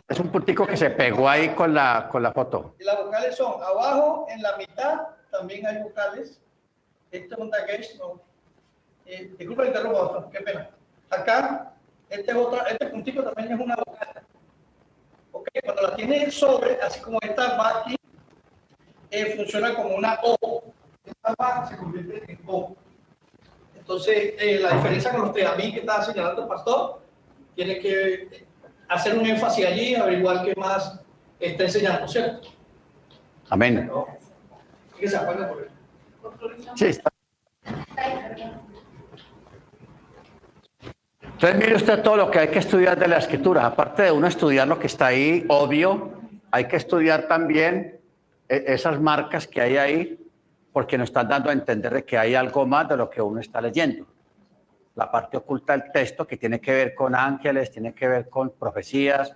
[0.09, 2.75] Es un puntico que se pegó ahí con la, con la foto.
[2.79, 5.01] Y las vocales son abajo, en la mitad,
[5.31, 6.41] también hay vocales.
[7.11, 8.21] Este es un dagesh, no.
[9.05, 10.71] Eh, disculpe, interrumpo, qué pena.
[11.11, 11.75] Acá,
[12.09, 14.23] este, es otra, este puntico también es una vocal.
[15.33, 17.97] Ok, cuando la tiene sobre, así como esta va aquí,
[19.11, 20.65] eh, funciona como una O.
[21.05, 22.75] Esta va se convierte en O.
[23.77, 27.03] Entonces, eh, la diferencia con los teamí que estaba señalando el pastor,
[27.55, 28.47] tiene que
[28.89, 31.01] hacer un énfasis allí, averiguar qué más
[31.39, 32.49] está enseñando, ¿cierto?
[33.51, 33.91] Amén.
[34.99, 35.71] que se apaga por él.
[36.75, 37.11] Sí, está.
[41.21, 43.67] Entonces, mire usted todo lo que hay que estudiar de la escritura.
[43.67, 46.13] Aparte de uno estudiar lo que está ahí, obvio,
[46.51, 48.01] hay que estudiar también
[48.49, 50.19] eh, esas marcas que hay ahí,
[50.73, 53.41] porque nos están dando a entender de que hay algo más de lo que uno
[53.41, 54.07] está leyendo.
[54.97, 58.51] La parte oculta del texto que tiene que ver con ángeles, tiene que ver con
[58.51, 59.35] profecías,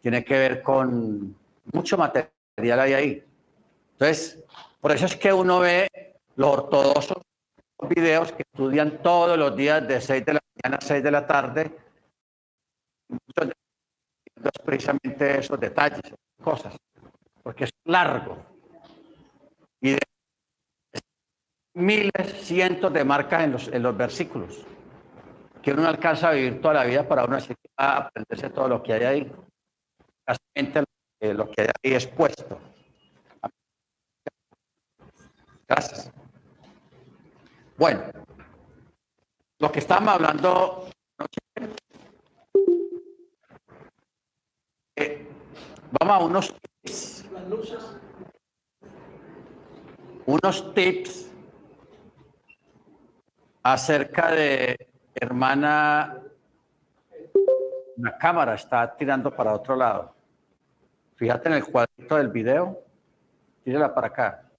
[0.00, 1.36] tiene que ver con
[1.72, 3.24] mucho material hay ahí.
[3.92, 4.42] Entonces,
[4.80, 5.88] por eso es que uno ve
[6.36, 7.22] los ortodoxos
[7.88, 11.26] videos que estudian todos los días de 6 de la mañana a 6 de la
[11.26, 11.76] tarde.
[14.64, 16.00] Precisamente esos detalles,
[16.42, 16.76] cosas,
[17.42, 18.38] porque es largo.
[19.80, 20.00] Y de
[21.74, 24.64] miles, cientos de marcas en los, en los versículos,
[25.62, 28.68] que uno no alcanza a vivir toda la vida para uno así a aprenderse todo
[28.68, 29.32] lo que hay ahí.
[30.26, 30.84] Básicamente
[31.20, 32.58] que- lo que hay ahí expuesto.
[35.68, 36.10] Gracias.
[37.76, 38.02] Bueno,
[39.60, 40.88] lo que estamos hablando,
[44.96, 45.28] eh,
[45.98, 47.24] vamos a unos tips,
[50.26, 51.30] unos tips
[53.62, 56.22] acerca de hermana,
[57.96, 60.14] la cámara está tirando para otro lado.
[61.16, 62.82] Fíjate en el cuadrito del video,
[63.62, 64.49] tírala para acá.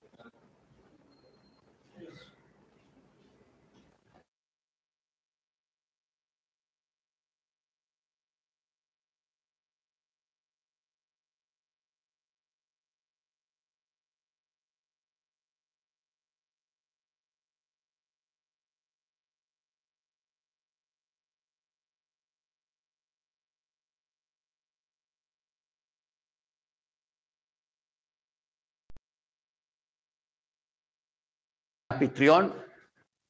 [31.92, 32.54] Anfitrión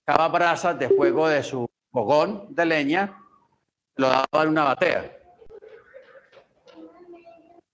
[0.05, 3.17] cava brasas de fuego de su fogón de leña,
[3.95, 5.17] lo daba en una batea.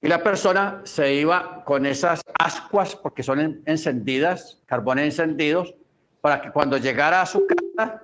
[0.02, 5.74] Y la persona se iba con esas ascuas, porque son en- encendidas, carbones encendidos,
[6.22, 8.02] para que cuando llegara a su casa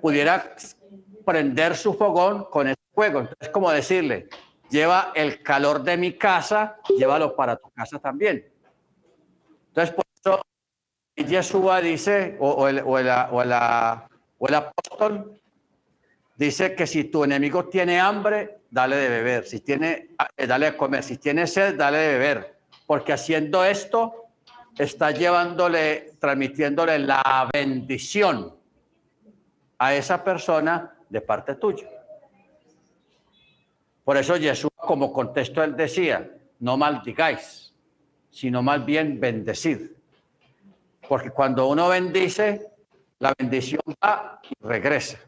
[0.00, 0.54] pudiera
[1.24, 3.20] prender su fogón con ese fuego.
[3.20, 4.28] Entonces, como decirle,
[4.70, 8.52] lleva el calor de mi casa, llévalo para tu casa también.
[9.68, 10.42] Entonces, por eso
[11.24, 14.08] Yeshua dice, o, el, o el- o la-
[14.38, 15.40] o el apóstol,
[16.36, 19.46] dice que si tu enemigo tiene hambre, dale de beber.
[19.46, 21.02] Si tiene, eh, dale de comer.
[21.02, 22.56] Si tiene sed, dale de beber.
[22.86, 24.26] Porque haciendo esto,
[24.78, 28.56] está llevándole, transmitiéndole la bendición
[29.78, 31.88] a esa persona de parte tuya.
[34.04, 37.72] Por eso Jesús, como contexto, él decía, no maldigáis,
[38.30, 39.90] sino más bien bendecid.
[41.08, 42.72] Porque cuando uno bendice,
[43.18, 45.18] la bendición va y regresa.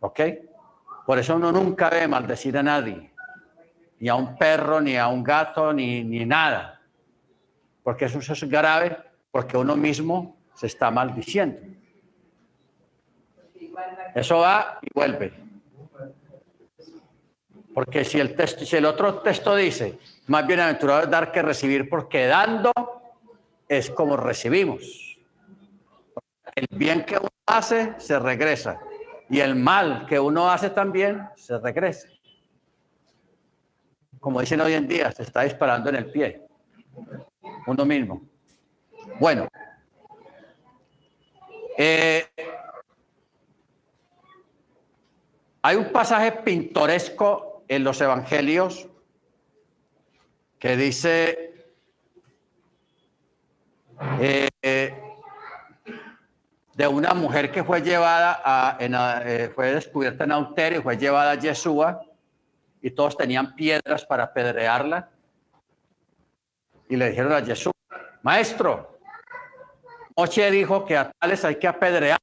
[0.00, 0.20] ¿Ok?
[1.06, 3.12] Por eso uno nunca debe maldecir a nadie,
[3.98, 6.80] ni a un perro, ni a un gato, ni, ni nada.
[7.82, 8.96] Porque eso, es grave,
[9.30, 11.60] porque uno mismo se está maldiciendo.
[14.14, 15.32] Eso va y vuelve.
[17.74, 21.88] Porque si el texto, si el otro texto dice, más bienaventurado es dar que recibir,
[21.88, 22.70] porque dando
[23.78, 25.18] es como recibimos.
[26.54, 28.78] El bien que uno hace se regresa
[29.30, 32.08] y el mal que uno hace también se regresa.
[34.20, 36.46] Como dicen hoy en día, se está disparando en el pie.
[37.66, 38.22] Uno mismo.
[39.18, 39.48] Bueno.
[41.78, 42.26] Eh,
[45.62, 48.86] hay un pasaje pintoresco en los evangelios
[50.58, 51.51] que dice
[54.20, 54.94] eh,
[56.74, 60.96] de una mujer que fue llevada a, en, eh, fue descubierta en Auterio y fue
[60.96, 62.04] llevada a Yeshua
[62.80, 65.08] y todos tenían piedras para apedrearla
[66.88, 67.72] y le dijeron a Yeshua,
[68.22, 68.98] maestro,
[70.16, 72.18] Moche dijo que a tales hay que apedrear.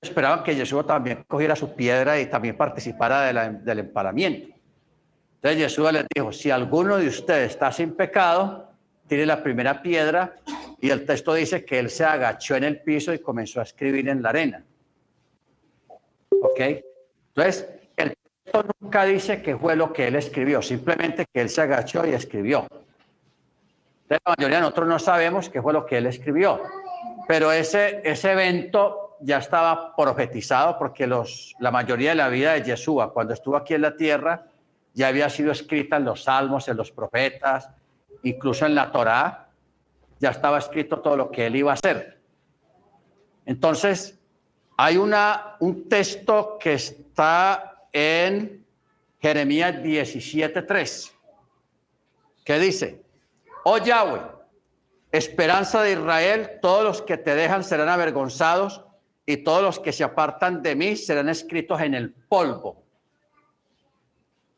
[0.00, 4.54] Esperaban que Yeshua también cogiera su piedra y también participara de la- del empalamiento.
[5.34, 8.67] Entonces Yeshua les dijo, si alguno de ustedes está sin pecado,
[9.08, 10.36] tire la primera piedra
[10.80, 14.08] y el texto dice que él se agachó en el piso y comenzó a escribir
[14.08, 14.64] en la arena.
[16.40, 16.60] ¿Ok?
[17.34, 21.62] Entonces, el texto nunca dice que fue lo que él escribió, simplemente que él se
[21.62, 22.66] agachó y escribió.
[24.08, 26.62] La mayoría de nosotros no sabemos qué fue lo que él escribió,
[27.26, 32.62] pero ese, ese evento ya estaba profetizado porque los, la mayoría de la vida de
[32.62, 34.46] Yeshua, cuando estuvo aquí en la tierra,
[34.94, 37.70] ya había sido escrita en los salmos, en los profetas,
[38.22, 39.48] incluso en la Torá,
[40.20, 42.20] ya estaba escrito todo lo que él iba a hacer.
[43.46, 44.18] Entonces,
[44.76, 48.64] hay una, un texto que está en
[49.20, 51.12] Jeremías 17:3,
[52.44, 53.02] que dice,
[53.64, 54.20] oh Yahweh,
[55.10, 58.84] esperanza de Israel, todos los que te dejan serán avergonzados
[59.26, 62.84] y todos los que se apartan de mí serán escritos en el polvo,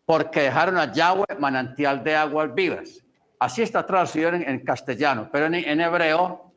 [0.05, 3.03] porque dejaron a Yahweh manantial de aguas vivas.
[3.41, 6.53] Así está traducido en, en castellano, pero en, hebreo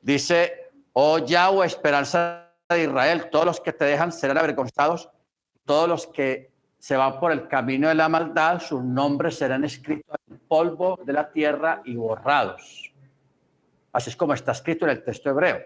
[0.00, 5.10] dice, oh Yahweh, esperanza de Israel, todos los que te dejan serán avergonzados,
[5.66, 10.16] todos los que se van por el camino de la maldad, sus nombres serán escritos
[10.26, 12.90] en polvo de la tierra y borrados.
[13.92, 15.60] Así es como está escrito en el texto hebreo.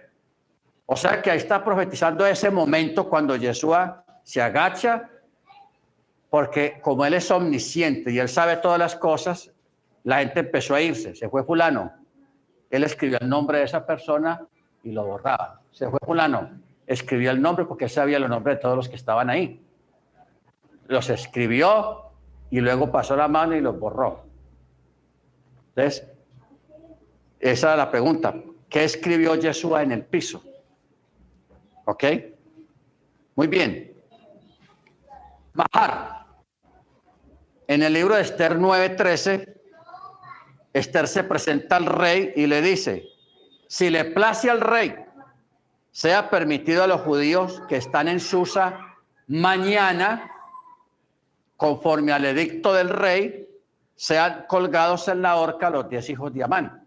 [0.84, 5.08] O sea que ahí está profetizando ese momento cuando Yeshua se agacha,
[6.28, 9.52] porque como él es omnisciente y él sabe todas las cosas,
[10.06, 11.16] la gente empezó a irse.
[11.16, 11.92] Se fue fulano.
[12.70, 14.46] Él escribió el nombre de esa persona
[14.84, 15.62] y lo borraba.
[15.72, 16.60] Se fue fulano.
[16.86, 19.60] Escribió el nombre porque él sabía los nombres de todos los que estaban ahí.
[20.86, 22.12] Los escribió
[22.50, 24.26] y luego pasó la mano y los borró.
[25.74, 26.08] Entonces,
[27.40, 28.32] esa es la pregunta.
[28.68, 30.40] ¿Qué escribió Yeshua en el piso?
[31.84, 32.04] ¿Ok?
[33.34, 33.92] Muy bien.
[35.52, 36.26] Mahar.
[37.66, 39.55] En el libro de Esther 9:13,
[40.76, 43.08] Esther se presenta al rey y le dice,
[43.66, 44.94] si le place al rey,
[45.90, 48.78] sea permitido a los judíos que están en Susa
[49.26, 50.30] mañana,
[51.56, 53.48] conforme al edicto del rey,
[53.94, 56.86] sean colgados en la horca los diez hijos de Amán.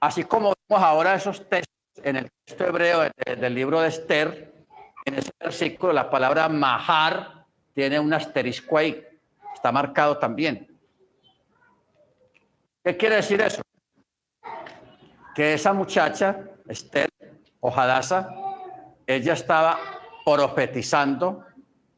[0.00, 4.54] Así como vemos ahora esos textos en el texto hebreo de- del libro de Esther,
[5.04, 7.44] en ese versículo la palabra mahar
[7.74, 9.04] tiene un asterisco ahí,
[9.54, 10.74] está marcado también.
[12.86, 13.62] ¿Qué quiere decir eso?
[15.34, 17.10] Que esa muchacha, Esther
[17.58, 18.28] o Hadassah,
[19.04, 19.76] ella estaba
[20.24, 21.44] profetizando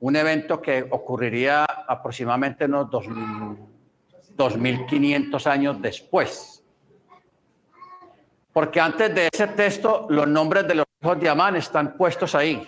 [0.00, 3.68] un evento que ocurriría aproximadamente unos 2000
[4.38, 6.64] 2500 años después.
[8.54, 12.66] Porque antes de ese texto, los nombres de los hijos de Amán están puestos ahí,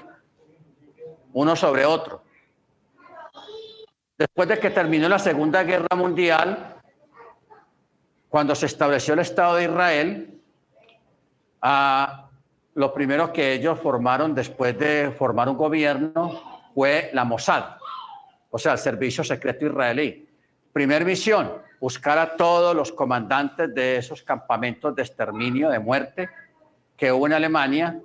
[1.33, 2.23] uno sobre otro.
[4.19, 6.80] Después de que terminó la Segunda Guerra Mundial,
[8.31, 10.41] cuando se estableció el Estado de Israel,
[11.61, 12.29] ah,
[12.75, 17.77] lo primero que ellos formaron después de formar un gobierno fue la Mossad,
[18.49, 20.29] o sea, el Servicio Secreto Israelí.
[20.73, 21.51] Primer misión,
[21.81, 26.31] buscar a todos los comandantes de esos campamentos de exterminio, de muerte
[26.97, 28.01] que hubo en Alemania.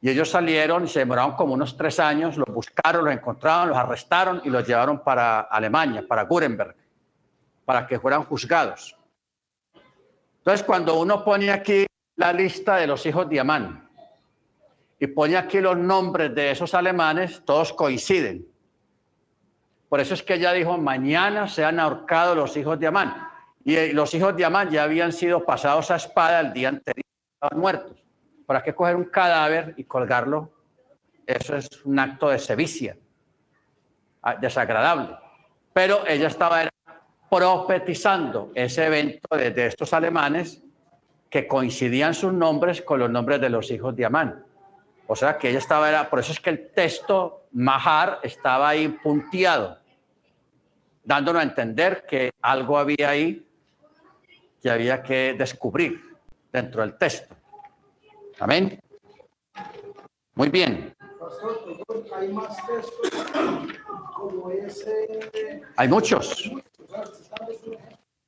[0.00, 3.76] Y ellos salieron y se demoraron como unos tres años, los buscaron, los encontraron, los
[3.76, 6.74] arrestaron y los llevaron para Alemania, para Nuremberg,
[7.66, 8.96] para que fueran juzgados.
[10.50, 11.86] Entonces, cuando uno pone aquí
[12.16, 13.88] la lista de los hijos de Amán
[14.98, 18.44] y pone aquí los nombres de esos alemanes, todos coinciden.
[19.88, 23.28] Por eso es que ella dijo, mañana se han ahorcado los hijos de Amán.
[23.64, 27.06] Y eh, los hijos de Amán ya habían sido pasados a espada el día anterior,
[27.34, 28.02] estaban muertos.
[28.44, 30.50] ¿Para qué coger un cadáver y colgarlo?
[31.28, 32.96] Eso es un acto de sevicia,
[34.20, 35.16] ah, desagradable.
[35.72, 36.64] Pero ella estaba
[37.30, 40.62] profetizando ese evento de, de estos alemanes
[41.30, 44.44] que coincidían sus nombres con los nombres de los hijos de Amán.
[45.06, 48.88] O sea que ella estaba, era, por eso es que el texto Mahar estaba ahí
[48.88, 49.78] punteado
[51.04, 53.46] dándonos a entender que algo había ahí
[54.62, 56.00] que había que descubrir
[56.52, 57.34] dentro del texto.
[58.38, 58.78] Amén.
[60.34, 60.94] Muy bien.
[62.14, 63.32] hay más textos
[64.14, 65.62] como ese.
[65.76, 66.52] Hay muchos.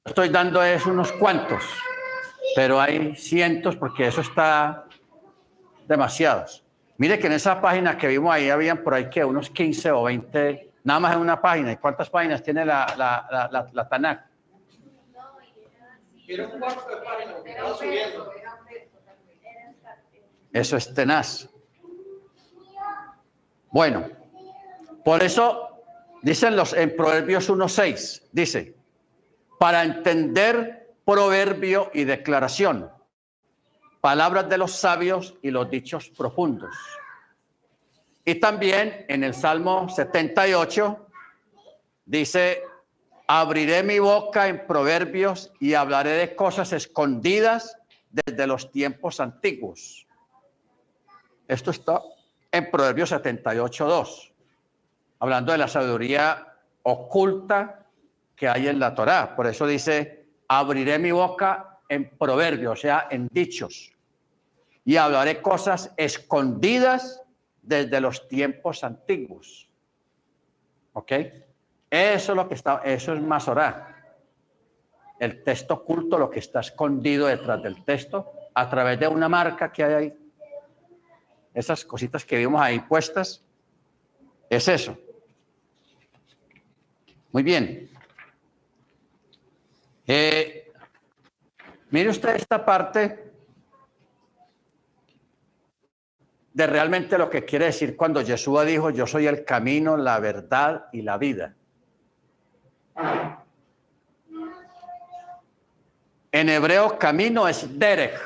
[0.05, 1.65] Estoy dando es unos cuantos,
[2.57, 4.87] pero hay cientos porque eso está
[5.87, 6.65] demasiados.
[6.99, 10.05] Mire que en esa página que vimos ahí habían por ahí que unos 15 o
[10.05, 11.73] 20 Nada más en una página.
[11.73, 14.25] ¿Y cuántas páginas tiene la, la, la, la, Tanakh?
[20.53, 21.49] Eso es tenaz.
[23.71, 24.07] Bueno,
[25.05, 25.72] por eso
[26.23, 28.75] dicen los en Proverbios 1.6, dice,
[29.59, 32.91] para entender proverbio y declaración,
[34.01, 36.75] palabras de los sabios y los dichos profundos.
[38.25, 41.07] Y también en el Salmo 78
[42.07, 42.63] dice,
[43.27, 47.77] abriré mi boca en proverbios y hablaré de cosas escondidas
[48.11, 50.07] desde los tiempos antiguos.
[51.49, 52.01] Esto está
[52.53, 54.32] en Proverbios 78, 2,
[55.23, 56.49] hablando de la sabiduría
[56.83, 57.87] oculta
[58.35, 59.37] que hay en la Torá.
[59.37, 63.93] Por eso dice, abriré mi boca en proverbios, o sea, en dichos,
[64.85, 67.23] y hablaré cosas escondidas
[67.63, 69.71] desde los tiempos antiguos.
[70.93, 71.13] ¿Ok?
[71.89, 74.17] Eso es lo que está, eso es Masorá.
[75.21, 79.71] El texto oculto, lo que está escondido detrás del texto, a través de una marca
[79.71, 80.33] que hay ahí.
[81.55, 83.45] Esas cositas que vimos ahí puestas,
[84.51, 84.99] es eso.
[87.33, 87.91] Muy bien.
[90.07, 90.71] Eh,
[91.91, 93.33] mire usted esta parte
[96.53, 100.89] de realmente lo que quiere decir cuando Jesús dijo, yo soy el camino, la verdad
[100.93, 101.57] y la vida.
[106.31, 108.21] En hebreo, camino es derech.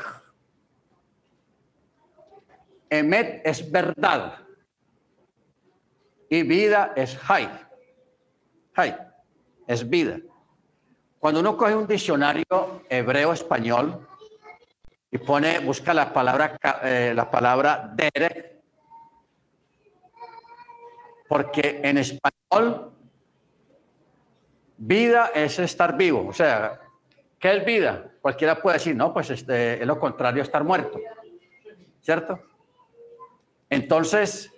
[2.90, 4.38] Emet es verdad.
[6.28, 7.65] Y vida es hay.
[9.66, 10.18] Es vida.
[11.18, 14.06] Cuando uno coge un diccionario hebreo-español,
[15.10, 18.56] y pone, busca la palabra, eh, la palabra Derek,
[21.28, 22.92] porque en español
[24.76, 26.26] vida es estar vivo.
[26.28, 26.80] O sea,
[27.38, 28.10] ¿qué es vida?
[28.20, 31.00] Cualquiera puede decir, no, pues este, es lo contrario estar muerto.
[32.02, 32.38] ¿Cierto?
[33.70, 34.52] Entonces,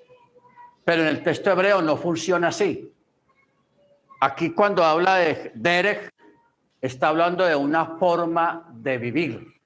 [0.84, 2.92] pero en el texto hebreo no funciona así.
[4.20, 6.12] Aquí cuando habla de Derek,
[6.80, 9.58] está hablando de una forma de vivir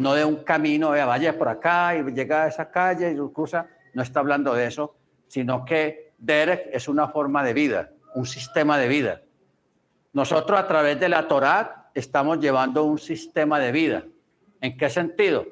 [0.00, 3.66] no de un camino, de vaya por acá y llega a esa calle y cruza,
[3.94, 4.96] no está hablando de eso,
[5.28, 9.22] sino que Derek es una forma de vida, un sistema de vida.
[10.12, 14.04] Nosotros a través de la Torá estamos llevando un sistema de vida.
[14.60, 15.46] ¿En qué sentido?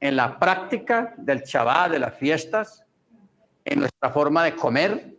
[0.00, 2.84] En la práctica del Shabbat, de las fiestas,
[3.64, 5.13] en nuestra forma de comer,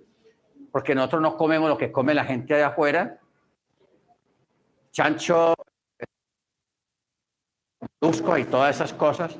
[0.76, 3.18] porque nosotros no comemos lo que come la gente de afuera,
[4.92, 5.54] chancho,
[8.38, 9.38] y todas esas cosas,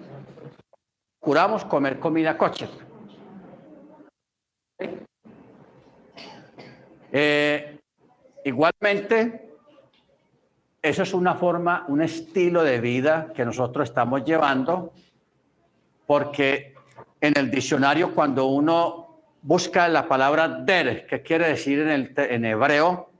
[1.20, 2.70] curamos comer comida coche.
[7.12, 7.82] Eh,
[8.46, 9.58] igualmente,
[10.82, 14.94] eso es una forma, un estilo de vida que nosotros estamos llevando,
[16.08, 16.76] porque
[17.20, 19.05] en el diccionario cuando uno
[19.46, 23.12] busca la palabra der, que quiere decir en, el, en hebreo,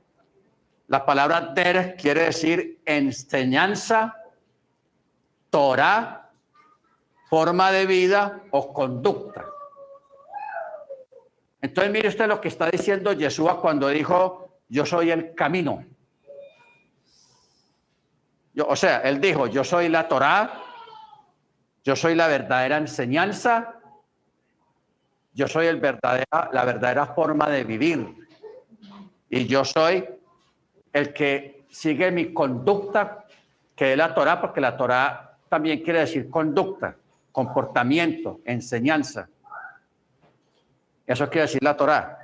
[0.88, 4.16] la palabra der quiere decir enseñanza,
[5.50, 6.28] Torah,
[7.30, 9.46] forma de vida o conducta.
[11.62, 15.84] Entonces mire usted lo que está diciendo Yeshua cuando dijo, yo soy el camino.
[18.66, 20.60] O sea, él dijo, yo soy la Torá,
[21.84, 23.75] yo soy la verdadera enseñanza,
[25.36, 28.26] yo soy el verdadera, la verdadera forma de vivir.
[29.28, 30.02] Y yo soy
[30.94, 33.26] el que sigue mi conducta,
[33.74, 36.96] que es la Torá, porque la Torá también quiere decir conducta,
[37.32, 39.28] comportamiento, enseñanza.
[41.06, 42.18] Eso quiere decir la Torá.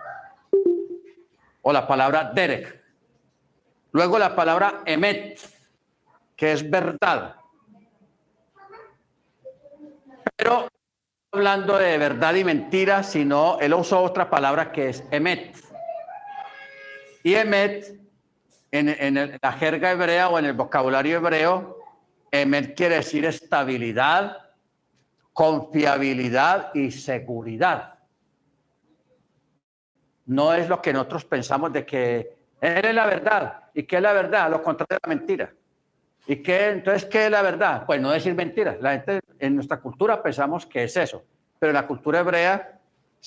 [1.61, 2.83] O la palabra derek.
[3.93, 5.39] Luego la palabra emet,
[6.35, 7.37] que es verdad.
[10.35, 10.67] Pero
[11.33, 15.57] hablando de verdad y mentira, sino él usó otra palabra que es emet.
[17.23, 17.99] Y emet,
[18.71, 21.79] en, en la jerga hebrea o en el vocabulario hebreo,
[22.31, 24.37] emet quiere decir estabilidad,
[25.33, 27.93] confiabilidad y seguridad
[30.27, 33.65] no es lo que nosotros pensamos de que él es la verdad.
[33.75, 34.51] ¿Y qué es la verdad?
[34.51, 35.53] Lo contrario de la mentira.
[36.27, 37.85] ¿Y qué, entonces qué es la verdad?
[37.87, 38.77] Pues no decir mentiras.
[38.81, 41.25] La gente en nuestra cultura pensamos que es eso.
[41.59, 42.79] Pero en la cultura hebrea,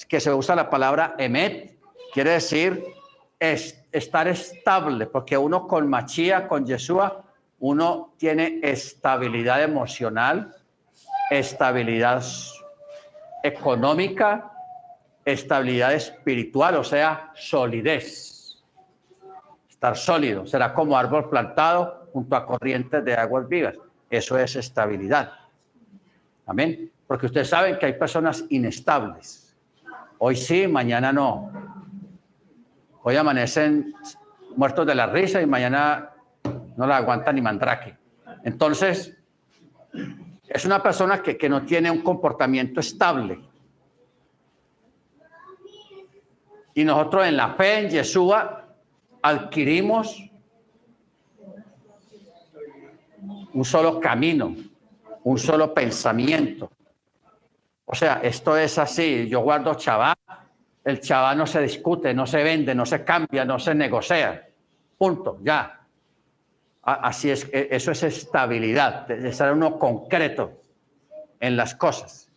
[0.07, 1.77] que se usa la palabra emet,
[2.13, 2.83] quiere decir
[3.39, 7.23] estar estable, porque uno con Machía, con Yeshua,
[7.59, 10.55] uno tiene estabilidad emocional,
[11.29, 12.23] estabilidad
[13.43, 14.51] económica,
[15.23, 18.63] estabilidad espiritual, o sea, solidez.
[19.69, 23.75] Estar sólido, será como árbol plantado junto a corrientes de aguas vivas.
[24.09, 25.33] Eso es estabilidad.
[26.45, 26.89] Amén.
[27.05, 29.53] Porque ustedes saben que hay personas inestables.
[30.17, 31.51] Hoy sí, mañana no.
[33.03, 33.93] Hoy amanecen
[34.55, 36.11] muertos de la risa y mañana
[36.77, 37.97] no la aguantan ni mandrake.
[38.45, 39.13] Entonces,
[40.47, 43.43] es una persona que, que no tiene un comportamiento estable
[46.77, 48.65] Y nosotros en la fe en Yeshua
[49.21, 50.29] adquirimos
[53.55, 54.53] un solo camino,
[55.23, 56.69] un solo pensamiento.
[57.85, 59.27] O sea, esto es así.
[59.27, 60.15] Yo guardo chaval,
[60.83, 64.49] el chaval no se discute, no se vende, no se cambia, no se negocia.
[64.97, 65.81] Punto, ya.
[66.83, 70.61] Así es, e, eso es estabilidad, de ser uno concreto
[71.39, 72.29] en las cosas.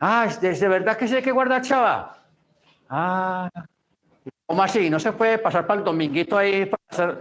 [0.00, 1.62] Ah, ¿es de verdad que se hay que guardar?
[2.90, 3.48] Ah,
[4.44, 4.90] ¿cómo así?
[4.90, 7.18] No se puede pasar para el dominguito ahí para.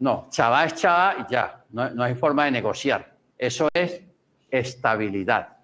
[0.00, 3.16] No, chava es chava y ya, no, no hay forma de negociar.
[3.38, 4.02] Eso es
[4.50, 5.56] estabilidad.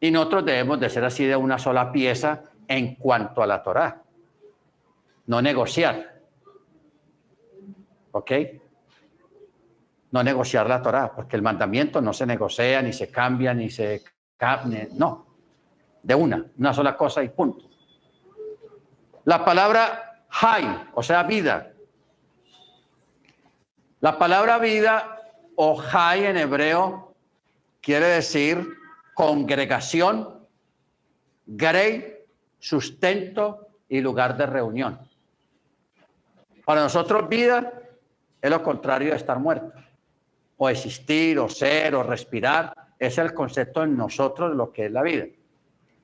[0.00, 4.02] Y nosotros debemos de ser así de una sola pieza en cuanto a la Torah.
[5.26, 6.20] No negociar.
[8.12, 8.32] ¿Ok?
[10.10, 14.02] No negociar la Torah, porque el mandamiento no se negocia, ni se cambia, ni se...
[14.94, 15.26] No,
[16.02, 17.64] de una, una sola cosa y punto.
[19.24, 21.71] La palabra hay, o sea, vida.
[24.02, 25.18] La palabra vida
[25.56, 27.14] o hay en hebreo
[27.80, 28.68] quiere decir
[29.14, 30.46] congregación,
[31.46, 32.18] grey,
[32.58, 35.00] sustento y lugar de reunión.
[36.66, 37.72] Para nosotros vida
[38.42, 39.72] es lo contrario de estar muerto.
[40.58, 42.74] O existir, o ser, o respirar.
[42.98, 45.24] Es el concepto en nosotros de lo que es la vida.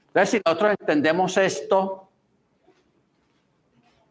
[0.07, 2.09] Entonces, si nosotros entendemos esto,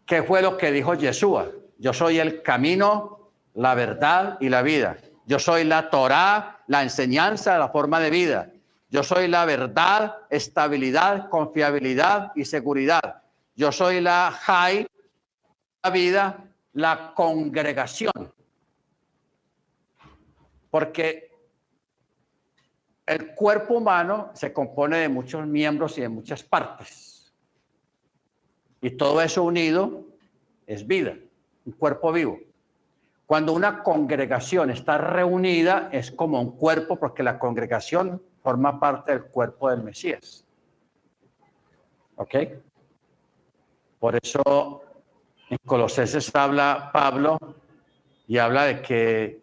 [0.08, 1.52] ¿Qué fue lo que dijo Yeshua?
[1.78, 3.17] Yo soy el camino,
[3.58, 4.98] la verdad y la vida.
[5.26, 8.52] Yo soy la Torá, la enseñanza, la forma de vida.
[8.90, 13.24] Yo soy la verdad, estabilidad, confiabilidad y seguridad.
[13.56, 14.88] Yo soy la Jai,
[15.84, 18.14] la vida, la congregación.
[20.70, 21.32] Porque
[23.08, 27.34] el cuerpo humano se compone de muchos miembros y de muchas partes.
[28.82, 30.06] Y todo eso unido
[30.68, 31.18] es vida,
[31.66, 32.47] un cuerpo vivo.
[33.28, 39.26] Cuando una congregación está reunida es como un cuerpo porque la congregación forma parte del
[39.26, 40.46] cuerpo del Mesías.
[42.16, 42.36] ¿Ok?
[44.00, 44.82] Por eso
[45.50, 47.38] en Colosenses habla Pablo
[48.28, 49.42] y habla de que,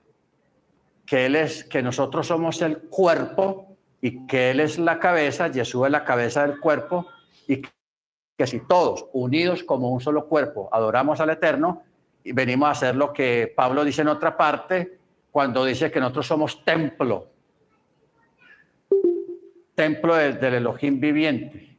[1.04, 5.84] que él es, que nosotros somos el cuerpo y que él es la cabeza, Jesús
[5.84, 7.06] es la cabeza del cuerpo
[7.46, 11.82] y que si todos unidos como un solo cuerpo adoramos al Eterno,
[12.32, 14.98] venimos a hacer lo que Pablo dice en otra parte,
[15.30, 17.28] cuando dice que nosotros somos templo,
[19.74, 21.76] templo del, del Elohim viviente.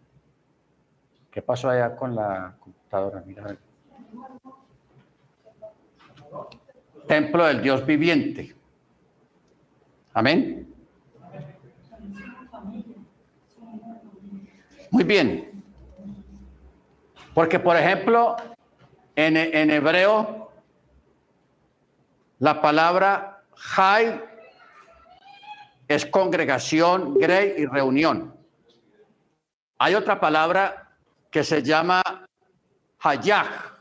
[1.31, 3.23] ¿Qué pasó allá con la computadora?
[3.25, 3.57] Mira.
[7.07, 8.55] Templo del Dios viviente.
[10.13, 10.73] Amén.
[14.91, 15.63] Muy bien.
[17.33, 18.37] Porque, por ejemplo,
[19.15, 20.51] en, hebreo,
[22.39, 24.21] la palabra Jai
[25.87, 28.35] es congregación, grey y reunión.
[29.77, 30.89] Hay otra palabra
[31.29, 32.01] que se llama
[32.99, 33.75] Hayaj.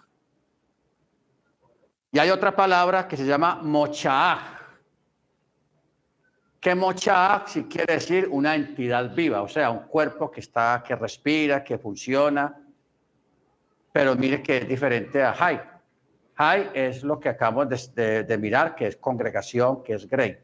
[2.12, 4.38] Y hay otra palabra que se llama Mochaaj.
[6.60, 10.94] Que Mochaaj si quiere decir una entidad viva, o sea, un cuerpo que está, que
[10.94, 12.63] respira, que funciona.
[13.94, 15.60] Pero mire que es diferente a Hay.
[16.34, 20.36] Hay es lo que acabamos de, mirar, que es congregación, que es grey.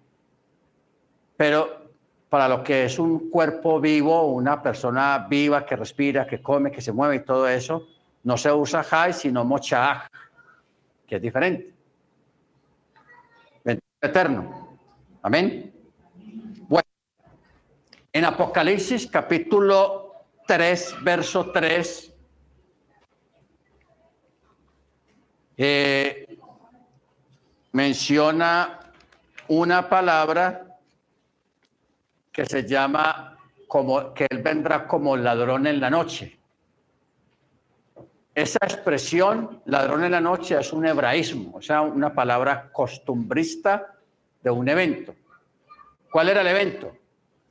[1.36, 1.90] Pero
[2.28, 6.80] para lo que es un cuerpo vivo, una persona viva que respira, que come, que
[6.80, 7.88] se mueve y todo eso,
[8.22, 10.06] no se usa Hay, sino Mochaaj,
[11.08, 11.74] que es diferente.
[14.00, 14.78] Eterno.
[15.22, 15.74] Amén.
[16.68, 16.86] Bueno,
[18.12, 20.14] en Apocalipsis capítulo
[20.46, 22.09] 3, verso 3,
[25.62, 26.38] eh,
[27.72, 28.80] menciona
[29.48, 30.78] una palabra
[32.32, 33.36] que se llama
[33.68, 36.38] como que él vendrá como ladrón en la noche.
[38.34, 43.98] Esa expresión, ladrón en la noche, es un hebraísmo, o sea, una palabra costumbrista
[44.42, 45.14] de un evento.
[46.10, 46.96] ¿Cuál era el evento?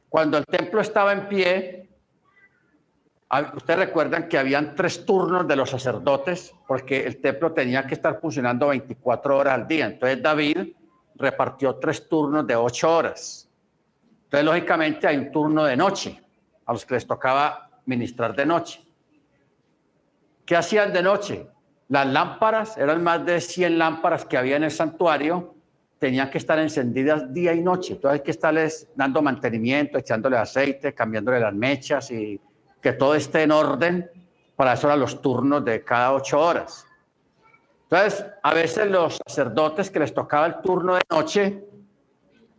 [0.10, 1.89] Cuando el templo estaba en pie,
[3.56, 8.20] ustedes recuerdan que habían tres turnos de los sacerdotes, porque el templo tenía que estar
[8.20, 9.86] funcionando 24 horas al día.
[9.86, 10.74] Entonces David
[11.16, 13.48] repartió tres turnos de ocho horas.
[14.24, 16.22] Entonces, lógicamente, hay un turno de noche,
[16.66, 18.82] a los que les tocaba ministrar de noche.
[20.46, 21.48] ¿Qué hacían de noche?
[21.90, 25.56] Las lámparas, eran más de 100 lámparas que había en el santuario,
[25.98, 27.94] tenían que estar encendidas día y noche.
[27.94, 32.40] Entonces hay que estarles dando mantenimiento, echándole aceite, cambiándole las mechas y
[32.82, 34.10] que todo esté en orden.
[34.56, 36.86] Para eso eran los turnos de cada ocho horas.
[37.84, 41.64] Entonces, a veces los sacerdotes que les tocaba el turno de noche,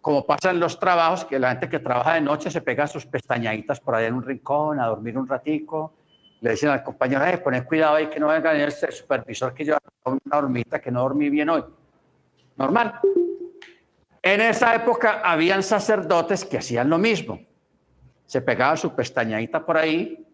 [0.01, 3.07] como pasa en los trabajos, que la gente que trabaja de noche se pega sus
[3.07, 5.95] pestañaditas por ahí en un rincón a dormir un ratico,
[6.41, 9.77] le dicen al compañero, eh, poned cuidado ahí que no venga el supervisor que yo
[10.05, 11.63] una hormita que no dormí bien hoy.
[12.57, 12.99] Normal.
[14.23, 17.41] En esa época habían sacerdotes que hacían lo mismo.
[18.31, 20.25] Se pegaba su pestañadita por ahí.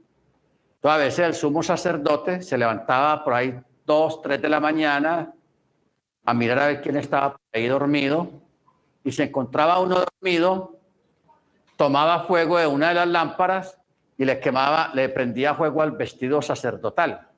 [0.75, 5.33] Entonces, a veces el sumo sacerdote se levantaba por ahí dos, tres de la mañana
[6.23, 8.29] a mirar a ver quién estaba por ahí dormido
[9.03, 10.79] y se encontraba uno dormido,
[11.77, 13.79] tomaba fuego de una de las lámparas
[14.19, 17.29] y le quemaba, le prendía fuego al vestido sacerdotal.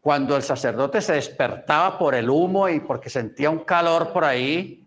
[0.00, 4.79] Cuando el sacerdote se despertaba por el humo y porque sentía un calor por ahí,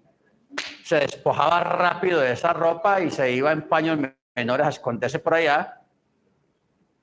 [0.84, 4.00] se despojaba rápido de esa ropa y se iba en paños
[4.36, 5.82] menores a esconderse por allá.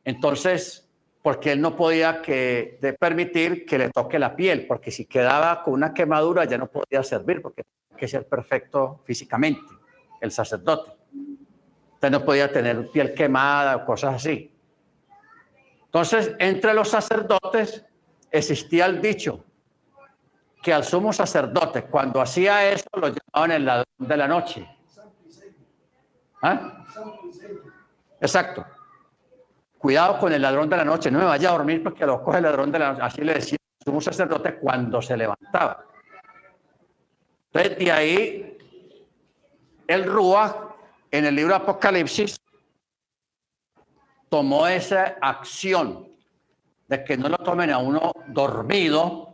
[0.05, 0.89] Entonces,
[1.23, 5.75] porque él no podía que, permitir que le toque la piel, porque si quedaba con
[5.75, 9.73] una quemadura ya no podía servir, porque tenía que ser perfecto físicamente,
[10.21, 10.93] el sacerdote.
[11.95, 14.51] Usted no podía tener piel quemada o cosas así.
[15.85, 17.85] Entonces, entre los sacerdotes
[18.31, 19.45] existía el dicho
[20.63, 24.77] que al sumo sacerdote, cuando hacía eso, lo llamaban el ladrón de la noche.
[26.43, 26.85] ¿Ah?
[28.21, 28.65] Exacto.
[29.79, 32.39] Cuidado con el ladrón de la noche, no me vaya a dormir porque lo coge
[32.39, 33.03] el ladrón de la noche.
[33.03, 35.85] Así le decía el sumo sacerdote cuando se levantaba.
[37.53, 38.59] Entonces, de ahí,
[39.87, 40.77] el Rúa,
[41.11, 42.37] en el libro Apocalipsis,
[44.29, 46.09] tomó esa acción
[46.87, 49.30] de que no lo tomen a uno dormido,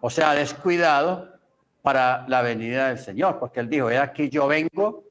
[0.00, 1.38] o sea, descuidado,
[1.82, 5.04] para la venida del Señor, porque él dijo, he aquí yo vengo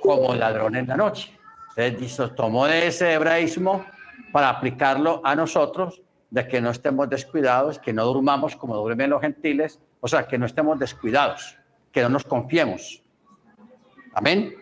[0.00, 1.36] como ladrón en la noche.
[1.76, 3.84] Entonces, tomó de ese hebraísmo
[4.32, 6.00] para aplicarlo a nosotros,
[6.30, 10.38] de que no estemos descuidados, que no durmamos como duermen los gentiles, o sea, que
[10.38, 11.58] no estemos descuidados,
[11.90, 13.02] que no nos confiemos.
[14.12, 14.54] Amén.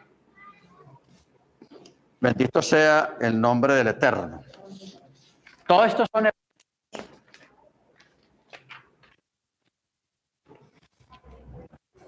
[2.21, 4.43] Bendito sea el nombre del Eterno.
[5.66, 6.29] Todo esto son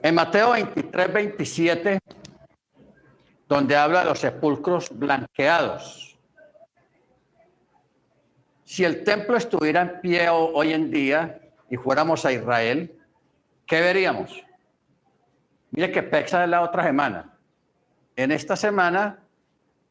[0.02, 1.98] en Mateo 23, 27
[3.48, 6.18] donde habla de los sepulcros blanqueados.
[8.64, 11.40] Si el templo estuviera en pie ho- hoy en día
[11.70, 12.98] y fuéramos a Israel,
[13.66, 14.42] ¿qué veríamos?
[15.70, 17.38] Mire que Pexa es la otra semana.
[18.16, 19.20] En esta semana,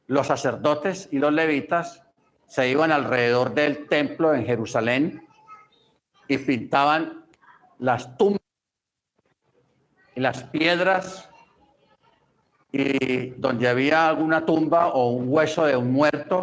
[0.07, 2.03] los sacerdotes y los levitas
[2.47, 5.25] se iban alrededor del templo en Jerusalén
[6.27, 7.25] y pintaban
[7.79, 8.41] las tumbas
[10.15, 11.29] y las piedras
[12.71, 16.41] y donde había alguna tumba o un hueso de un muerto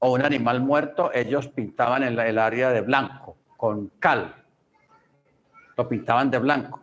[0.00, 4.34] o un animal muerto, ellos pintaban en la- el área de blanco, con cal.
[5.76, 6.80] Lo pintaban de blanco.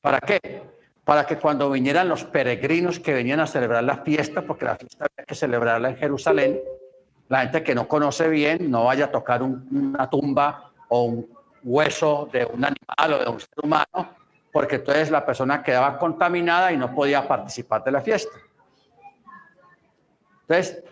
[0.00, 0.62] ¿Para qué?
[1.04, 5.06] Para que cuando vinieran los peregrinos que venían a celebrar la fiesta, porque la fiesta
[5.06, 6.60] había que celebrarla en Jerusalén,
[7.28, 11.28] la gente que no conoce bien no vaya a tocar un- una tumba o un
[11.64, 14.14] hueso de un animal o de un ser humano,
[14.52, 18.36] porque entonces la persona quedaba contaminada y no podía participar de la fiesta.
[20.42, 20.84] Entonces,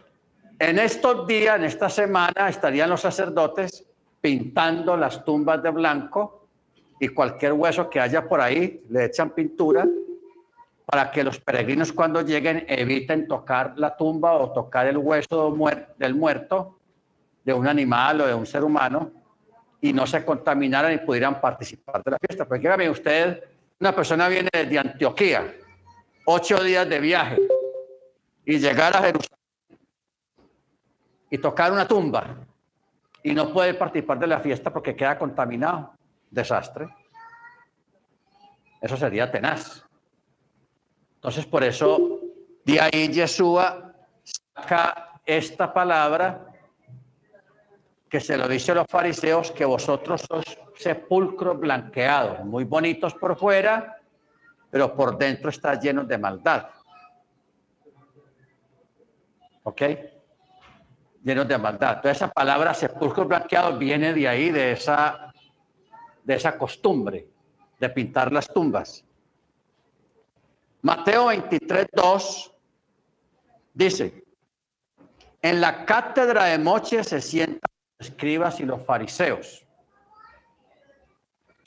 [0.59, 3.85] en estos días, en esta semana, estarían los sacerdotes
[4.21, 6.47] pintando las tumbas de blanco
[6.99, 9.87] y cualquier hueso que haya por ahí le echan pintura
[10.85, 15.57] para que los peregrinos cuando lleguen eviten tocar la tumba o tocar el hueso
[15.99, 16.79] del muerto
[17.45, 19.11] de un animal o de un ser humano
[19.81, 22.45] y no se contaminaran y pudieran participar de la fiesta.
[22.45, 23.43] Porque dígame usted,
[23.81, 25.55] una persona viene desde Antioquía,
[26.27, 27.39] ocho días de viaje,
[28.45, 29.39] y llegar a Jerusalén
[31.31, 32.37] y tocar una tumba
[33.23, 35.95] y no puede participar de la fiesta porque queda contaminado.
[36.31, 36.89] Desastre.
[38.81, 39.85] Eso sería tenaz.
[41.17, 42.21] Entonces, por eso,
[42.65, 43.93] de ahí Yeshua
[44.55, 46.47] saca esta palabra
[48.09, 53.37] que se lo dice a los fariseos, que vosotros sois sepulcros blanqueados, muy bonitos por
[53.37, 53.99] fuera,
[54.71, 56.69] pero por dentro está llenos de maldad.
[59.63, 59.83] ¿Ok?
[61.23, 61.97] Llenos de maldad.
[61.97, 65.33] Entonces esa palabra sepulcros blanqueados viene de ahí, de esa,
[66.25, 67.29] de esa costumbre
[67.79, 69.05] de pintar las tumbas.
[70.83, 72.55] Mateo 23, 2
[73.75, 74.25] dice,
[75.43, 79.67] en la cátedra de Moche se sientan los escribas y los fariseos.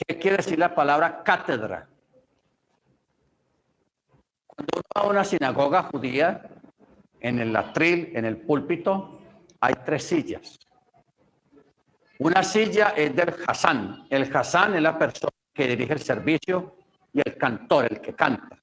[0.07, 1.87] ¿Qué quiere decir la palabra cátedra?
[4.47, 6.49] Cuando uno va a una sinagoga judía,
[7.23, 9.21] en el atril, en el púlpito,
[9.61, 10.59] hay tres sillas.
[12.19, 14.07] Una silla es del Hassan.
[14.09, 16.75] El Hassan es la persona que dirige el servicio
[17.13, 18.57] y el cantor, el que canta.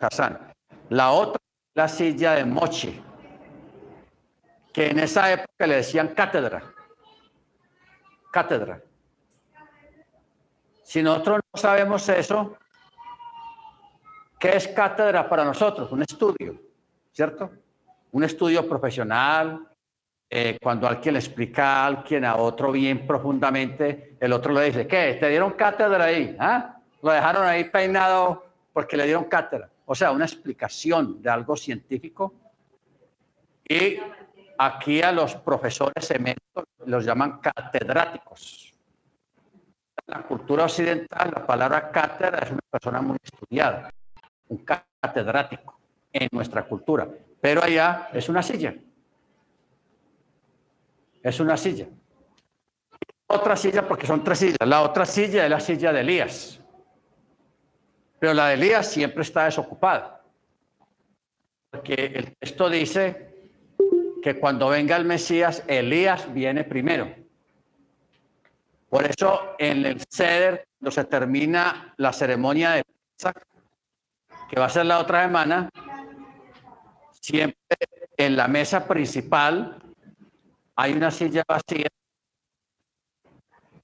[0.00, 0.54] Hassan.
[0.90, 3.00] La otra es la silla de Mochi,
[4.72, 6.62] que en esa época le decían cátedra.
[8.32, 8.82] Cátedra.
[10.88, 12.56] Si nosotros no sabemos eso,
[14.40, 15.92] ¿qué es cátedra para nosotros?
[15.92, 16.58] Un estudio,
[17.12, 17.50] ¿cierto?
[18.12, 19.68] Un estudio profesional.
[20.30, 24.86] eh, cuando alguien le explica a alguien a otro bien profundamente, el otro le dice,
[24.86, 25.18] ¿qué?
[25.20, 26.34] ¿Te dieron cátedra ahí?
[26.38, 26.80] ¿Ah?
[27.02, 29.68] Lo dejaron ahí peinado porque le dieron cátedra.
[29.84, 32.32] O sea, una explicación de algo científico.
[33.68, 33.98] Y
[34.56, 38.67] aquí a los profesores eméritos los llaman catedráticos.
[40.08, 43.92] La cultura occidental, la palabra cátedra es una persona muy estudiada,
[44.48, 45.78] un catedrático
[46.10, 47.06] en nuestra cultura.
[47.38, 48.74] Pero allá es una silla.
[51.22, 51.88] Es una silla.
[53.26, 54.66] Otra silla, porque son tres sillas.
[54.66, 56.58] La otra silla es la silla de Elías.
[58.18, 60.22] Pero la de Elías siempre está desocupada.
[61.70, 63.50] Porque el texto dice
[64.22, 67.14] que cuando venga el Mesías, Elías viene primero.
[68.88, 73.42] Por eso en el Seder, cuando se termina la ceremonia de Pesach,
[74.48, 75.68] que va a ser la otra semana,
[77.20, 77.76] siempre
[78.16, 79.78] en la mesa principal
[80.74, 81.88] hay una silla vacía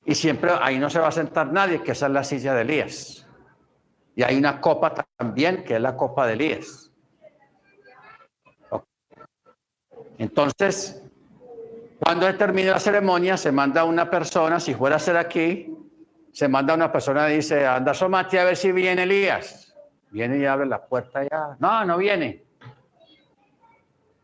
[0.06, 2.62] y siempre ahí no se va a sentar nadie, que esa es la silla de
[2.62, 3.26] Elías.
[4.16, 6.92] Y hay una copa también, que es la copa de Elías.
[10.18, 11.02] Entonces,
[12.04, 15.74] cuando termine la ceremonia, se manda una persona, si fuera a ser aquí,
[16.32, 19.74] se manda una persona y dice, anda, asómate a ver si viene Elías.
[20.10, 21.56] Viene y abre la puerta ya.
[21.58, 22.44] No, no viene.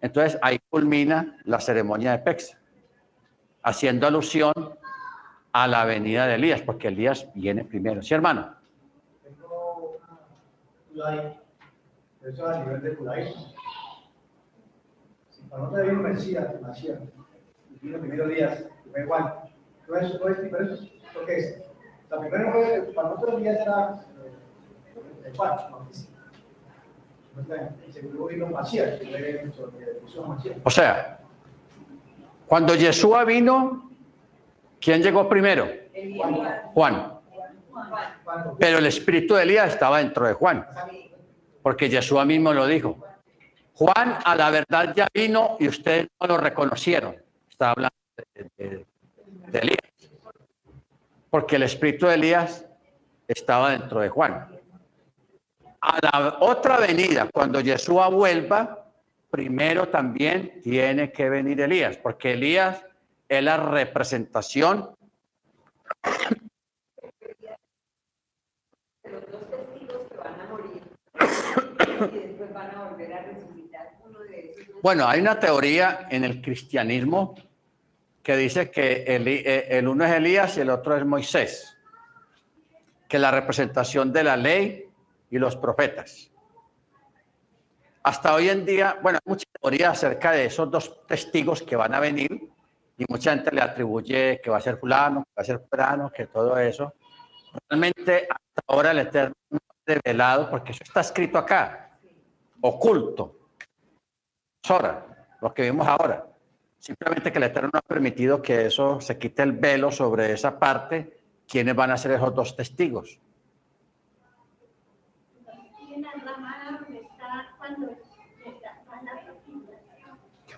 [0.03, 2.59] Entonces ahí culmina la ceremonia de Pexa,
[3.63, 4.53] haciendo alusión
[5.53, 8.03] a la venida de Elías, porque Elías viene primero.
[8.03, 8.57] ¿Sí, hermano?
[9.25, 9.99] Tengo
[10.95, 11.35] una
[12.23, 13.35] eso es a nivel de Kulai.
[15.31, 16.99] Si para nosotros hay un Mesías nació,
[17.83, 19.35] y vino primero días, fue igual.
[19.89, 21.01] ¿No es, no es diferente?
[21.13, 21.63] Porque es,
[22.11, 25.87] la primera fue, para nosotros días era eh, el cuarto,
[27.93, 30.57] que sobre Jesús Masías.
[30.65, 31.21] O sea,
[32.47, 33.91] cuando Yeshua vino,
[34.81, 35.69] ¿quién llegó primero?
[36.75, 37.15] Juan.
[38.59, 40.67] Pero el espíritu de Elías estaba dentro de Juan,
[41.63, 42.99] porque Yeshua mismo lo dijo.
[43.75, 47.17] Juan a la verdad ya vino y ustedes no lo reconocieron.
[47.61, 47.95] Está hablando
[48.35, 48.87] de,
[49.53, 50.11] Elías.
[51.29, 52.65] Porque el espíritu de Elías
[53.29, 54.49] estaba dentro de Juan.
[55.83, 58.91] A la otra venida, cuando Yeshua vuelva,
[59.31, 62.83] primero también tiene que venir Elías, porque Elías
[63.29, 64.95] es la representación.
[74.83, 77.35] Bueno, hay una teoría en el cristianismo
[78.31, 81.77] que dice que el, eh, el uno es Elías y el otro es Moisés,
[83.09, 84.89] que la representación de la ley
[85.31, 86.31] y los profetas.
[88.05, 91.93] Hasta hoy en día, bueno, hay mucha teoría acerca de esos dos testigos que van
[91.93, 92.31] a venir
[92.97, 96.13] y mucha gente le atribuye que va a ser fulano, que va a ser fulano,
[96.13, 96.95] que todo eso.
[97.69, 101.99] Realmente hasta ahora el Eterno no ha revelado, porque eso está escrito acá,
[102.61, 103.41] oculto
[104.69, 105.05] ahora,
[105.41, 106.30] lo que vimos ahora.
[106.81, 110.59] Simplemente que el Eterno no ha permitido que eso se quite el velo sobre esa
[110.59, 113.21] parte, quiénes van a ser esos dos testigos.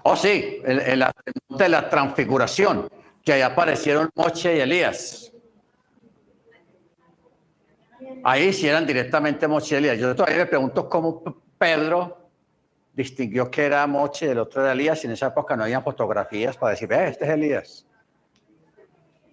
[0.05, 1.05] Oh, sí, en,
[1.49, 2.89] de la transfiguración,
[3.25, 5.33] que ahí aparecieron Moche y Elías.
[8.23, 9.99] Ahí sí eran directamente Moche y Elías.
[9.99, 11.23] Yo todavía me pregunto cómo
[11.59, 12.22] Pedro
[12.95, 15.81] distinguió que era Moche y el otro era Elías, y en esa época no había
[15.81, 17.87] fotografías para decir, "Ve, este es Elías.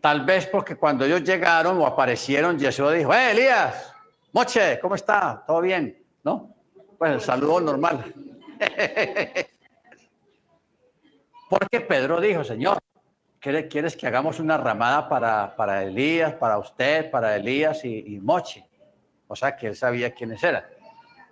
[0.01, 3.93] Tal vez porque cuando ellos llegaron o aparecieron, Jesús dijo, ¡eh, Elías!
[4.31, 5.43] Moche, ¿cómo está?
[5.45, 6.01] ¿Todo bien?
[6.23, 6.55] ¿No?
[6.97, 8.13] Pues el saludo normal.
[11.49, 12.77] Porque Pedro dijo, Señor,
[13.39, 18.19] ¿quiere- ¿quieres que hagamos una ramada para, para Elías, para usted, para Elías y, y
[18.19, 18.63] Mochi?
[19.27, 20.63] O sea, que él sabía quiénes eran.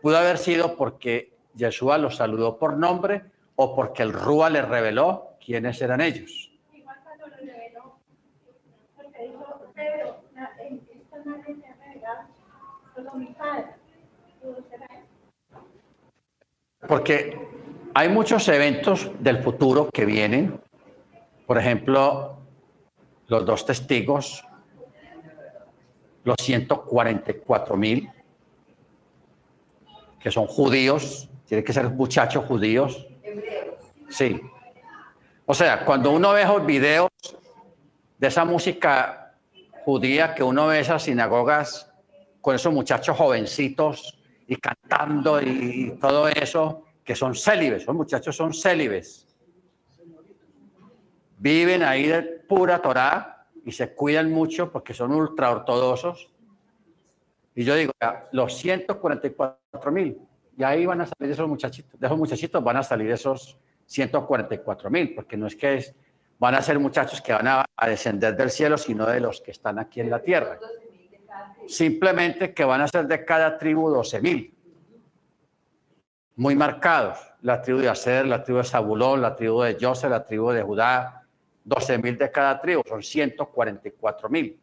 [0.02, 3.24] Pudo haber sido porque Yeshua los saludó por nombre
[3.56, 6.52] o porque el Rúa le reveló quiénes eran ellos.
[16.88, 17.48] Porque Porque
[17.94, 20.62] hay muchos eventos del futuro que vienen.
[21.48, 22.38] Por ejemplo,
[23.28, 24.46] los dos testigos,
[26.24, 28.10] los 144 mil,
[30.20, 33.08] que son judíos, tienen que ser muchachos judíos.
[34.10, 34.40] Sí.
[35.46, 37.10] O sea, cuando uno ve esos videos
[38.18, 39.36] de esa música
[39.86, 41.92] judía que uno ve esas sinagogas
[42.42, 48.36] con esos muchachos jovencitos y cantando y, y todo eso, que son célibes, esos muchachos
[48.36, 49.26] son célibes.
[51.38, 56.30] Viven ahí de pura Torá y se cuidan mucho porque son ultra ortodoxos.
[57.56, 57.94] Y yo digo,
[58.32, 60.18] los 144 mil,
[60.58, 64.90] y ahí van a salir esos muchachitos, de esos muchachitos van a salir esos 144
[64.90, 65.96] mil, porque no es que es-
[66.40, 69.80] van a ser muchachos que van a, descender del cielo, sino de los que están
[69.80, 70.60] aquí en la tierra.
[70.60, 71.70] 12.000 de cada tribu.
[71.70, 74.54] Simplemente que van a ser de cada tribu 12 mil.
[76.36, 77.18] Muy marcados.
[77.42, 80.64] La tribu de Aser, la tribu de Zabulón, la tribu de José, la tribu de
[80.64, 81.24] Judá.
[81.64, 84.60] 12 mil de cada tribu, son 144 mil.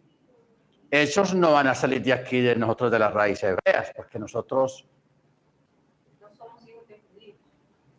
[0.90, 4.86] Esos no van a salir de aquí, de nosotros, de las raíces hebreas, porque nosotros
[6.20, 7.36] No somos hijos de judíos.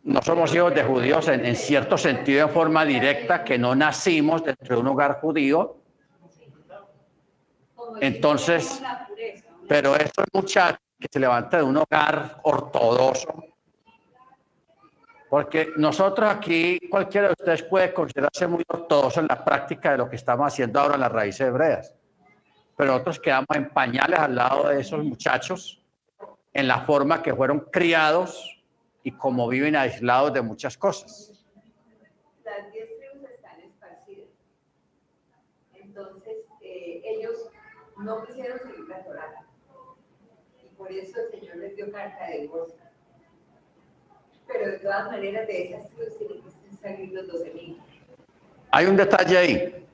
[0.06, 4.76] No somos hijos de judíos en, cierto sentido, en forma directa, que no nacimos dentro
[4.76, 5.78] de un hogar judío,
[8.00, 8.80] Entonces,
[9.68, 13.44] pero estos muchachos que se levantan de un hogar ortodoxo,
[15.28, 20.08] porque nosotros aquí, cualquiera de ustedes puede considerarse muy ortodoxo en la práctica de lo
[20.08, 21.92] que estamos haciendo ahora en las raíces hebreas,
[22.76, 25.82] pero nosotros quedamos en pañales al lado de esos muchachos,
[26.52, 28.55] en la forma que fueron criados
[29.06, 31.32] y como viven aislados de muchas cosas.
[32.44, 34.30] las diez tribus están esparcidas.
[35.74, 37.48] Entonces, eh, ellos
[37.98, 39.46] no quisieron seguir la Torah.
[40.60, 42.80] Y por eso el Señor les dio carta de divorcio.
[44.48, 47.78] Pero de todas maneras, de esas tribus tienen que salir los 12.000.
[48.72, 49.86] Hay un detalle ahí.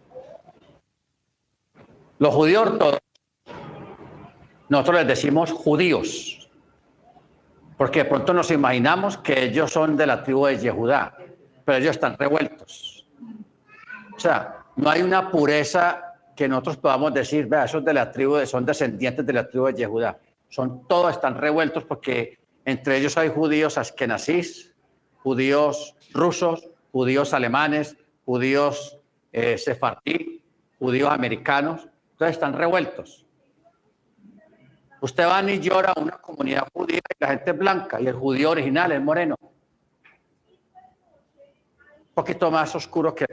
[2.19, 3.01] Los judíos ortodoxos,
[4.71, 6.42] nosotros les decimos judíos,
[7.83, 11.19] porque de pronto nos imaginamos que ellos son de la tribu de Yehudá,
[11.65, 13.09] pero ellos están revueltos.
[14.17, 18.37] O sea, no hay una pureza que nosotros podamos decir, vea, esos de la tribu
[18.37, 20.17] de, son descendientes de la tribu de Yehudá.
[20.49, 24.73] Son todos están revueltos porque Entre ellos hay judíos askenazís,
[25.25, 28.97] judíos rusos, judíos alemanes, judíos
[29.33, 30.41] eh, sefardí,
[30.79, 31.89] judíos americanos.
[32.13, 33.22] Entonces están revueltos.
[35.03, 38.15] Usted va y llora a una comunidad judía y la gente es blanca y el
[38.15, 39.35] judío original es moreno.
[39.41, 39.51] Un
[42.15, 43.27] poquito más oscuro que,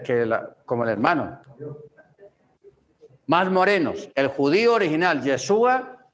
[0.66, 1.40] como el hermano.
[3.28, 4.10] Más morenos.
[4.16, 6.08] El judío original, Yeshua,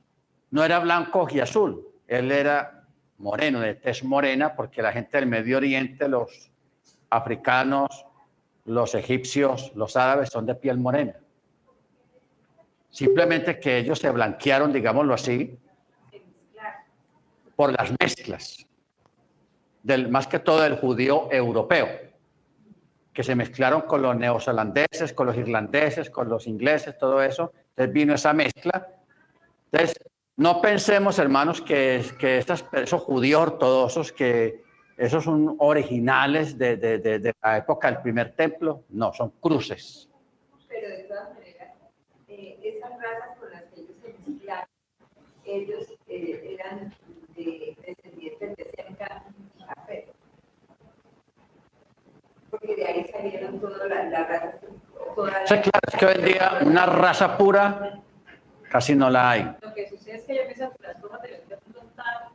[0.51, 1.87] no era blanco y azul.
[2.05, 2.83] Él era
[3.19, 6.51] moreno, de tez morena, porque la gente del Medio Oriente, los
[7.09, 8.05] africanos,
[8.65, 11.15] los egipcios, los árabes son de piel morena.
[12.95, 15.59] Simplemente que ellos se blanquearon, digámoslo así,
[17.53, 18.65] por las mezclas,
[19.83, 21.89] del, más que todo del judío europeo,
[23.11, 27.51] que se mezclaron con los neozelandeses, con los irlandeses, con los ingleses, todo eso.
[27.71, 28.87] Entonces vino esa mezcla.
[29.73, 29.99] Entonces,
[30.37, 34.63] no pensemos, hermanos, que, que esos judíos ortodoxos, que
[34.95, 38.85] esos son originales de, de, de, la época del primer templo.
[38.87, 40.09] No, son cruces.
[40.69, 41.73] Pero de todas maneras,
[42.27, 44.67] eh, esas razas con las que ellos se mezclaron,
[45.45, 46.93] ellos eh, eran
[47.35, 49.23] de descendientes de cerca
[49.57, 50.07] y café.
[52.49, 54.55] Porque de ahí salieron todas las la razas.
[55.15, 58.01] Toda sí, claro, es que hoy en día una raza pura
[58.69, 59.55] casi no la hay.
[59.61, 62.29] Lo que sucede es que yo pienso que las cosas de Dios no son tan,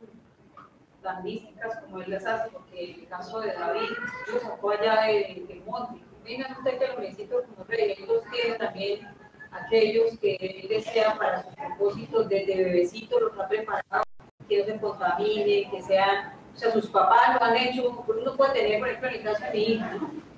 [1.01, 3.89] tan místicas como él las hace, porque el caso de David
[4.31, 6.01] lo sacó allá de, de monte.
[6.23, 9.20] Miren usted que el municipio como rey, ellos tienen también
[9.51, 14.03] aquellos que él desea para sus propósitos desde bebecito, los ha preparado,
[14.47, 18.53] que no se contamine, que sean, o sea, sus papás lo han hecho, uno puede
[18.53, 20.31] tener, por ejemplo, en el caso de mi hija, ¿no?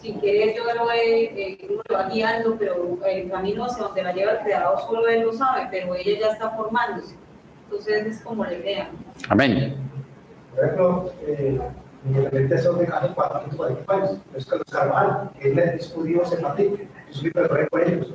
[0.00, 4.02] sin querer yo lo he, eh, uno lo va guiando, pero el camino hacia donde
[4.02, 7.16] la lleva el creador solo él lo sabe, pero ella ya está formándose.
[7.64, 8.90] Entonces es como la idea.
[9.28, 9.76] Amén.
[10.54, 11.60] Por ejemplo, eh,
[12.04, 16.84] mi repente son de casi 440 años, es que los Carvajal, él es judío separatista,
[17.08, 18.14] yo soy preparé por ellos.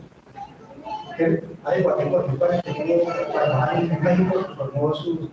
[1.65, 5.29] Hay 440 años que Carvajal en México formó su...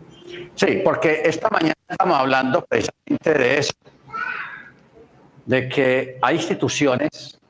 [0.54, 3.72] Sí, porque esta mañana estamos hablando precisamente de eso
[5.46, 7.40] de que hay instituciones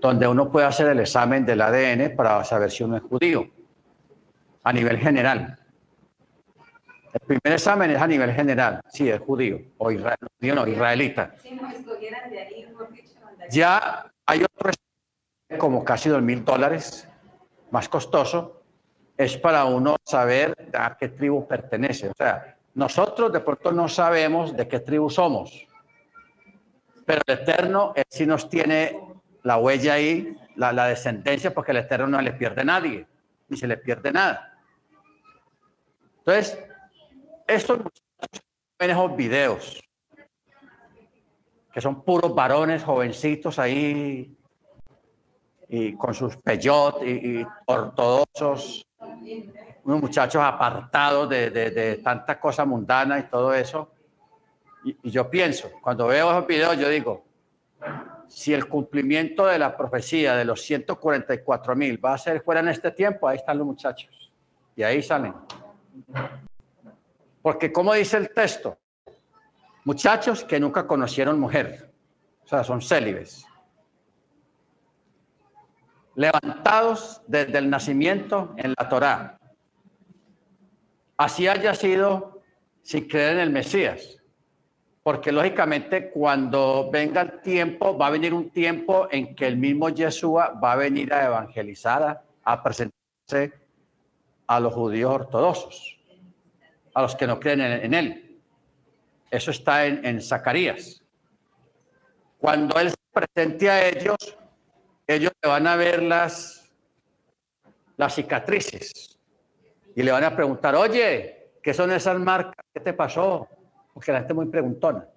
[0.00, 3.48] donde uno puede hacer el examen del ADN para saber si uno es judío,
[4.64, 5.58] a nivel general.
[7.12, 11.34] El primer examen es a nivel general, si es judío o israel, no, israelita.
[13.50, 14.72] Ya hay otro
[15.58, 17.08] como casi dos mil dólares,
[17.70, 18.62] más costoso,
[19.16, 22.08] es para uno saber a qué tribu pertenece.
[22.08, 25.68] O sea, nosotros de pronto no sabemos de qué tribu somos
[27.08, 29.00] pero el Eterno, sí nos tiene
[29.42, 33.06] la huella ahí, la, la descendencia, porque el Eterno no le pierde a nadie,
[33.48, 34.60] ni se le pierde nada.
[36.18, 36.62] Entonces,
[37.46, 37.78] estos
[38.78, 39.82] esos videos,
[41.72, 44.36] que son puros varones jovencitos ahí,
[45.68, 48.86] y con sus peyot y, ortodoxos,
[49.84, 53.92] unos muchachos apartados de, de, de tanta cosa mundana y todo eso
[54.84, 57.24] y, yo pienso, cuando veo esos videos, yo digo,
[58.28, 62.68] si el cumplimiento de la profecía de los 144 mil va a ser fuera en
[62.68, 64.32] este tiempo, ahí están los muchachos.
[64.76, 65.34] Y ahí salen.
[67.42, 68.78] Porque como dice el texto,
[69.84, 71.90] muchachos que nunca conocieron mujer,
[72.44, 73.44] o sea, son célibes,
[76.18, 79.38] levantados desde el nacimiento en la Torá.
[81.16, 82.42] Así haya sido
[82.82, 84.18] sin creer en el Mesías
[85.08, 89.88] porque lógicamente cuando venga el tiempo, va a venir un tiempo en que el mismo
[89.88, 93.54] Yeshua va a venir a evangelizar, a, presentarse
[94.46, 95.98] a los judíos ortodoxos,
[96.92, 98.38] a los que no creen en, él.
[99.30, 101.02] Eso está en, en Zacarías.
[102.36, 104.37] Cuando él se presente a ellos,
[105.08, 106.70] ellos le van a ver las,
[107.96, 109.18] las cicatrices
[109.96, 112.64] y le van a preguntar, oye, ¿qué son esas marcas?
[112.72, 113.48] ¿Qué te pasó?
[113.98, 115.08] porque la gente muy preguntona.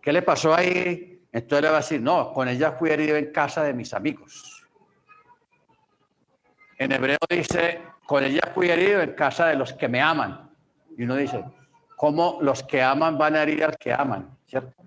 [0.00, 1.26] ¿Qué le pasó ahí?
[1.32, 4.64] Entonces le va a decir, no, con ella fui herido en casa de mis amigos.
[6.78, 10.52] En hebreo dice, con ella fui herido en casa de los que me aman.
[10.96, 11.44] Y uno dice,
[11.96, 14.38] ¿cómo los que aman van a herir al que aman?
[14.46, 14.80] ¿Cierto?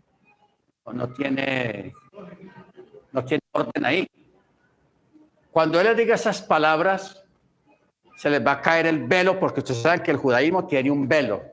[0.93, 1.91] No tiene,
[3.11, 3.41] no tiene
[3.83, 4.07] ahí.
[5.51, 7.23] Cuando él le diga esas palabras,
[8.17, 11.07] se les va a caer el velo, porque ustedes saben que el judaísmo tiene un
[11.07, 11.43] velo.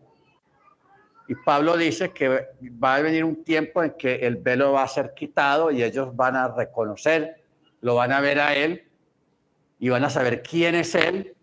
[1.29, 2.49] Y Pablo dice que
[2.83, 6.15] va a venir un tiempo en que el velo va a ser quitado y ellos
[6.15, 7.43] van a reconocer,
[7.81, 8.89] lo van a ver a él
[9.79, 11.35] y van a saber quién es él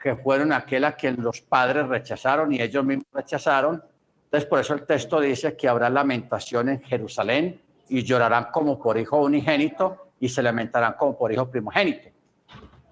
[0.00, 3.82] que fueron aquel a quien los padres rechazaron y ellos mismos rechazaron.
[4.24, 8.98] Entonces, por eso el texto dice que habrá lamentación en Jerusalén y llorarán como por
[8.98, 12.08] hijo unigénito y se lamentarán como por hijo primogénito.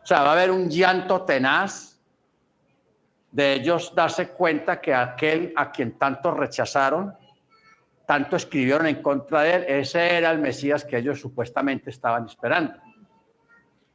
[0.02, 2.00] O sea, va a haber un llanto tenaz
[3.30, 7.16] de ellos darse cuenta que aquel a quien tanto rechazaron,
[8.06, 12.74] tanto escribieron en contra de él, ese era el Mesías que ellos supuestamente estaban esperando.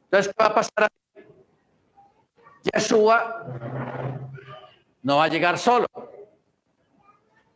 [0.05, 0.89] Entonces, ¿qué va a pasar?
[2.63, 3.45] Yeshua
[5.03, 5.85] no va a llegar solo.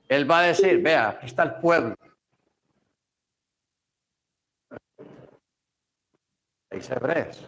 [0.07, 1.95] Él va a decir, vea, aquí está el pueblo.
[6.73, 7.47] Dice hebreos.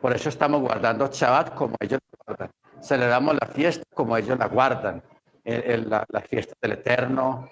[0.00, 2.50] Por eso estamos guardando Shabbat como ellos lo guardan.
[2.80, 5.02] Celebramos la fiesta como ellos la guardan.
[5.44, 7.48] la, la fiesta del Eterno.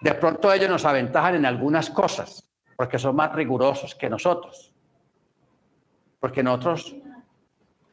[0.00, 4.72] De pronto ellos nos aventajan en algunas cosas, porque son más rigurosos que nosotros.
[6.20, 6.96] Porque nosotros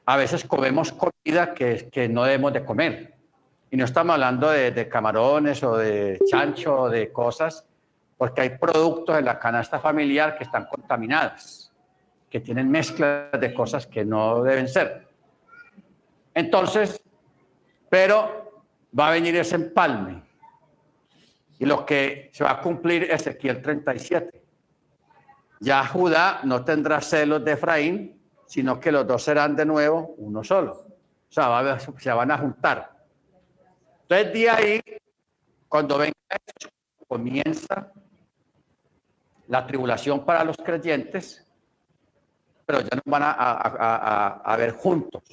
[0.06, 3.14] a veces comemos comida que, que no debemos de comer.
[3.72, 7.68] Y no estamos hablando de, de, camarones o de chancho o de cosas,
[8.18, 11.73] porque hay productos en la canasta familiar que están contaminados,
[12.34, 15.08] que tienen mezclas de cosas que no deben ser.
[16.34, 17.00] Entonces,
[17.88, 18.64] pero
[18.98, 20.24] va a venir ese empalme.
[21.60, 24.44] Y lo que se va a cumplir es Ezequiel 37.
[25.60, 30.44] Ya Judá no tendrá celos de Efraín, sino que los dos serán de nuevo uno
[30.44, 30.72] solo.
[30.72, 33.06] O sea, se van a juntar.
[34.10, 34.82] Entonces, de ahí,
[35.68, 36.70] cuando venga eso,
[37.08, 37.92] comienza
[39.50, 41.43] la tribulación para los creyentes,
[42.66, 45.24] pero ya no van a, a, a, ver juntos.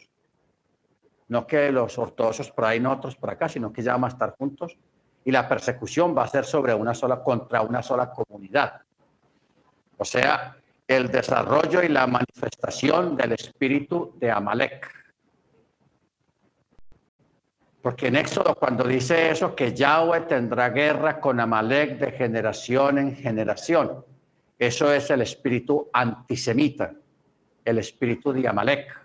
[1.29, 4.35] No que los ortodoxos por ahí, nosotros por acá, sino que ya van a estar
[4.37, 4.77] juntos.
[5.25, 8.81] Y la persecución va a ser sobre una sola, contra una sola comunidad.
[9.97, 10.57] O sea,
[10.89, 15.01] el desarrollo y la manifestación del espíritu de Amalek.
[17.81, 23.15] Porque en Éxodo cuando dice eso, que Yahweh tendrá guerra con Amalek de generación en
[23.15, 24.05] generación,
[24.59, 26.93] eso es el espíritu antisemita,
[27.65, 28.99] el espíritu de Amalek.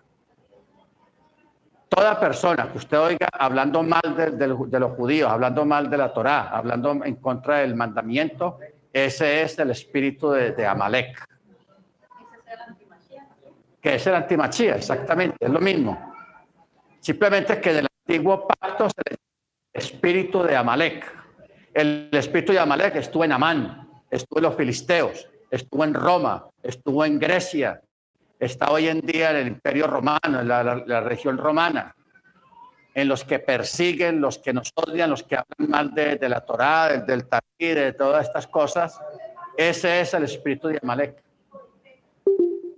[1.89, 4.47] Toda persona que usted oiga hablando mal de,
[4.79, 8.59] los judíos, hablando mal de la Torá, hablando en contra del mandamiento,
[8.91, 11.25] ese es el espíritu de, Amalek
[13.85, 16.11] que es el antimachía, exactamente, es lo mismo.
[17.01, 19.17] Simplemente que del antiguo pacto se el
[19.71, 21.05] espíritu de Amalek.
[21.71, 27.05] El espíritu de Amalek estuvo en Amán, estuvo en los filisteos, estuvo en Roma, estuvo
[27.05, 27.79] en Grecia,
[28.39, 31.95] está hoy en día en el imperio romano, en la, región romana,
[32.93, 36.89] en los que persiguen, los que nos odian, los que hablan mal de, la Torá,
[36.89, 37.25] del, del
[37.59, 38.99] de todas estas cosas.
[39.57, 41.23] Ese es el espíritu de Amalek.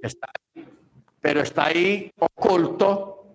[0.01, 0.29] Está
[1.27, 3.25] pero está ahí oculto,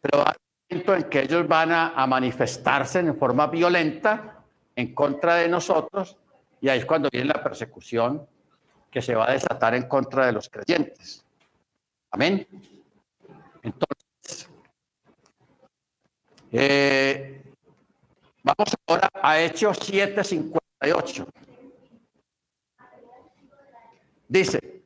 [0.00, 4.44] pero hay un momento en que ellos van a, manifestarse en forma violenta
[4.76, 6.16] en contra de nosotros,
[6.60, 8.24] y ahí es cuando viene la persecución
[8.88, 11.21] que se va a desatar en contra de los creyentes.
[12.12, 12.46] Amén.
[13.62, 14.48] Entonces,
[16.52, 17.42] eh,
[18.42, 21.26] vamos ahora a Hechos 7:58.
[24.28, 24.82] Dice,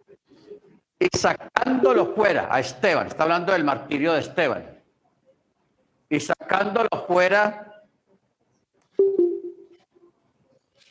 [0.99, 4.83] y sacándolo fuera a Esteban, está hablando del martirio de Esteban,
[6.09, 7.85] y sacándolo fuera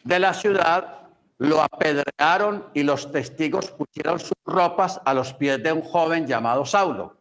[0.03, 1.04] de la ciudad,
[1.37, 6.65] lo apedrearon y los testigos pusieron sus ropas a los pies de un joven llamado
[6.65, 7.17] Saulo.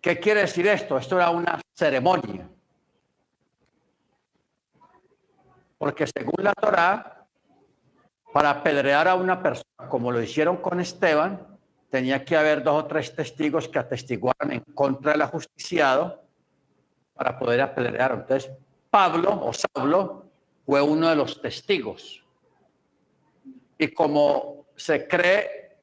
[0.00, 0.96] ¿Qué quiere decir esto?
[0.96, 2.48] Esto era una ceremonia.
[5.76, 7.26] Porque según la Torá,
[8.32, 11.46] para apedrear a una persona, como lo hicieron con Esteban,
[11.90, 16.22] tenía que haber dos o tres testigos que atestiguaran en contra del ajusticiado
[17.14, 18.12] para poder apedrear.
[18.12, 18.50] Entonces,
[18.88, 20.29] Pablo o Saulo
[20.70, 22.24] fue uno de los testigos.
[23.76, 25.80] Y como se cree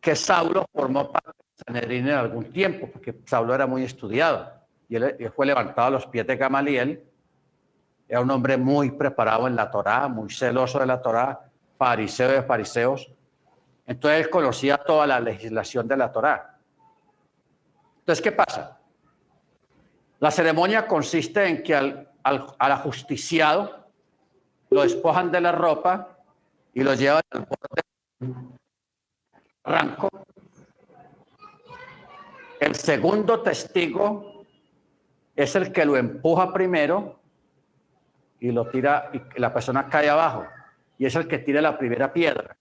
[0.00, 4.50] que Saulo formó parte de Sanedrín en algún tiempo, porque Saulo era muy estudiado
[4.88, 7.04] y él, fue levantado a los pies de Gamaliel,
[8.08, 12.42] era un hombre muy preparado en la Torá, muy celoso de la Torá, fariseo de
[12.42, 13.12] fariseos.
[13.86, 16.56] Entonces él conocía toda la legislación de la Torá.
[17.98, 18.80] Entonces, ¿qué pasa?
[20.18, 23.79] La ceremonia consiste en que al, al, ajusticiado
[24.70, 26.16] lo despojan de la ropa
[26.72, 27.46] y lo llevan al
[29.64, 30.08] ranco.
[32.60, 34.44] El segundo testigo
[35.34, 37.20] es el que lo empuja primero
[38.38, 40.46] y lo tira y la persona cae abajo
[40.98, 42.56] y es el que tira la primera piedra.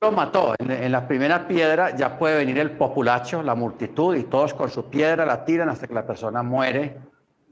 [0.00, 0.54] lo mató.
[0.58, 4.70] En, en la primera piedra ya puede venir el populacho, la multitud, y todos con
[4.70, 6.96] su piedra la tiran hasta que la persona muere.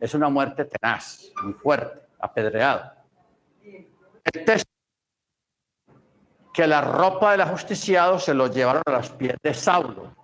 [0.01, 2.93] Es una muerte tenaz, muy fuerte, apedreado.
[3.63, 4.71] El texto
[6.53, 10.15] que la ropa del ajusticiado se lo llevaron a los pies de Saulo.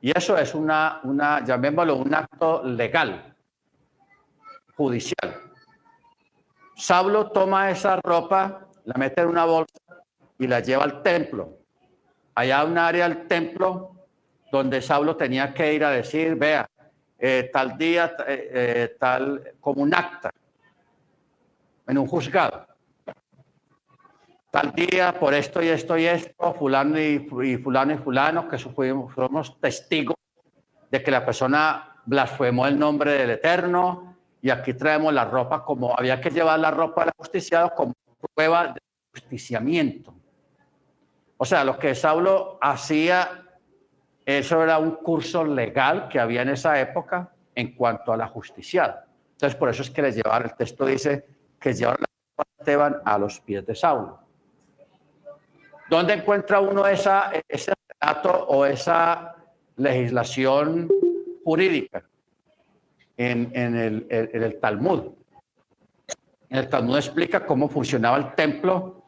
[0.00, 3.34] Y eso es una, una, llamémoslo, un acto legal,
[4.76, 5.40] judicial.
[6.76, 9.78] Saulo toma esa ropa, la mete en una bolsa
[10.38, 11.58] y la lleva al templo.
[12.34, 13.96] Allá hay un área del templo
[14.50, 16.68] donde Saulo tenía que ir a decir, vea,
[17.24, 20.32] eh, tal día, eh, eh, tal, como un acta,
[21.86, 22.66] en un juzgado.
[24.50, 28.58] Tal día, por esto y esto y esto, fulano y, y fulano y fulano, que
[28.58, 30.16] somos testigos
[30.90, 35.96] de que la persona blasfemó el nombre del Eterno, y aquí traemos la ropa como
[35.96, 37.94] había que llevar la ropa al justiciado como
[38.34, 38.80] prueba de
[39.12, 40.12] justiciamiento.
[41.36, 43.41] O sea, lo que Saulo hacía,
[44.24, 49.06] eso era un curso legal que había en esa época en cuanto a la justiciada.
[49.32, 51.26] Entonces, por eso es que les llevaron, el texto dice
[51.58, 52.04] que llevaron
[52.36, 54.20] de Esteban a los pies de Saulo.
[55.90, 59.36] ¿Dónde encuentra uno esa, ese relato o esa
[59.76, 60.88] legislación
[61.44, 62.04] jurídica?
[63.16, 65.12] En, en, el, en, el, Talmud.
[66.48, 69.04] En el Talmud explica cómo funcionaba el templo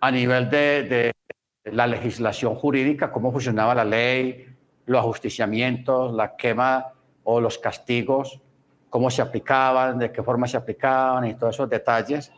[0.00, 4.57] a nivel de, de la legislación jurídica, cómo funcionaba la ley,
[4.88, 6.92] los ajusticiamientos, la quema
[7.24, 8.40] o los castigos,
[8.88, 12.32] cómo se aplicaban, de qué forma se aplicaban y todos esos detalles.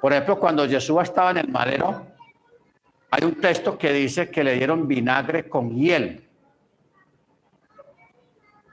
[0.00, 2.06] Por ejemplo, cuando Jesús estaba en el madero,
[3.10, 6.24] hay un texto que dice que le dieron vinagre con hiel.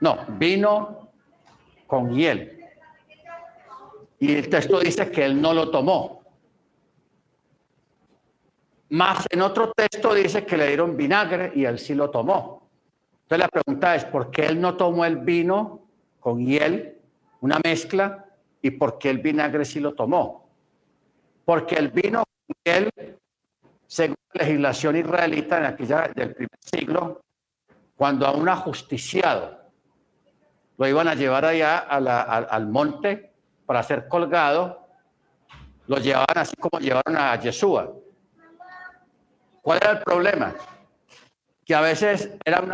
[0.00, 1.10] No, vino
[1.86, 2.64] con hiel.
[4.20, 6.22] Y el texto dice que él no lo tomó.
[8.90, 12.55] Más en otro texto dice que le dieron vinagre y él sí lo tomó.
[13.26, 15.88] Entonces la pregunta es, ¿por qué él no tomó el vino
[16.20, 17.00] con hiel,
[17.40, 18.24] una mezcla,
[18.62, 20.48] y por qué el vinagre sí lo tomó?
[21.44, 23.18] Porque el vino con hiel
[23.88, 27.20] según la legislación israelita en aquella del primer siglo,
[27.96, 29.58] cuando a un ajusticiado
[30.76, 33.32] lo iban a llevar allá al monte
[33.64, 34.86] para ser colgado,
[35.88, 37.92] lo llevaban así como llevaron a Yeshua.
[39.62, 40.54] ¿Cuál era el problema?
[41.64, 42.70] Que a veces eran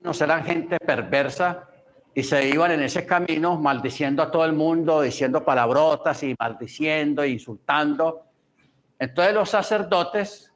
[0.00, 1.68] asesinos, eran gente perversa
[2.14, 7.22] y se iban en ese camino maldiciendo a todo el mundo, diciendo palabrotas y maldiciendo,
[7.22, 8.24] e insultando.
[8.98, 10.52] Entonces los sacerdotes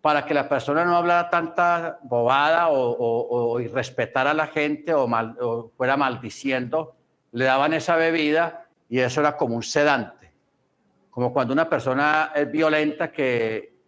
[0.00, 5.72] para que la persona no hablara tanta bobada o, o, irrespetara a la gente o
[5.78, 6.94] fuera maldiciendo,
[7.32, 10.34] le daban esa bebida y eso era como un sedante.
[11.08, 13.78] Como cuando una persona es violenta que,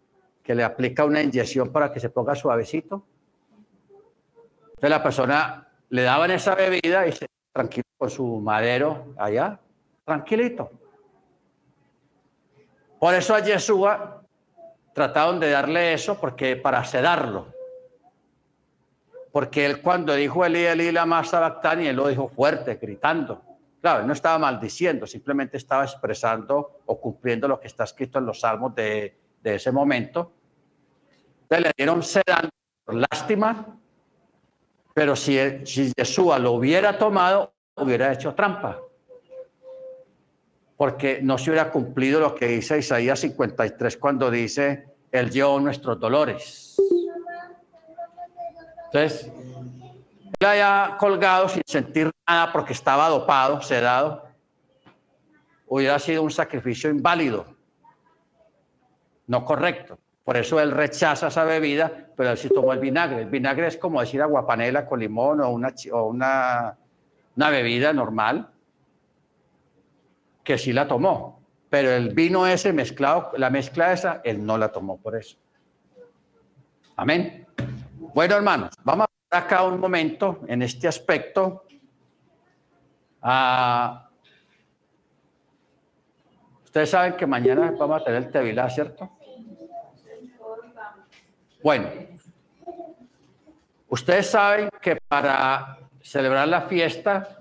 [0.42, 3.04] que le aplica una inyección para que se ponga suavecito.
[4.76, 9.58] Entonces la persona le daban esa bebida y se tranquilo con su madero allá,
[10.04, 10.70] tranquilito.
[13.00, 14.22] Por eso a Yeshua
[14.92, 17.54] trataron de darle eso porque para sedarlo.
[19.32, 23.42] Porque él cuando dijo Elí, Elí, la masa y él lo dijo fuerte, gritando.
[23.80, 28.26] Claro, él no estaba maldiciendo, simplemente estaba expresando o cumpliendo lo que está escrito en
[28.26, 30.32] los salmos de, de ese momento.
[31.42, 32.50] Entonces le dieron sedando
[32.84, 33.78] por lástima,
[34.96, 35.36] pero si,
[35.66, 38.80] si Yeshua lo hubiera tomado, hubiera hecho trampa
[40.78, 46.00] porque no se hubiera cumplido lo que dice Isaías 53 cuando dice, Él llevó nuestros
[46.00, 46.76] dolores.
[48.86, 49.30] Entonces,
[50.38, 50.62] él
[50.98, 54.24] colgado sin sentir nada porque estaba dopado, sedado,
[55.66, 57.46] hubiera sido un sacrificio inválido,
[59.26, 59.98] no correcto.
[60.26, 63.22] Por eso él rechaza esa bebida, pero él sí tomó el vinagre.
[63.22, 66.76] El vinagre es como decir aguapanela con limón o una, o una,
[67.36, 68.50] una bebida normal
[70.42, 71.40] que sí la tomó,
[71.70, 75.36] pero el vino ese mezclado, la mezcla esa, él no la tomó por eso.
[76.96, 77.46] Amén.
[78.12, 81.66] Bueno, hermanos, vamos a acá un momento en este aspecto.
[86.64, 89.15] Ustedes saben que mañana vamos a tener el Tevilá, ¿cierto?
[91.66, 91.90] Bueno,
[93.88, 97.40] ustedes saben que para celebrar la fiesta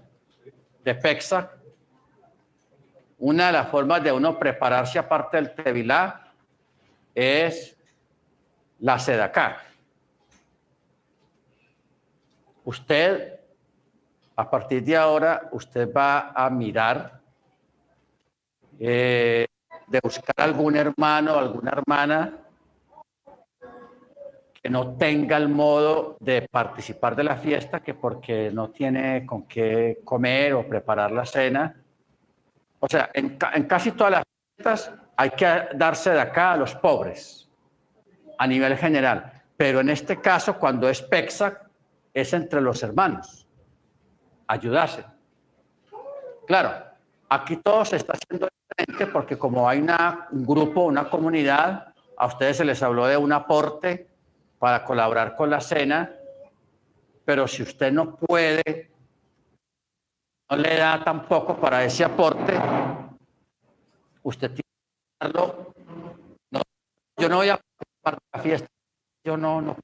[0.84, 1.52] de Pexa,
[3.20, 6.34] una de las formas de uno prepararse aparte del tevilá
[7.14, 7.78] es
[8.80, 9.62] la sedacá.
[12.64, 13.40] Usted,
[14.36, 17.22] a partir de ahora, usted va a mirar
[18.80, 19.46] eh,
[19.86, 22.45] de buscar algún hermano alguna hermana
[24.70, 30.00] no tenga el modo de participar de la fiesta, que porque no tiene con qué
[30.04, 31.76] comer o preparar la cena.
[32.80, 34.24] O sea, en, ca- en casi todas las
[34.56, 37.50] fiestas hay que darse de acá a los pobres,
[38.38, 39.32] a nivel general.
[39.58, 41.62] Pero en este caso, cuando es PEXAC,
[42.14, 43.48] es entre los hermanos,
[44.48, 45.06] ayudarse.
[46.48, 46.72] Claro,
[47.30, 49.80] aquí todo se está haciendo diferente porque como hay
[50.32, 54.08] un grupo, una comunidad, a ustedes se les habló de un aporte
[54.66, 56.12] para colaborar con la cena,
[57.24, 58.90] pero si usted no puede,
[60.50, 62.60] no le da tampoco para ese aporte,
[64.24, 65.72] usted tiene que darlo.
[66.50, 66.62] No,
[67.16, 68.68] yo no voy a participar de la fiesta,
[69.24, 69.78] yo no, no